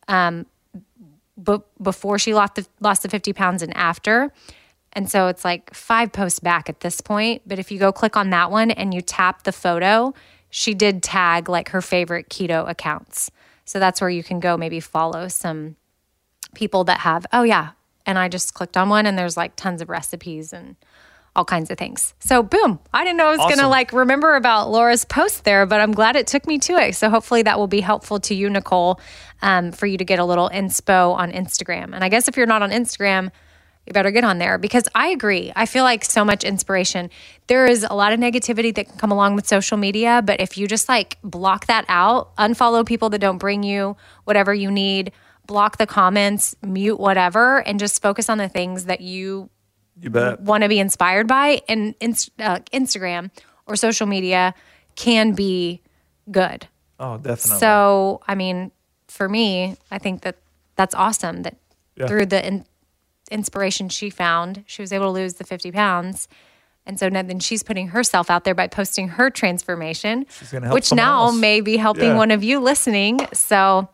um, 0.07 0.47
b- 1.43 1.63
before 1.81 2.19
she 2.19 2.35
lost 2.35 2.57
the, 2.57 2.67
lost 2.81 3.03
the 3.03 3.09
50 3.09 3.33
pounds 3.33 3.63
and 3.63 3.75
after. 3.77 4.33
And 4.93 5.11
so 5.11 5.29
it's 5.29 5.45
like 5.45 5.73
five 5.75 6.13
posts 6.13 6.41
back 6.41 6.69
at 6.69 6.81
this 6.81 7.01
point. 7.01 7.43
But 7.47 7.59
if 7.59 7.71
you 7.71 7.79
go 7.79 7.93
click 7.93 8.17
on 8.17 8.31
that 8.31 8.51
one 8.51 8.71
and 8.71 8.93
you 8.93 9.01
tap 9.01 9.45
the 9.45 9.53
photo, 9.53 10.15
she 10.51 10.75
did 10.75 11.03
tag 11.03 11.49
like 11.49 11.71
her 11.71 11.83
favorite 11.83 12.29
keto 12.29 12.69
accounts. 12.69 13.31
So 13.65 13.79
that's 13.79 14.01
where 14.01 14.11
you 14.11 14.23
can 14.23 14.41
go 14.41 14.57
maybe 14.57 14.81
follow 14.81 15.29
some 15.29 15.77
people 16.57 16.83
that 16.85 17.01
have, 17.01 17.25
oh, 17.33 17.45
yeah. 17.45 17.71
And 18.05 18.19
I 18.19 18.29
just 18.29 18.55
clicked 18.55 18.77
on 18.77 18.88
one 18.88 19.07
and 19.07 19.16
there's 19.16 19.37
like 19.37 19.55
tons 19.55 19.81
of 19.81 19.88
recipes 19.88 20.53
and 20.53 20.75
all 21.37 21.45
kinds 21.45 21.71
of 21.71 21.79
things. 21.79 22.14
So, 22.19 22.42
boom. 22.42 22.81
I 22.92 23.05
didn't 23.05 23.19
know 23.19 23.27
I 23.27 23.37
was 23.37 23.38
going 23.38 23.59
to 23.59 23.69
like 23.69 23.92
remember 23.92 24.35
about 24.35 24.71
Laura's 24.71 25.05
post 25.05 25.45
there, 25.45 25.66
but 25.66 25.81
I'm 25.81 25.92
glad 25.92 26.16
it 26.16 26.27
took 26.27 26.47
me 26.47 26.59
to 26.61 26.73
it. 26.75 26.95
So, 26.95 27.11
hopefully, 27.11 27.42
that 27.42 27.59
will 27.59 27.66
be 27.69 27.81
helpful 27.81 28.19
to 28.21 28.35
you, 28.35 28.49
Nicole, 28.49 28.99
um, 29.42 29.71
for 29.71 29.87
you 29.87 29.99
to 29.99 30.05
get 30.05 30.19
a 30.19 30.25
little 30.25 30.49
inspo 30.49 31.14
on 31.14 31.31
Instagram. 31.31 31.95
And 31.95 32.03
I 32.03 32.09
guess 32.09 32.27
if 32.27 32.37
you're 32.37 32.47
not 32.47 32.62
on 32.62 32.71
Instagram, 32.71 33.31
you 33.87 33.92
better 33.92 34.11
get 34.11 34.25
on 34.25 34.38
there 34.38 34.59
because 34.59 34.88
I 34.95 35.09
agree. 35.09 35.53
I 35.55 35.66
feel 35.66 35.85
like 35.85 36.05
so 36.05 36.25
much 36.25 36.42
inspiration. 36.42 37.09
There 37.47 37.66
is 37.66 37.87
a 37.88 37.95
lot 37.95 38.12
of 38.12 38.19
negativity 38.19 38.75
that 38.75 38.88
can 38.88 38.99
come 38.99 39.12
along 39.12 39.37
with 39.37 39.47
social 39.47 39.77
media, 39.77 40.23
but 40.25 40.40
if 40.40 40.59
you 40.59 40.66
just 40.66 40.88
like 40.88 41.19
block 41.23 41.66
that 41.66 41.85
out, 41.88 42.35
unfollow 42.37 42.85
people 42.85 43.11
that 43.11 43.21
don't 43.21 43.38
bring 43.38 43.62
you 43.62 43.97
whatever 44.25 44.53
you 44.53 44.73
need, 44.73 45.12
block 45.47 45.79
the 45.79 45.87
comments, 45.87 46.55
mute 46.63 46.99
whatever, 46.99 47.59
and 47.67 47.79
just 47.79 48.03
focus 48.03 48.29
on 48.29 48.39
the 48.39 48.49
things 48.49 48.87
that 48.87 49.01
you 49.01 49.49
You 50.01 50.11
want 50.41 50.63
to 50.63 50.69
be 50.69 50.79
inspired 50.79 51.27
by, 51.27 51.63
and 51.69 51.95
uh, 52.39 52.59
Instagram 52.73 53.31
or 53.67 53.77
social 53.77 54.07
media 54.07 54.55
can 54.97 55.33
be 55.33 55.81
good. 56.31 56.67
Oh, 56.99 57.17
definitely. 57.19 57.59
So, 57.61 58.21
I 58.27 58.35
mean, 58.35 58.71
for 59.09 59.29
me, 59.29 59.77
I 59.91 59.99
think 59.99 60.23
that 60.23 60.37
that's 60.77 60.95
awesome 60.95 61.43
that 61.43 61.57
Yeah. 61.97 62.07
through 62.07 62.27
the 62.27 62.47
in- 62.47 62.64
inspiration 63.31 63.89
she 63.89 64.11
found, 64.11 64.64
she 64.66 64.83
was 64.83 64.93
able 64.93 65.07
to 65.07 65.11
lose 65.12 65.35
the 65.35 65.45
50 65.45 65.73
pounds. 65.73 66.29
And 66.89 66.99
so 67.01 67.09
now 67.09 67.23
then 67.23 67.41
she's 67.41 67.62
putting 67.64 67.89
herself 67.89 68.31
out 68.31 68.45
there 68.45 68.55
by 68.55 68.68
posting 68.68 69.09
her 69.09 69.29
transformation, 69.31 70.25
which 70.70 70.93
now 70.93 71.25
else. 71.25 71.37
may 71.37 71.61
be 71.61 71.77
helping 71.77 72.11
Yeah. 72.11 72.16
one 72.16 72.31
of 72.31 72.45
you 72.45 72.61
listening. 72.61 73.27
So 73.33 73.89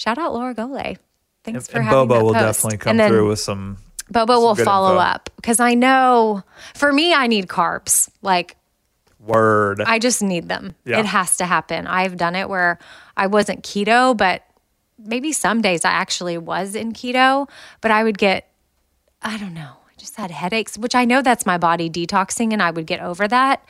shout 0.00 0.16
out 0.16 0.32
Laura 0.32 0.54
Golay. 0.54 0.96
Thanks 1.44 1.66
and 1.66 1.72
for 1.72 1.76
and 1.78 1.84
having 1.84 2.08
Bobo 2.08 2.24
will 2.24 2.32
post. 2.32 2.62
definitely 2.62 2.78
come 2.78 2.96
through 2.96 3.28
with 3.28 3.40
some. 3.40 3.76
Bobo 4.10 4.34
some 4.34 4.42
will 4.42 4.54
follow 4.56 4.92
info. 4.92 5.02
up 5.02 5.30
because 5.36 5.60
I 5.60 5.74
know 5.74 6.42
for 6.74 6.92
me, 6.92 7.12
I 7.12 7.26
need 7.26 7.46
carbs. 7.46 8.08
Like 8.22 8.56
Word. 9.20 9.82
I 9.82 9.98
just 9.98 10.22
need 10.22 10.48
them. 10.48 10.74
Yeah. 10.84 11.00
It 11.00 11.06
has 11.06 11.36
to 11.36 11.46
happen. 11.46 11.86
I've 11.86 12.16
done 12.16 12.34
it 12.34 12.48
where 12.48 12.78
I 13.16 13.26
wasn't 13.26 13.62
keto, 13.62 14.16
but 14.16 14.42
maybe 14.98 15.32
some 15.32 15.60
days 15.60 15.84
I 15.84 15.90
actually 15.90 16.38
was 16.38 16.74
in 16.74 16.92
keto, 16.92 17.48
but 17.82 17.90
I 17.90 18.02
would 18.02 18.16
get, 18.16 18.48
I 19.20 19.36
don't 19.36 19.52
know, 19.52 19.60
I 19.60 19.92
just 19.98 20.16
had 20.16 20.30
headaches, 20.30 20.78
which 20.78 20.94
I 20.94 21.04
know 21.04 21.20
that's 21.20 21.44
my 21.44 21.58
body 21.58 21.90
detoxing 21.90 22.54
and 22.54 22.62
I 22.62 22.70
would 22.70 22.86
get 22.86 23.00
over 23.00 23.28
that. 23.28 23.62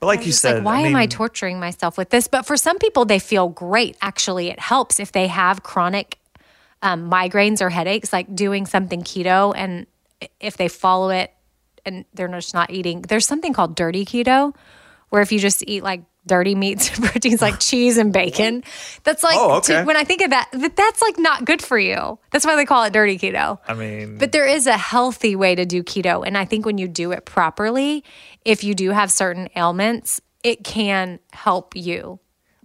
But 0.00 0.06
like 0.06 0.26
you 0.26 0.32
said, 0.32 0.56
like, 0.56 0.64
why 0.64 0.80
am 0.80 0.96
I 0.96 1.06
torturing 1.06 1.58
myself 1.58 1.96
with 1.96 2.10
this? 2.10 2.28
But 2.28 2.44
for 2.44 2.56
some 2.56 2.78
people, 2.78 3.04
they 3.04 3.18
feel 3.18 3.48
great. 3.48 3.96
Actually, 4.02 4.48
it 4.48 4.60
helps 4.60 5.00
if 5.00 5.12
they 5.12 5.26
have 5.26 5.62
chronic 5.62 6.18
um, 6.82 7.10
migraines 7.10 7.60
or 7.60 7.70
headaches, 7.70 8.12
like 8.12 8.34
doing 8.34 8.66
something 8.66 9.02
keto, 9.02 9.54
and 9.56 9.86
if 10.40 10.56
they 10.56 10.68
follow 10.68 11.10
it 11.10 11.32
and 11.84 12.04
they're 12.14 12.28
just 12.28 12.52
not 12.52 12.70
eating. 12.70 13.02
There's 13.02 13.26
something 13.26 13.52
called 13.52 13.74
dirty 13.76 14.04
keto, 14.04 14.54
where 15.08 15.22
if 15.22 15.32
you 15.32 15.38
just 15.38 15.64
eat 15.66 15.82
like 15.82 16.02
dirty 16.26 16.54
meats 16.54 16.90
and 16.96 17.04
proteins 17.04 17.40
like 17.40 17.60
cheese 17.60 17.96
and 17.98 18.12
bacon, 18.12 18.64
that's 19.04 19.22
like 19.22 19.36
Oh, 19.38 19.60
to- 19.60 19.84
when 19.84 19.96
I 19.96 20.04
think 20.04 20.22
of 20.22 20.30
that, 20.30 20.48
that, 20.52 20.76
that's 20.76 21.00
like 21.02 21.18
not 21.18 21.44
good 21.44 21.62
for 21.62 21.78
you. 21.78 22.18
That's 22.32 22.44
why 22.44 22.56
they 22.56 22.64
call 22.64 22.84
it 22.84 22.92
dirty 22.92 23.18
keto. 23.18 23.58
I 23.68 23.74
mean, 23.74 24.18
But 24.18 24.32
there 24.32 24.46
is 24.46 24.66
a 24.66 24.76
healthy 24.76 25.36
way 25.36 25.54
to 25.54 25.64
do 25.64 25.82
keto. 25.82 26.26
And 26.26 26.36
I 26.36 26.44
think 26.44 26.66
when 26.66 26.78
you 26.78 26.88
do 26.88 27.12
it 27.12 27.24
properly, 27.24 28.04
if 28.44 28.64
you 28.64 28.74
do 28.74 28.90
have 28.90 29.10
certain 29.12 29.48
ailments, 29.56 30.20
it 30.42 30.64
can 30.64 31.18
help 31.32 31.74
you. 31.76 32.20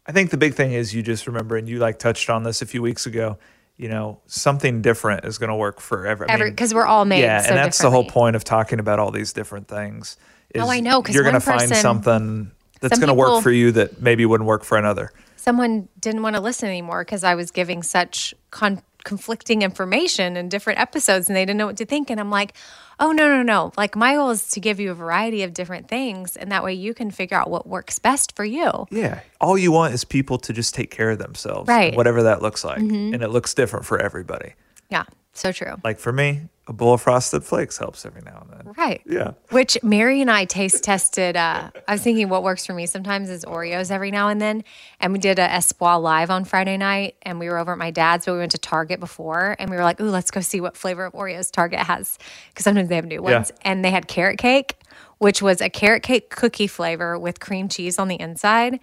I 0.05 0.11
think 0.11 0.31
the 0.31 0.37
big 0.37 0.55
thing 0.55 0.73
is 0.73 0.93
you 0.93 1.03
just 1.03 1.27
remember, 1.27 1.55
and 1.57 1.69
you 1.69 1.77
like 1.77 1.99
touched 1.99 2.29
on 2.29 2.43
this 2.43 2.61
a 2.61 2.65
few 2.65 2.81
weeks 2.81 3.05
ago. 3.05 3.37
You 3.77 3.87
know, 3.89 4.19
something 4.27 4.81
different 4.81 5.25
is 5.25 5.37
going 5.37 5.49
to 5.49 5.55
work 5.55 5.79
for 5.79 6.05
every. 6.05 6.27
I 6.29 6.33
Every 6.33 6.45
mean, 6.47 6.53
because 6.53 6.73
we're 6.73 6.85
all 6.85 7.05
made. 7.05 7.21
yeah, 7.21 7.41
so 7.41 7.49
and 7.49 7.57
that's 7.57 7.77
the 7.79 7.89
whole 7.89 8.03
point 8.05 8.35
of 8.35 8.43
talking 8.43 8.79
about 8.79 8.99
all 8.99 9.09
these 9.11 9.33
different 9.33 9.67
things. 9.67 10.17
Is 10.53 10.61
Oh, 10.61 10.69
I 10.69 10.81
know. 10.81 11.01
Because 11.01 11.15
you're 11.15 11.23
gonna 11.23 11.39
find 11.39 11.73
something 11.75 12.51
that's 12.81 12.99
going 12.99 13.07
to 13.07 13.13
work 13.13 13.41
for 13.41 13.51
you 13.51 13.71
that 13.73 14.01
maybe 14.01 14.25
wouldn't 14.25 14.47
work 14.47 14.63
for 14.63 14.77
another. 14.77 15.11
Someone 15.37 15.87
didn't 15.99 16.21
want 16.21 16.35
to 16.35 16.41
listen 16.41 16.67
anymore 16.67 17.03
because 17.03 17.23
I 17.23 17.35
was 17.35 17.49
giving 17.49 17.81
such 17.81 18.33
con- 18.51 18.81
conflicting 19.03 19.61
information 19.63 20.37
in 20.37 20.49
different 20.49 20.79
episodes, 20.79 21.27
and 21.29 21.35
they 21.35 21.45
didn't 21.45 21.57
know 21.57 21.65
what 21.67 21.77
to 21.77 21.85
think. 21.85 22.09
And 22.11 22.19
I'm 22.19 22.29
like, 22.29 22.53
oh 22.99 23.11
no, 23.11 23.27
no, 23.27 23.41
no! 23.41 23.71
Like 23.77 23.95
my 23.95 24.13
goal 24.15 24.29
is 24.29 24.49
to 24.51 24.59
give 24.59 24.79
you 24.79 24.91
a 24.91 24.93
variety 24.93 25.41
of 25.41 25.53
different 25.53 25.87
things, 25.87 26.37
and 26.37 26.51
that 26.51 26.63
way 26.63 26.73
you 26.73 26.93
can 26.93 27.09
figure 27.09 27.37
out 27.37 27.49
what 27.49 27.65
works 27.65 27.97
best 27.97 28.35
for 28.35 28.45
you. 28.45 28.85
Yeah, 28.91 29.21
all 29.39 29.57
you 29.57 29.71
want 29.71 29.93
is 29.95 30.03
people 30.03 30.37
to 30.39 30.53
just 30.53 30.75
take 30.75 30.91
care 30.91 31.09
of 31.11 31.17
themselves, 31.17 31.67
Right. 31.67 31.89
Mm-hmm. 31.91 31.97
Whatever 31.97 32.23
that 32.23 32.41
looks 32.41 32.63
like, 32.63 32.79
and 32.79 33.15
it 33.23 33.29
looks 33.29 33.53
different 33.55 33.85
for 33.85 33.99
everybody. 33.99 34.53
Yeah, 34.91 35.05
so 35.33 35.51
true. 35.51 35.75
Like 35.83 35.97
for 35.99 36.11
me, 36.11 36.41
a 36.67 36.73
bowl 36.73 36.93
of 36.93 37.01
frosted 37.01 37.43
flakes 37.43 37.77
helps 37.77 38.05
every 38.05 38.21
now 38.21 38.45
and 38.47 38.65
then. 38.67 38.73
Right. 38.77 39.01
Yeah. 39.05 39.31
Which 39.49 39.77
Mary 39.81 40.21
and 40.21 40.29
I 40.29 40.45
taste 40.45 40.83
tested. 40.83 41.35
Uh, 41.35 41.71
I 41.87 41.93
was 41.93 42.01
thinking 42.03 42.29
what 42.29 42.43
works 42.43 42.65
for 42.65 42.73
me 42.73 42.85
sometimes 42.85 43.29
is 43.29 43.43
Oreos 43.45 43.89
every 43.89 44.11
now 44.11 44.27
and 44.27 44.39
then. 44.39 44.63
And 44.99 45.11
we 45.11 45.19
did 45.19 45.39
a 45.39 45.47
Espoir 45.47 45.99
live 45.99 46.29
on 46.29 46.45
Friday 46.45 46.77
night 46.77 47.15
and 47.23 47.39
we 47.39 47.49
were 47.49 47.57
over 47.57 47.71
at 47.71 47.77
my 47.79 47.89
dad's, 47.91 48.25
but 48.25 48.33
we 48.33 48.39
went 48.39 48.51
to 48.51 48.57
Target 48.59 48.99
before 48.99 49.55
and 49.59 49.69
we 49.71 49.75
were 49.75 49.83
like, 49.83 49.99
ooh, 49.99 50.09
let's 50.09 50.29
go 50.29 50.39
see 50.39 50.61
what 50.61 50.77
flavor 50.77 51.05
of 51.05 51.13
Oreos 51.13 51.51
Target 51.51 51.79
has. 51.79 52.19
Because 52.49 52.63
sometimes 52.63 52.89
they 52.89 52.95
have 52.95 53.05
new 53.05 53.15
Yeah. 53.23 53.37
ones. 53.37 53.51
And 53.63 53.83
they 53.83 53.91
had 53.91 54.07
carrot 54.07 54.37
cake, 54.37 54.75
which 55.17 55.41
was 55.41 55.61
a 55.61 55.69
carrot 55.69 56.03
cake 56.03 56.29
cookie 56.29 56.67
flavor 56.67 57.17
with 57.17 57.39
cream 57.39 57.67
cheese 57.69 57.97
on 57.97 58.07
the 58.07 58.19
inside. 58.19 58.79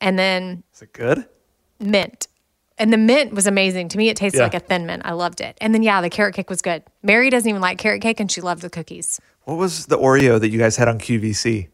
And 0.00 0.18
then 0.18 0.64
Is 0.74 0.82
it 0.82 0.92
good? 0.92 1.24
mint. 1.80 2.28
And 2.82 2.92
the 2.92 2.96
mint 2.98 3.32
was 3.32 3.46
amazing. 3.46 3.88
To 3.90 3.98
me, 3.98 4.08
it 4.08 4.16
tasted 4.16 4.38
Yeah. 4.38 4.44
like 4.44 4.54
a 4.54 4.60
thin 4.60 4.86
mint. 4.86 5.02
I 5.04 5.12
loved 5.12 5.40
it. 5.40 5.56
And 5.60 5.72
then, 5.72 5.84
yeah, 5.84 6.00
the 6.00 6.10
carrot 6.10 6.34
cake 6.34 6.50
was 6.50 6.60
good. 6.62 6.82
Mary 7.04 7.30
doesn't 7.30 7.48
even 7.48 7.60
like 7.60 7.78
carrot 7.78 8.02
cake 8.02 8.18
and 8.18 8.28
she 8.30 8.40
loved 8.40 8.60
the 8.62 8.70
cookies. 8.70 9.20
What 9.44 9.54
was 9.56 9.86
the 9.86 9.96
Oreo 9.96 10.40
that 10.40 10.48
you 10.48 10.58
guys 10.58 10.76
had 10.76 10.88
on 10.88 10.98
QVC? 10.98 11.68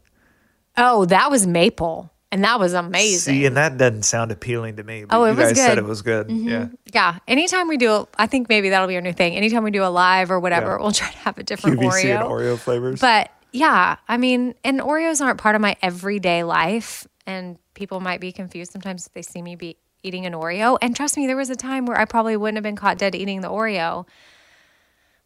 Oh, 0.76 1.06
that 1.06 1.30
was 1.30 1.46
maple, 1.46 2.10
and 2.30 2.44
that 2.44 2.60
was 2.60 2.72
amazing. 2.74 3.34
See, 3.34 3.46
and 3.46 3.56
that 3.56 3.78
doesn't 3.78 4.02
sound 4.04 4.30
appealing 4.32 4.76
to 4.76 4.84
me. 4.84 5.04
But 5.04 5.16
Oh, 5.16 5.24
it 5.24 5.30
you 5.30 5.36
was 5.36 5.48
guys 5.48 5.56
said 5.56 5.78
it 5.78 5.84
was 5.84 6.02
good. 6.02 6.28
Mm-hmm. 6.28 6.48
Yeah. 6.48 6.66
yeah. 6.92 7.18
Anytime 7.26 7.68
we 7.68 7.78
do, 7.78 8.06
I 8.18 8.26
think 8.26 8.48
maybe 8.50 8.68
that'll 8.68 8.86
be 8.86 8.96
our 8.96 9.00
new 9.00 9.12
thing. 9.14 9.34
Anytime 9.34 9.64
we 9.64 9.70
do 9.70 9.82
a 9.84 9.88
live 9.90 10.30
or 10.30 10.38
whatever, 10.38 10.72
Yeah. 10.76 10.82
we'll 10.82 10.92
try 10.92 11.10
to 11.10 11.18
have 11.18 11.38
a 11.38 11.42
different 11.42 11.80
QVC 11.80 12.04
Oreo. 12.10 12.20
and 12.20 12.28
Oreo 12.28 12.58
flavors. 12.58 13.00
But 13.00 13.30
yeah, 13.52 13.96
I 14.06 14.18
mean, 14.18 14.54
and 14.62 14.78
Oreos 14.80 15.20
aren't 15.24 15.38
part 15.40 15.54
of 15.56 15.62
my 15.62 15.74
everyday 15.82 16.44
life, 16.44 17.08
and 17.26 17.56
people 17.74 17.98
might 18.00 18.20
be 18.20 18.30
confused 18.30 18.72
sometimes 18.72 19.06
if 19.06 19.14
they 19.14 19.22
see 19.22 19.40
me 19.42 19.56
be 19.56 19.76
eating 20.02 20.26
an 20.26 20.32
Oreo. 20.32 20.78
And 20.80 20.94
trust 20.94 21.16
me, 21.16 21.26
there 21.26 21.36
was 21.36 21.50
a 21.50 21.56
time 21.56 21.86
where 21.86 21.98
I 21.98 22.04
probably 22.04 22.36
wouldn't 22.36 22.56
have 22.56 22.62
been 22.62 22.76
caught 22.76 22.98
dead 22.98 23.14
eating 23.14 23.40
the 23.40 23.48
Oreo. 23.48 24.06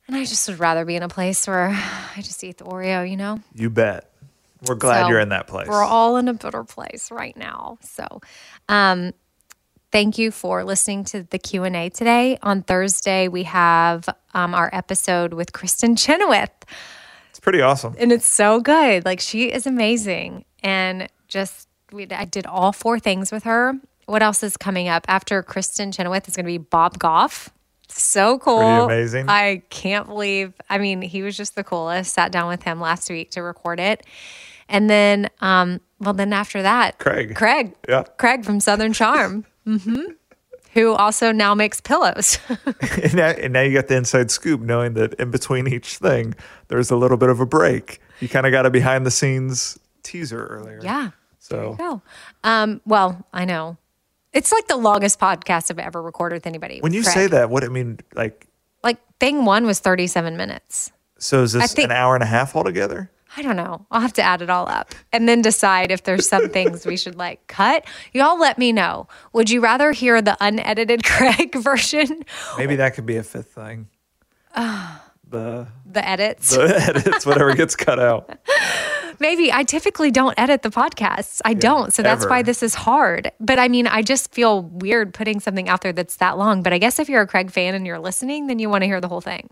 And 0.07 0.17
I 0.17 0.25
just 0.25 0.49
would 0.49 0.59
rather 0.59 0.85
be 0.85 0.97
in 0.97 1.03
a 1.03 1.09
place 1.09 1.47
where 1.47 1.69
I 1.71 2.21
just 2.23 2.43
eat 2.43 2.59
the 2.59 2.65
Oreo, 2.65 3.09
you 3.09 3.17
know? 3.17 3.41
you 3.55 3.71
bet. 3.71 4.09
We're 4.67 4.75
glad 4.77 5.03
So, 5.03 5.09
you're 5.09 5.21
in 5.21 5.31
that 5.31 5.49
place. 5.49 5.67
We're 5.69 5.83
all 5.83 6.17
in 6.17 6.29
a 6.29 6.35
better 6.35 6.63
place 6.63 7.11
right 7.11 7.37
now. 7.37 7.79
So, 7.83 8.21
um, 8.69 9.13
thank 9.91 10.19
you 10.19 10.31
for 10.31 10.63
listening 10.63 11.05
to 11.07 11.25
the 11.25 11.39
Q 11.39 11.65
and 11.65 11.75
A 11.75 11.89
today. 11.89 12.39
On 12.43 12.63
Thursday, 12.63 13.27
we 13.27 13.43
have 13.43 14.09
um, 14.35 14.55
our 14.55 14.71
episode 14.73 15.33
with 15.35 15.53
Kristin 15.53 15.99
Chenoweth, 15.99 16.65
it's 17.31 17.41
pretty 17.41 17.61
awesome. 17.61 17.97
and 17.99 18.13
it's 18.13 18.27
so 18.27 18.61
good. 18.61 19.05
Like 19.05 19.19
she 19.19 19.51
is 19.51 19.67
amazing, 19.67 20.45
and 20.63 21.09
just 21.27 21.69
we, 21.91 22.07
I 22.11 22.25
did 22.25 22.47
all 22.47 22.73
four 22.73 23.01
things 23.01 23.33
with 23.33 23.43
her. 23.45 23.75
What 24.07 24.23
else 24.23 24.43
is 24.43 24.57
coming 24.57 24.89
up 24.89 25.05
after 25.09 25.43
Kristin 25.43 25.95
Chenoweth? 25.95 26.29
Is 26.29 26.37
going 26.37 26.45
to 26.45 26.51
be 26.53 26.59
Bob 26.59 26.99
Goff. 26.99 27.51
So 27.89 28.39
cool. 28.39 28.59
Pretty 28.59 28.83
amazing. 28.85 29.29
I 29.29 29.63
can't 29.71 30.07
believe. 30.07 30.55
I 30.71 30.79
mean, 30.79 31.03
he 31.03 31.23
was 31.23 31.37
just 31.37 31.55
the 31.55 31.65
coolest. 31.65 32.15
Sat 32.15 32.33
down 32.33 32.49
with 32.49 32.63
him 32.63 32.81
last 32.81 33.11
week 33.11 33.31
to 33.33 33.43
record 33.43 33.79
it. 33.81 34.05
And 34.69 34.89
then, 34.89 35.29
um, 35.41 35.81
well, 36.01 36.15
then 36.15 36.33
after 36.33 36.63
that, 36.63 36.99
Craig. 36.99 37.35
Craig. 37.35 37.75
Yeah. 37.89 38.05
Craig 38.17 38.45
from 38.45 38.61
Southern 38.61 38.93
Charm. 38.95 39.45
hmm 39.67 40.01
Who 40.73 40.93
also 40.95 41.33
now 41.33 41.55
makes 41.55 41.81
pillows. 41.83 42.39
and, 43.03 43.15
now, 43.15 43.29
and 43.29 43.53
now 43.53 43.61
you 43.61 43.75
got 43.75 43.89
the 43.89 43.97
inside 43.97 44.31
scoop 44.31 44.63
knowing 44.63 44.95
that 44.95 45.13
in 45.15 45.31
between 45.31 45.69
each 45.69 45.97
thing, 45.99 46.35
there's 46.69 46.91
a 46.91 46.97
little 46.97 47.19
bit 47.19 47.29
of 47.29 47.41
a 47.41 47.47
break. 47.47 48.01
You 48.21 48.29
kind 48.29 48.47
of 48.47 48.53
got 48.53 48.65
a 48.65 48.71
behind 48.71 49.05
the 49.05 49.11
scenes 49.11 49.79
teaser 50.03 50.47
earlier. 50.47 50.81
yeah. 50.83 51.11
So. 51.39 52.01
Um, 52.45 52.81
well, 52.87 53.27
I 53.35 53.45
know. 53.45 53.77
It's 54.33 54.51
like 54.53 54.67
the 54.67 54.77
longest 54.77 55.19
podcast 55.21 55.71
I've 55.71 55.79
ever 55.79 56.01
recorded 56.03 56.37
with 56.37 56.47
anybody. 56.47 56.81
when 56.81 56.93
you 56.93 57.03
Craig. 57.03 57.15
say 57.15 57.27
that, 57.29 57.51
what 57.51 57.65
I 57.65 57.69
mean, 57.69 57.99
like, 58.15 58.47
like 58.83 58.99
thing 59.21 59.45
one 59.45 59.67
was 59.67 59.79
37 59.81 60.37
minutes. 60.37 60.91
so 61.19 61.43
is 61.43 61.53
this 61.53 61.73
think- 61.75 61.87
an 61.91 61.93
hour 61.93 62.15
and 62.15 62.23
a 62.23 62.27
half 62.27 62.57
altogether? 62.57 63.11
I 63.35 63.41
don't 63.41 63.57
know. 63.57 63.87
I'll 63.91 64.03
have 64.03 64.13
to 64.15 64.23
add 64.23 64.43
it 64.43 64.51
all 64.51 64.69
up 64.69 64.95
and 65.11 65.27
then 65.27 65.41
decide 65.41 65.91
if 65.91 66.03
there's 66.03 66.29
some 66.29 66.49
things 66.57 66.85
we 66.85 66.99
should 66.99 67.17
like 67.17 67.47
cut. 67.47 67.85
Y'all 68.13 68.39
let 68.39 68.59
me 68.59 68.73
know. 68.73 69.09
Would 69.33 69.49
you 69.49 69.61
rather 69.63 69.93
hear 69.93 70.21
the 70.21 70.37
unedited 70.39 71.03
Craig 71.07 71.55
version, 71.55 72.25
Maybe 72.59 72.77
that 72.77 72.93
could 72.95 73.07
be 73.07 73.17
a 73.17 73.23
fifth 73.23 73.49
thing. 73.55 73.89
Oh. 74.55 75.02
The 75.33 75.67
the 75.85 76.07
edits? 76.09 76.51
the 76.55 76.63
edits, 76.89 77.27
whatever 77.27 77.55
gets 77.55 77.75
cut 77.75 77.99
out. 77.99 78.39
Maybe 79.19 79.53
I 79.53 79.63
typically 79.63 80.11
don't 80.11 80.35
edit 80.39 80.63
the 80.63 80.71
podcasts. 80.71 81.41
I 81.45 81.55
don't. 81.55 81.93
So 81.93 82.03
that's 82.03 82.23
ever. 82.23 82.31
why 82.31 82.43
this 82.43 82.63
is 82.63 82.75
hard. 82.75 83.31
But 83.41 83.59
I 83.59 83.69
mean, 83.69 83.87
I 83.87 84.03
just 84.03 84.33
feel 84.35 84.63
weird 84.63 85.15
putting 85.15 85.39
something 85.41 85.69
out 85.69 85.81
there 85.83 85.93
that's 85.93 86.17
that 86.17 86.39
long. 86.39 86.63
But 86.63 86.73
I 86.73 86.79
guess 86.79 86.99
if 86.99 87.09
you're 87.09 87.23
a 87.23 87.27
Craig 87.27 87.51
fan 87.51 87.75
and 87.75 87.87
you're 87.87 88.01
listening, 88.01 88.47
then 88.49 88.59
you 88.59 88.69
want 88.69 88.83
to 88.83 88.87
hear 88.87 89.01
the 89.01 89.09
whole 89.09 89.21
thing. 89.21 89.51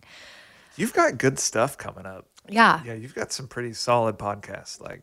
You've 0.77 0.93
got 0.93 1.19
good 1.19 1.39
stuff 1.39 1.77
coming 1.79 2.07
up. 2.07 2.27
Yeah. 2.49 2.81
Yeah, 2.85 2.95
you've 2.95 3.15
got 3.15 3.33
some 3.33 3.47
pretty 3.47 3.73
solid 3.75 4.19
podcasts. 4.19 4.81
Like, 4.81 5.03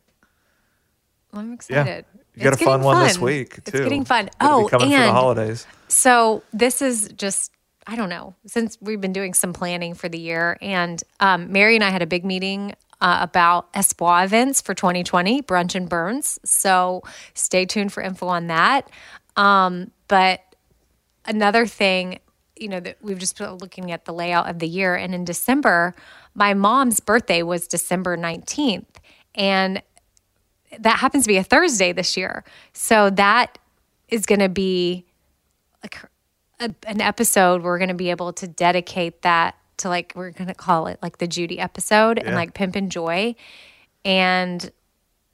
I'm 1.34 1.54
excited. 1.54 2.06
You 2.36 2.44
got 2.44 2.54
It's 2.54 2.62
a 2.62 2.66
fun 2.66 2.80
getting 2.80 2.86
one 2.86 3.04
this 3.04 3.16
fun. 3.18 3.26
week 3.26 3.58
It's 3.60 3.72
getting 3.72 4.06
fun. 4.06 4.30
It'll 4.42 4.66
Oh, 4.66 4.68
coming 4.68 4.92
for 4.92 4.98
the 4.98 5.12
holidays. 5.12 5.66
So 5.88 6.44
this 6.52 6.82
is 6.82 7.10
just 7.16 7.52
I 7.88 7.96
don't 7.96 8.10
know 8.10 8.36
since 8.46 8.78
we've 8.82 9.00
been 9.00 9.14
doing 9.14 9.34
some 9.34 9.54
planning 9.54 9.94
for 9.94 10.10
the 10.10 10.20
year, 10.20 10.58
and 10.62 11.02
um, 11.22 11.52
Mary 11.54 11.76
and 11.76 11.84
I 11.84 11.90
had 11.90 12.02
a 12.02 12.08
big 12.08 12.26
meeting 12.26 12.76
uh, 13.00 13.20
about 13.22 13.70
Espoir 13.74 14.26
events 14.26 14.60
for 14.60 14.74
2020, 14.74 15.42
brunch 15.44 15.74
and 15.74 15.88
burns. 15.88 16.38
So 16.44 17.04
stay 17.34 17.66
tuned 17.66 17.94
for 17.94 18.04
info 18.04 18.28
on 18.28 18.48
that. 18.48 18.90
Um, 19.38 19.92
but 20.10 20.42
another 21.26 21.66
thing, 21.66 22.20
you 22.58 22.68
know, 22.68 22.82
that 22.82 22.98
we've 23.02 23.20
just 23.20 23.38
been 23.38 23.54
looking 23.56 23.92
at 23.92 24.04
the 24.04 24.14
layout 24.14 24.50
of 24.50 24.60
the 24.60 24.68
year, 24.68 24.96
and 24.96 25.16
in 25.16 25.24
December, 25.24 25.96
my 26.36 26.54
mom's 26.54 27.00
birthday 27.00 27.42
was 27.42 27.68
December 27.68 28.18
19th, 28.18 28.98
and 29.34 29.82
that 30.78 31.00
happens 31.00 31.24
to 31.24 31.30
be 31.30 31.38
a 31.38 31.44
Thursday 31.44 31.94
this 31.94 32.18
year. 32.18 32.44
So 32.74 33.10
that 33.12 33.58
is 34.10 34.26
going 34.26 34.40
to 34.40 34.50
be 34.50 35.06
like 35.84 36.02
a, 36.60 36.74
an 36.88 37.02
episode 37.02 37.64
we're 37.64 37.78
going 37.78 37.90
to 37.90 37.96
be 37.96 38.10
able 38.10 38.34
to 38.34 38.48
dedicate 38.48 39.22
that 39.22 39.56
to 39.78 39.90
like 39.90 40.14
we're 40.16 40.32
going 40.32 40.48
to 40.48 40.56
call 40.56 40.88
it 40.88 41.00
like 41.02 41.20
the 41.20 41.28
Judy 41.28 41.60
episode 41.60 42.18
and 42.18 42.36
like 42.36 42.54
Pimp 42.54 42.76
and 42.76 42.92
Joy. 42.92 43.36
And 44.04 44.72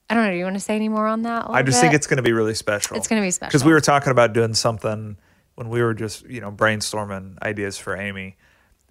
I 0.10 0.16
don't 0.16 0.26
know. 0.26 0.32
Do 0.32 0.38
you 0.38 0.44
want 0.44 0.56
to 0.56 0.60
say 0.60 0.76
any 0.76 0.90
more 0.90 1.08
on 1.08 1.22
that? 1.24 1.46
I 1.50 1.64
just 1.64 1.80
think 1.80 1.94
it's 1.94 2.08
going 2.08 2.18
to 2.18 2.24
be 2.24 2.34
really 2.34 2.54
special. 2.54 2.98
It's 2.98 3.08
gonna 3.08 3.22
be 3.22 3.32
special 3.32 3.50
because 3.50 3.64
we 3.64 3.72
were 3.72 3.82
talking 3.82 4.12
about 4.12 4.34
doing 4.34 4.54
something 4.54 5.18
when 5.56 5.70
we 5.70 5.82
were 5.82 5.94
just 5.94 6.26
you 6.26 6.42
know 6.42 6.52
brainstorming 6.52 7.42
ideas 7.42 7.78
for 7.78 7.96
Amy. 7.96 8.38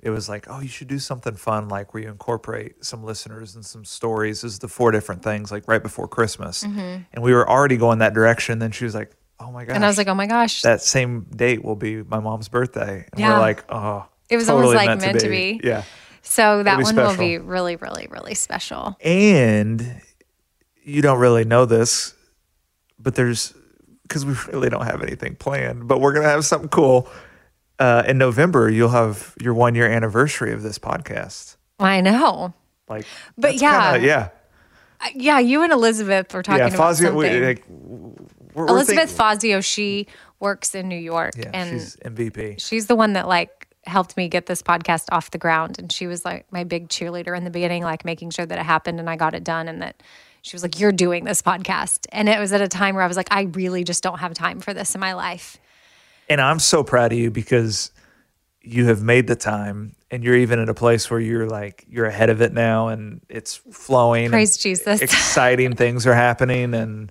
It 0.03 0.11
was 0.11 0.29
like, 0.29 0.47
oh, 0.49 0.59
you 0.59 0.69
should 0.69 0.89
do 0.89 0.99
something 0.99 1.37
fun, 1.37 1.69
like 1.69 1.95
where 1.95 2.03
you 2.03 2.09
incorporate 2.09 2.85
some 2.85 3.05
listeners 3.05 3.55
and 3.55 3.65
some 3.65 3.85
stories 3.85 4.43
Is 4.43 4.59
the 4.59 4.67
four 4.67 4.91
different 4.91 5.23
things, 5.23 5.53
like 5.53 5.69
right 5.69 5.83
before 5.83 6.09
Christmas. 6.09 6.65
Mm-hmm. 6.65 7.03
And 7.13 7.23
we 7.23 7.33
were 7.33 7.49
already 7.49 7.77
going 7.77 8.01
that 8.01 8.13
direction. 8.13 8.59
Then 8.59 8.73
she 8.73 8.85
was 8.85 8.97
like, 8.97 9.13
oh 9.43 9.53
my 9.53 9.65
gosh. 9.65 9.75
And 9.75 9.85
I 9.85 9.89
was 9.89 9.99
like, 9.99 10.09
oh 10.09 10.15
my 10.15 10.27
gosh, 10.27 10.63
that 10.63 10.81
same 10.83 11.27
date 11.35 11.65
will 11.65 11.77
be 11.77 12.03
my 12.03 12.21
mom's 12.21 12.49
birthday. 12.49 13.07
And 13.13 13.21
Yeah. 13.21 13.35
we're 13.35 13.41
like, 13.41 13.65
oh, 13.71 14.07
It 14.31 14.37
was 14.37 14.47
totally 14.47 14.77
almost 14.77 14.87
like 14.87 15.01
meant 15.01 15.21
to 15.21 15.29
be. 15.29 15.61
Yeah. 15.63 15.83
so 16.23 16.63
that 16.63 16.79
be 16.79 16.85
one 16.85 16.97
will 16.97 17.17
be 17.17 17.39
really, 17.39 17.77
really, 17.77 18.07
really 18.11 18.35
special. 18.35 18.97
And 19.03 20.01
you 20.85 21.03
don't 21.03 21.19
really 21.19 21.45
know 21.45 21.65
this, 21.65 22.15
but 22.99 23.15
there's 23.15 23.55
because 24.03 24.25
we 24.27 24.35
really 24.53 24.69
don't 24.69 24.85
have 24.85 25.03
anything 25.03 25.37
planned, 25.37 25.89
but 25.89 26.01
we're 26.01 26.13
gonna 26.13 26.29
have 26.29 26.45
something 26.45 26.69
cool. 26.69 27.09
Uh, 27.79 28.03
in 28.07 28.19
November, 28.19 28.69
you'll 28.71 28.91
have 28.91 29.35
your 29.41 29.55
one 29.55 29.75
year 29.75 29.87
anniversary 29.91 30.53
of 30.53 30.63
this 30.63 30.79
podcast. 30.79 31.57
I 31.81 32.01
know. 32.01 32.53
Like, 32.89 33.07
But 33.39 33.55
yeah. 33.55 33.93
kinda- 33.93 34.07
yeah, 34.07 34.29
Uh, 35.01 35.09
Yeah, 35.15 35.39
you 35.41 35.63
and 35.63 35.73
Elizabeth 35.73 36.33
were 36.35 36.43
talking 36.45 36.61
yeah. 36.61 36.67
about 36.67 36.77
Fazio, 36.77 37.09
something. 37.09 37.41
we, 37.41 37.45
like, 37.47 37.65
we're, 38.55 38.67
Elizabeth 38.67 39.11
Fazio, 39.11 39.61
she 39.61 40.07
works 40.41 40.75
in 40.75 40.89
New 40.89 40.99
York, 40.99 41.35
yeah, 41.37 41.51
and 41.55 41.71
she's 41.81 41.97
MVP. 41.97 42.61
she's 42.61 42.87
the 42.87 42.97
one 42.97 43.15
that 43.15 43.29
like 43.29 43.69
helped 43.85 44.17
me 44.17 44.29
get 44.29 44.47
this 44.47 44.63
podcast 44.63 45.07
off 45.11 45.31
the 45.33 45.39
ground 45.39 45.77
and 45.79 45.91
she 45.91 46.07
was 46.07 46.25
like 46.25 46.47
my 46.53 46.63
big 46.63 46.89
cheerleader 46.89 47.37
in 47.37 47.43
the 47.43 47.51
beginning 47.51 47.83
like 47.83 48.05
making 48.05 48.31
sure 48.31 48.47
that 48.47 48.57
it 48.57 48.65
happened 48.65 49.01
and 49.01 49.11
I 49.11 49.17
got 49.17 49.35
it 49.35 49.43
done 49.43 49.67
and 49.67 49.83
that 49.83 50.01
she 50.41 50.55
was 50.55 50.63
like 50.63 50.79
you're 50.79 50.93
doing 50.93 51.25
this 51.25 51.43
podcast 51.43 52.07
and 52.13 52.29
it 52.29 52.39
was 52.39 52.53
at 52.53 52.61
a 52.61 52.69
time 52.69 52.95
where 52.95 53.03
I 53.03 53.09
was 53.09 53.17
like 53.17 53.27
I 53.33 53.43
really 53.43 53.83
just 53.83 54.03
don't 54.03 54.19
have 54.19 54.35
time 54.35 54.61
for 54.61 54.73
this 54.73 54.95
in 54.95 55.01
my 55.01 55.15
life 55.15 55.59
And 56.29 56.41
I'm 56.41 56.61
so 56.61 56.85
proud 56.85 57.13
of 57.13 57.19
you 57.19 57.33
because 57.33 57.91
you 58.63 58.87
have 58.87 59.03
made 59.03 59.27
the 59.27 59.35
time 59.35 59.97
and 60.13 60.23
you're 60.23 60.37
even 60.37 60.61
at 60.61 60.69
a 60.69 60.75
place 60.75 61.11
where 61.11 61.19
you're 61.19 61.49
like 61.49 61.85
you're 61.89 62.07
ahead 62.07 62.31
of 62.31 62.41
it 62.41 62.53
now 62.53 62.89
and 62.89 63.21
it's 63.29 63.57
flowing. 63.57 64.31
Praise 64.31 64.57
Jesus. 64.57 65.01
Exciting 65.03 65.75
things 65.75 66.07
are 66.07 66.15
happening 66.15 66.73
and 66.73 67.11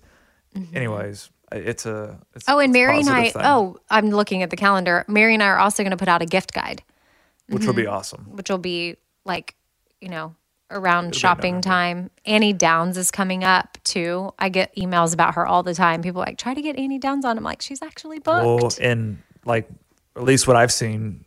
anyways, 0.74 1.30
it's 1.52 1.86
a 1.86 2.20
it's, 2.36 2.46
oh 2.48 2.60
and 2.60 2.74
Mary 2.74 3.00
and 3.00 3.10
I 3.10 3.30
thing, 3.30 3.42
oh 3.44 3.78
I'm 3.90 4.10
looking 4.10 4.44
at 4.44 4.50
the 4.50 4.56
calendar. 4.56 5.06
Mary 5.08 5.34
and 5.34 5.44
I 5.44 5.48
are 5.48 5.60
also 5.60 5.84
going 5.84 5.92
to 5.92 5.98
put 5.98 6.08
out 6.08 6.22
a 6.22 6.26
gift 6.26 6.54
guide. 6.54 6.84
Which 7.50 7.66
will 7.66 7.74
be 7.74 7.84
mm-hmm. 7.84 7.94
awesome. 7.94 8.30
which 8.32 8.50
will 8.50 8.58
be 8.58 8.96
like 9.26 9.56
you 10.00 10.10
know 10.10 10.36
around 10.70 11.16
shopping 11.16 11.62
time. 11.62 12.10
Annie 12.26 12.54
Downs 12.54 12.98
is 12.98 13.12
coming 13.12 13.44
up 13.44 13.78
too. 13.84 14.32
I 14.40 14.48
get 14.50 14.74
emails 14.76 15.14
about 15.14 15.36
her 15.36 15.46
all 15.46 15.64
the 15.64 15.74
time. 15.74 16.02
People 16.02 16.22
are 16.22 16.26
like 16.26 16.38
try 16.38 16.54
to 16.54 16.62
get 16.62 16.78
Annie 16.78 17.00
Downs 17.00 17.26
on. 17.26 17.38
I'm 17.38 17.44
like 17.44 17.62
she's 17.62 17.82
actually 17.82 18.20
booked. 18.20 18.46
Well, 18.46 18.72
and 18.82 19.22
like 19.46 19.70
at 20.16 20.24
least 20.24 20.48
what 20.48 20.56
I've 20.56 20.72
seen, 20.72 21.26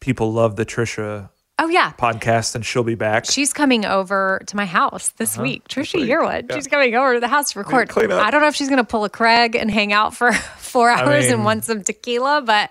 people 0.00 0.32
love 0.32 0.56
the 0.56 0.66
Trisha 0.66 1.30
oh 1.62 1.68
yeah 1.68 1.92
podcast 1.92 2.54
and 2.54 2.66
she'll 2.66 2.82
be 2.82 2.94
back. 2.94 3.24
She's 3.24 3.52
coming 3.52 3.84
over 3.84 4.42
to 4.46 4.56
my 4.56 4.66
house 4.66 5.10
this 5.10 5.38
week. 5.38 5.68
Trisha 5.68 6.04
Yearwood. 6.06 6.48
Yeah. 6.50 6.56
She's 6.56 6.66
coming 6.66 6.94
over 6.94 7.14
to 7.14 7.20
the 7.20 7.28
house 7.28 7.52
to 7.52 7.58
record. 7.60 7.88
clean 7.88 8.10
up. 8.10 8.22
I 8.24 8.30
don't 8.30 8.40
know 8.40 8.48
if 8.48 8.54
she's 8.54 8.68
going 8.68 8.78
to 8.78 8.84
pull 8.84 9.04
a 9.04 9.10
Craig 9.10 9.54
and 9.54 9.70
hang 9.70 9.92
out 9.92 10.14
for 10.14 10.32
four 10.58 10.90
hours 10.90 11.26
and 11.26 11.36
mean, 11.36 11.44
want 11.44 11.64
some 11.64 11.82
tequila, 11.82 12.42
but 12.42 12.70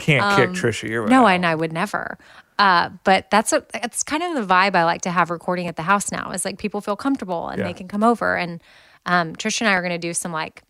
Can't 0.00 0.36
kick 0.36 0.50
Trisha 0.50 0.88
Yearwood. 0.88 1.04
um, 1.04 1.10
no, 1.10 1.26
out. 1.26 1.34
and 1.34 1.46
I 1.46 1.54
would 1.54 1.72
never. 1.72 2.18
Uh, 2.58 2.90
but 3.04 3.30
that's 3.30 3.52
a 3.52 3.64
that's 3.72 4.02
kind 4.02 4.22
of 4.22 4.34
the 4.34 4.54
vibe 4.54 4.74
I 4.74 4.84
like 4.84 5.02
to 5.02 5.10
have 5.10 5.30
recording 5.30 5.66
at 5.66 5.76
the 5.76 5.82
house 5.82 6.10
now. 6.12 6.30
Is 6.32 6.44
like 6.44 6.58
people 6.58 6.80
feel 6.80 6.96
comfortable 6.96 7.48
and 7.48 7.58
Yeah. 7.58 7.66
they 7.66 7.72
can 7.74 7.88
come 7.88 8.02
over. 8.02 8.36
And 8.36 8.62
um, 9.06 9.34
Trisha 9.36 9.62
and 9.62 9.70
I 9.70 9.74
are 9.74 9.80
going 9.82 9.92
to 9.92 9.98
do 9.98 10.12
some 10.14 10.32
like 10.32 10.62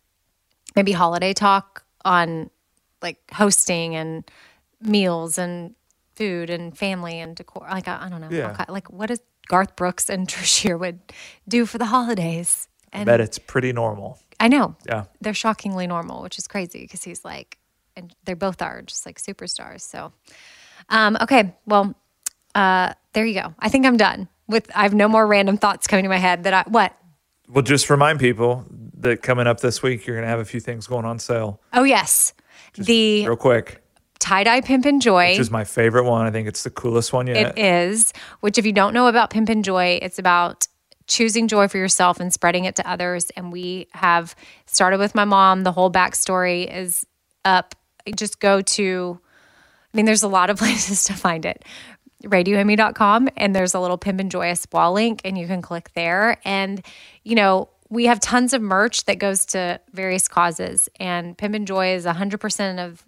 maybe 0.76 0.92
holiday 0.92 1.32
talk 1.32 1.84
on 2.04 2.50
like 3.02 3.18
hosting 3.32 3.96
and 3.96 4.24
meals 4.80 5.36
and 5.38 5.74
food 6.20 6.50
and 6.50 6.76
family 6.76 7.18
and 7.18 7.34
decor. 7.34 7.66
Like 7.70 7.88
I, 7.88 8.04
I 8.04 8.08
don't 8.10 8.20
know, 8.20 8.28
Yeah. 8.30 8.54
ki- 8.54 8.70
like 8.70 8.90
what 8.90 9.06
does 9.08 9.20
Garth 9.48 9.74
Brooks 9.74 10.10
and 10.10 10.28
Trish 10.32 10.78
would 10.78 11.00
do 11.48 11.64
for 11.64 11.78
the 11.78 11.86
holidays? 11.86 12.68
And 12.92 13.06
bet 13.06 13.20
it's 13.20 13.38
pretty 13.38 13.72
normal. 13.72 14.18
I 14.38 14.48
know 14.48 14.76
Yeah. 14.86 15.04
they're 15.22 15.34
shockingly 15.34 15.86
normal, 15.86 16.22
which 16.22 16.36
is 16.38 16.46
crazy 16.46 16.80
because 16.82 17.02
he's 17.04 17.24
like, 17.24 17.56
and 17.96 18.14
they 18.24 18.34
both 18.34 18.60
are 18.60 18.82
just 18.82 19.06
like 19.06 19.18
superstars. 19.20 19.80
So, 19.80 20.12
um, 20.90 21.16
okay, 21.22 21.54
well, 21.66 21.94
uh, 22.54 22.92
there 23.14 23.24
you 23.24 23.40
go. 23.40 23.54
I 23.58 23.68
think 23.70 23.86
I'm 23.86 23.96
done 23.96 24.28
with. 24.46 24.70
I 24.76 24.82
have 24.82 24.94
no 24.94 25.08
more 25.08 25.26
random 25.26 25.56
thoughts 25.56 25.86
coming 25.86 26.02
to 26.04 26.08
my 26.08 26.18
head. 26.18 26.44
That 26.44 26.54
I 26.54 26.62
what? 26.68 26.94
Well, 27.48 27.62
just 27.62 27.88
remind 27.90 28.20
people 28.20 28.64
that 28.98 29.22
coming 29.22 29.46
up 29.46 29.60
this 29.60 29.82
week, 29.82 30.06
you're 30.06 30.16
going 30.16 30.24
to 30.24 30.30
have 30.30 30.38
a 30.40 30.44
few 30.44 30.60
things 30.60 30.86
going 30.86 31.04
on 31.04 31.18
sale. 31.18 31.60
Oh 31.72 31.82
yes, 31.84 32.32
the 32.76 33.26
Real 33.26 33.36
quick, 33.36 33.82
tie 34.20 34.44
dye 34.44 34.60
Pimp 34.60 34.84
and 34.84 35.02
Joy. 35.02 35.30
which 35.30 35.40
is 35.40 35.50
my 35.50 35.64
favorite 35.64 36.04
one. 36.04 36.26
I 36.26 36.30
think 36.30 36.46
it's 36.46 36.62
the 36.62 36.70
coolest 36.70 37.12
one 37.12 37.26
yet. 37.26 37.58
It 37.58 37.58
is, 37.58 38.12
which 38.40 38.58
if 38.58 38.64
you 38.64 38.72
don't 38.72 38.94
know 38.94 39.08
about 39.08 39.30
Pimp 39.30 39.48
and 39.48 39.64
Joy, 39.64 39.98
it's 40.00 40.18
about 40.18 40.68
choosing 41.08 41.48
joy 41.48 41.66
for 41.66 41.76
yourself 41.76 42.20
and 42.20 42.32
spreading 42.32 42.66
it 42.66 42.76
to 42.76 42.88
others. 42.88 43.30
And 43.30 43.52
we 43.52 43.88
have 43.92 44.36
started 44.66 45.00
with 45.00 45.14
my 45.14 45.24
mom. 45.24 45.64
The 45.64 45.72
whole 45.72 45.90
backstory 45.90 46.72
is 46.72 47.04
up. 47.44 47.74
Just 48.14 48.38
go 48.38 48.60
to, 48.60 49.20
I 49.92 49.96
mean, 49.96 50.06
there's 50.06 50.22
a 50.22 50.28
lot 50.28 50.50
of 50.50 50.58
places 50.58 51.04
to 51.04 51.14
find 51.14 51.44
it. 51.44 51.64
RadioAmy.com, 52.24 53.30
and 53.36 53.56
there's 53.56 53.74
a 53.74 53.80
little 53.80 53.96
Pimp 53.98 54.20
and 54.20 54.30
Joy 54.30 54.52
spa 54.54 54.90
link, 54.90 55.22
and 55.24 55.38
you 55.38 55.46
can 55.46 55.62
click 55.62 55.90
there. 55.94 56.38
And, 56.44 56.84
you 57.24 57.34
know, 57.34 57.70
we 57.88 58.04
have 58.04 58.20
tons 58.20 58.52
of 58.52 58.60
merch 58.62 59.04
that 59.06 59.18
goes 59.18 59.46
to 59.46 59.80
various 59.92 60.28
causes, 60.28 60.88
and 61.00 61.36
Pimp 61.36 61.54
and 61.54 61.66
Joy 61.66 61.94
is 61.94 62.04
100% 62.04 62.86
of 62.86 63.04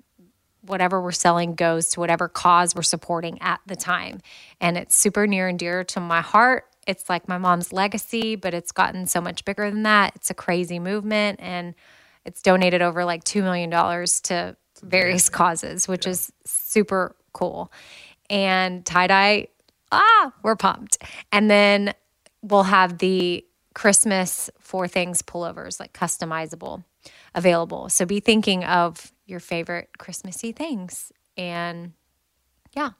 whatever 0.62 1.00
we're 1.00 1.12
selling 1.12 1.54
goes 1.54 1.90
to 1.90 2.00
whatever 2.00 2.28
cause 2.28 2.74
we're 2.74 2.82
supporting 2.82 3.40
at 3.42 3.60
the 3.66 3.76
time. 3.76 4.20
And 4.60 4.76
it's 4.76 4.94
super 4.94 5.26
near 5.26 5.48
and 5.48 5.58
dear 5.58 5.84
to 5.84 6.00
my 6.00 6.20
heart. 6.20 6.64
It's 6.86 7.08
like 7.08 7.28
my 7.28 7.38
mom's 7.38 7.72
legacy, 7.72 8.36
but 8.36 8.54
it's 8.54 8.72
gotten 8.72 9.06
so 9.06 9.20
much 9.20 9.44
bigger 9.44 9.70
than 9.70 9.82
that. 9.84 10.12
It's 10.16 10.30
a 10.30 10.34
crazy 10.34 10.78
movement 10.78 11.40
and 11.40 11.74
it's 12.24 12.42
donated 12.42 12.82
over 12.82 13.04
like 13.04 13.24
$2 13.24 13.42
million 13.42 13.70
to 13.70 14.56
various 14.82 15.28
causes, 15.28 15.86
which 15.88 16.06
is 16.06 16.32
super 16.44 17.16
cool. 17.32 17.72
And 18.30 18.84
tie 18.84 19.06
dye, 19.06 19.48
ah, 19.90 20.32
we're 20.42 20.56
pumped. 20.56 20.98
And 21.30 21.50
then 21.50 21.92
we'll 22.42 22.64
have 22.64 22.98
the 22.98 23.44
Christmas 23.74 24.50
four 24.60 24.88
things 24.88 25.22
pullovers, 25.22 25.80
like 25.80 25.92
customizable, 25.92 26.84
available. 27.34 27.88
So 27.88 28.04
be 28.04 28.20
thinking 28.20 28.64
of 28.64 29.12
your 29.32 29.40
favorite 29.40 29.88
Christmassy 29.98 30.52
things. 30.52 31.10
And 31.36 31.94
yeah, 32.76 32.90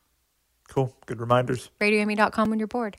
cool. 0.69 0.97
Good 1.07 1.21
reminders. 1.21 1.71
radioamy.com 1.81 2.51
when 2.51 2.59
you're 2.59 2.67
bored. 2.67 2.97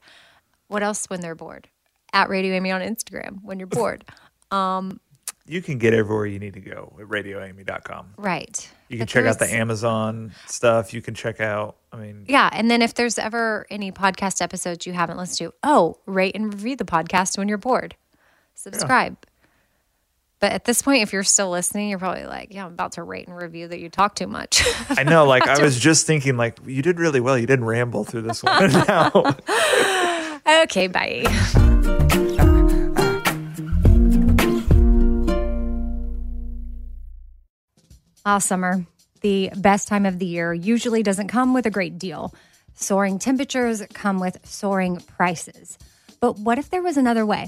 What 0.68 0.82
else 0.84 1.10
when 1.10 1.20
they're 1.20 1.36
bored? 1.36 1.68
At 2.14 2.30
RadioAmy 2.30 2.74
on 2.74 2.82
Instagram 2.82 3.40
when 3.44 3.60
you're 3.60 3.68
bored. 3.68 4.06
Um, 4.52 5.00
you 5.48 5.64
can 5.64 5.80
get 5.80 5.96
everywhere 5.96 6.28
you 6.28 6.38
need 6.38 6.54
to 6.54 6.60
go 6.62 6.96
at 7.00 7.08
radioamy.com. 7.08 8.14
right. 8.18 8.72
You 8.88 8.98
can 8.98 9.06
But 9.06 9.10
check 9.10 9.26
out 9.26 9.40
the 9.40 9.52
Amazon 9.52 10.32
stuff. 10.46 10.94
You 10.94 11.02
can 11.02 11.16
check 11.16 11.42
out, 11.42 11.78
I 11.92 11.98
mean, 11.98 12.26
Yeah. 12.28 12.52
And 12.54 12.70
then 12.70 12.84
if 12.84 12.94
there's 12.94 13.18
ever 13.18 13.66
any 13.72 13.92
podcast 13.92 14.44
episodes 14.44 14.86
you 14.86 14.94
haven't 14.94 15.18
listened 15.18 15.50
to, 15.50 15.56
oh, 15.64 15.98
rate 16.06 16.36
and 16.36 16.54
review 16.54 16.76
the 16.76 16.86
podcast 16.86 17.36
when 17.40 17.50
you're 17.50 17.58
bored. 17.58 17.96
Subscribe. 18.54 19.18
But 20.44 20.52
at 20.52 20.66
this 20.66 20.82
point, 20.82 21.04
if 21.04 21.14
you're 21.14 21.24
still 21.24 21.50
listening, 21.50 21.88
you're 21.88 22.00
probably 22.00 22.26
like, 22.26 22.54
yeah, 22.54 22.66
I'm 22.66 22.74
about 22.74 22.92
to 22.94 23.04
rate 23.04 23.30
and 23.30 23.38
review 23.38 23.66
that 23.70 23.80
you 23.80 23.88
talk 23.88 24.14
too 24.14 24.28
much. 24.28 24.62
I 24.90 25.04
know, 25.04 25.24
like, 25.26 25.48
I 25.48 25.64
was 25.64 25.80
just 25.80 26.06
thinking, 26.06 26.36
like, 26.36 26.60
you 26.66 26.82
did 26.82 27.00
really 27.00 27.22
well. 27.22 27.38
You 27.38 27.48
didn't 27.48 27.64
ramble 27.64 28.04
through 28.04 28.24
this 28.24 28.44
one. 28.44 28.70
now, 28.74 29.38
okay, 30.64 30.88
bye. 30.88 31.24
Ah, 38.26 38.40
summer, 38.40 38.86
the 39.22 39.50
best 39.56 39.88
time 39.88 40.06
of 40.06 40.20
the 40.20 40.26
year, 40.26 40.54
usually 40.54 41.04
doesn't 41.04 41.30
come 41.30 41.54
with 41.54 41.66
a 41.66 41.72
great 41.72 41.98
deal. 41.98 42.36
Soaring 42.74 43.18
temperatures 43.18 43.82
come 43.94 44.20
with 44.20 44.46
soaring 44.46 44.98
prices. 44.98 45.78
But 46.20 46.38
what 46.38 46.58
if 46.58 46.70
there 46.70 46.84
was 46.84 46.98
another 46.98 47.26
way? 47.26 47.48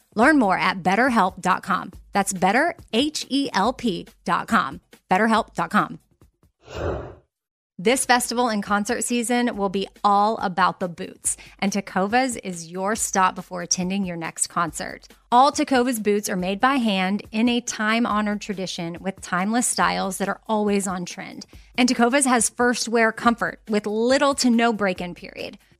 Learn 0.15 0.39
more 0.39 0.57
at 0.57 0.83
betterhelp.com. 0.83 1.91
That's 2.11 2.33
better, 2.33 2.75
H 2.93 3.25
E 3.29 3.49
L 3.53 3.73
P.com. 3.73 4.81
BetterHelp.com. 5.09 5.99
This 7.83 8.05
festival 8.05 8.47
and 8.47 8.61
concert 8.61 9.03
season 9.03 9.57
will 9.57 9.69
be 9.69 9.87
all 10.03 10.37
about 10.37 10.79
the 10.79 10.87
boots, 10.87 11.35
and 11.57 11.71
Tecovas 11.71 12.39
is 12.43 12.69
your 12.69 12.95
stop 12.95 13.33
before 13.33 13.63
attending 13.63 14.05
your 14.05 14.17
next 14.17 14.47
concert. 14.47 15.07
All 15.31 15.51
Tecovas 15.51 16.03
boots 16.03 16.29
are 16.29 16.35
made 16.35 16.59
by 16.59 16.75
hand 16.75 17.23
in 17.31 17.49
a 17.49 17.59
time 17.59 18.05
honored 18.05 18.39
tradition 18.39 18.97
with 19.01 19.19
timeless 19.21 19.65
styles 19.65 20.19
that 20.19 20.29
are 20.29 20.41
always 20.47 20.85
on 20.85 21.05
trend. 21.05 21.47
And 21.75 21.89
Tecovas 21.89 22.27
has 22.27 22.51
first 22.51 22.87
wear 22.87 23.11
comfort 23.11 23.61
with 23.67 23.87
little 23.87 24.35
to 24.35 24.51
no 24.51 24.73
break 24.73 25.01
in 25.01 25.15
period. 25.15 25.57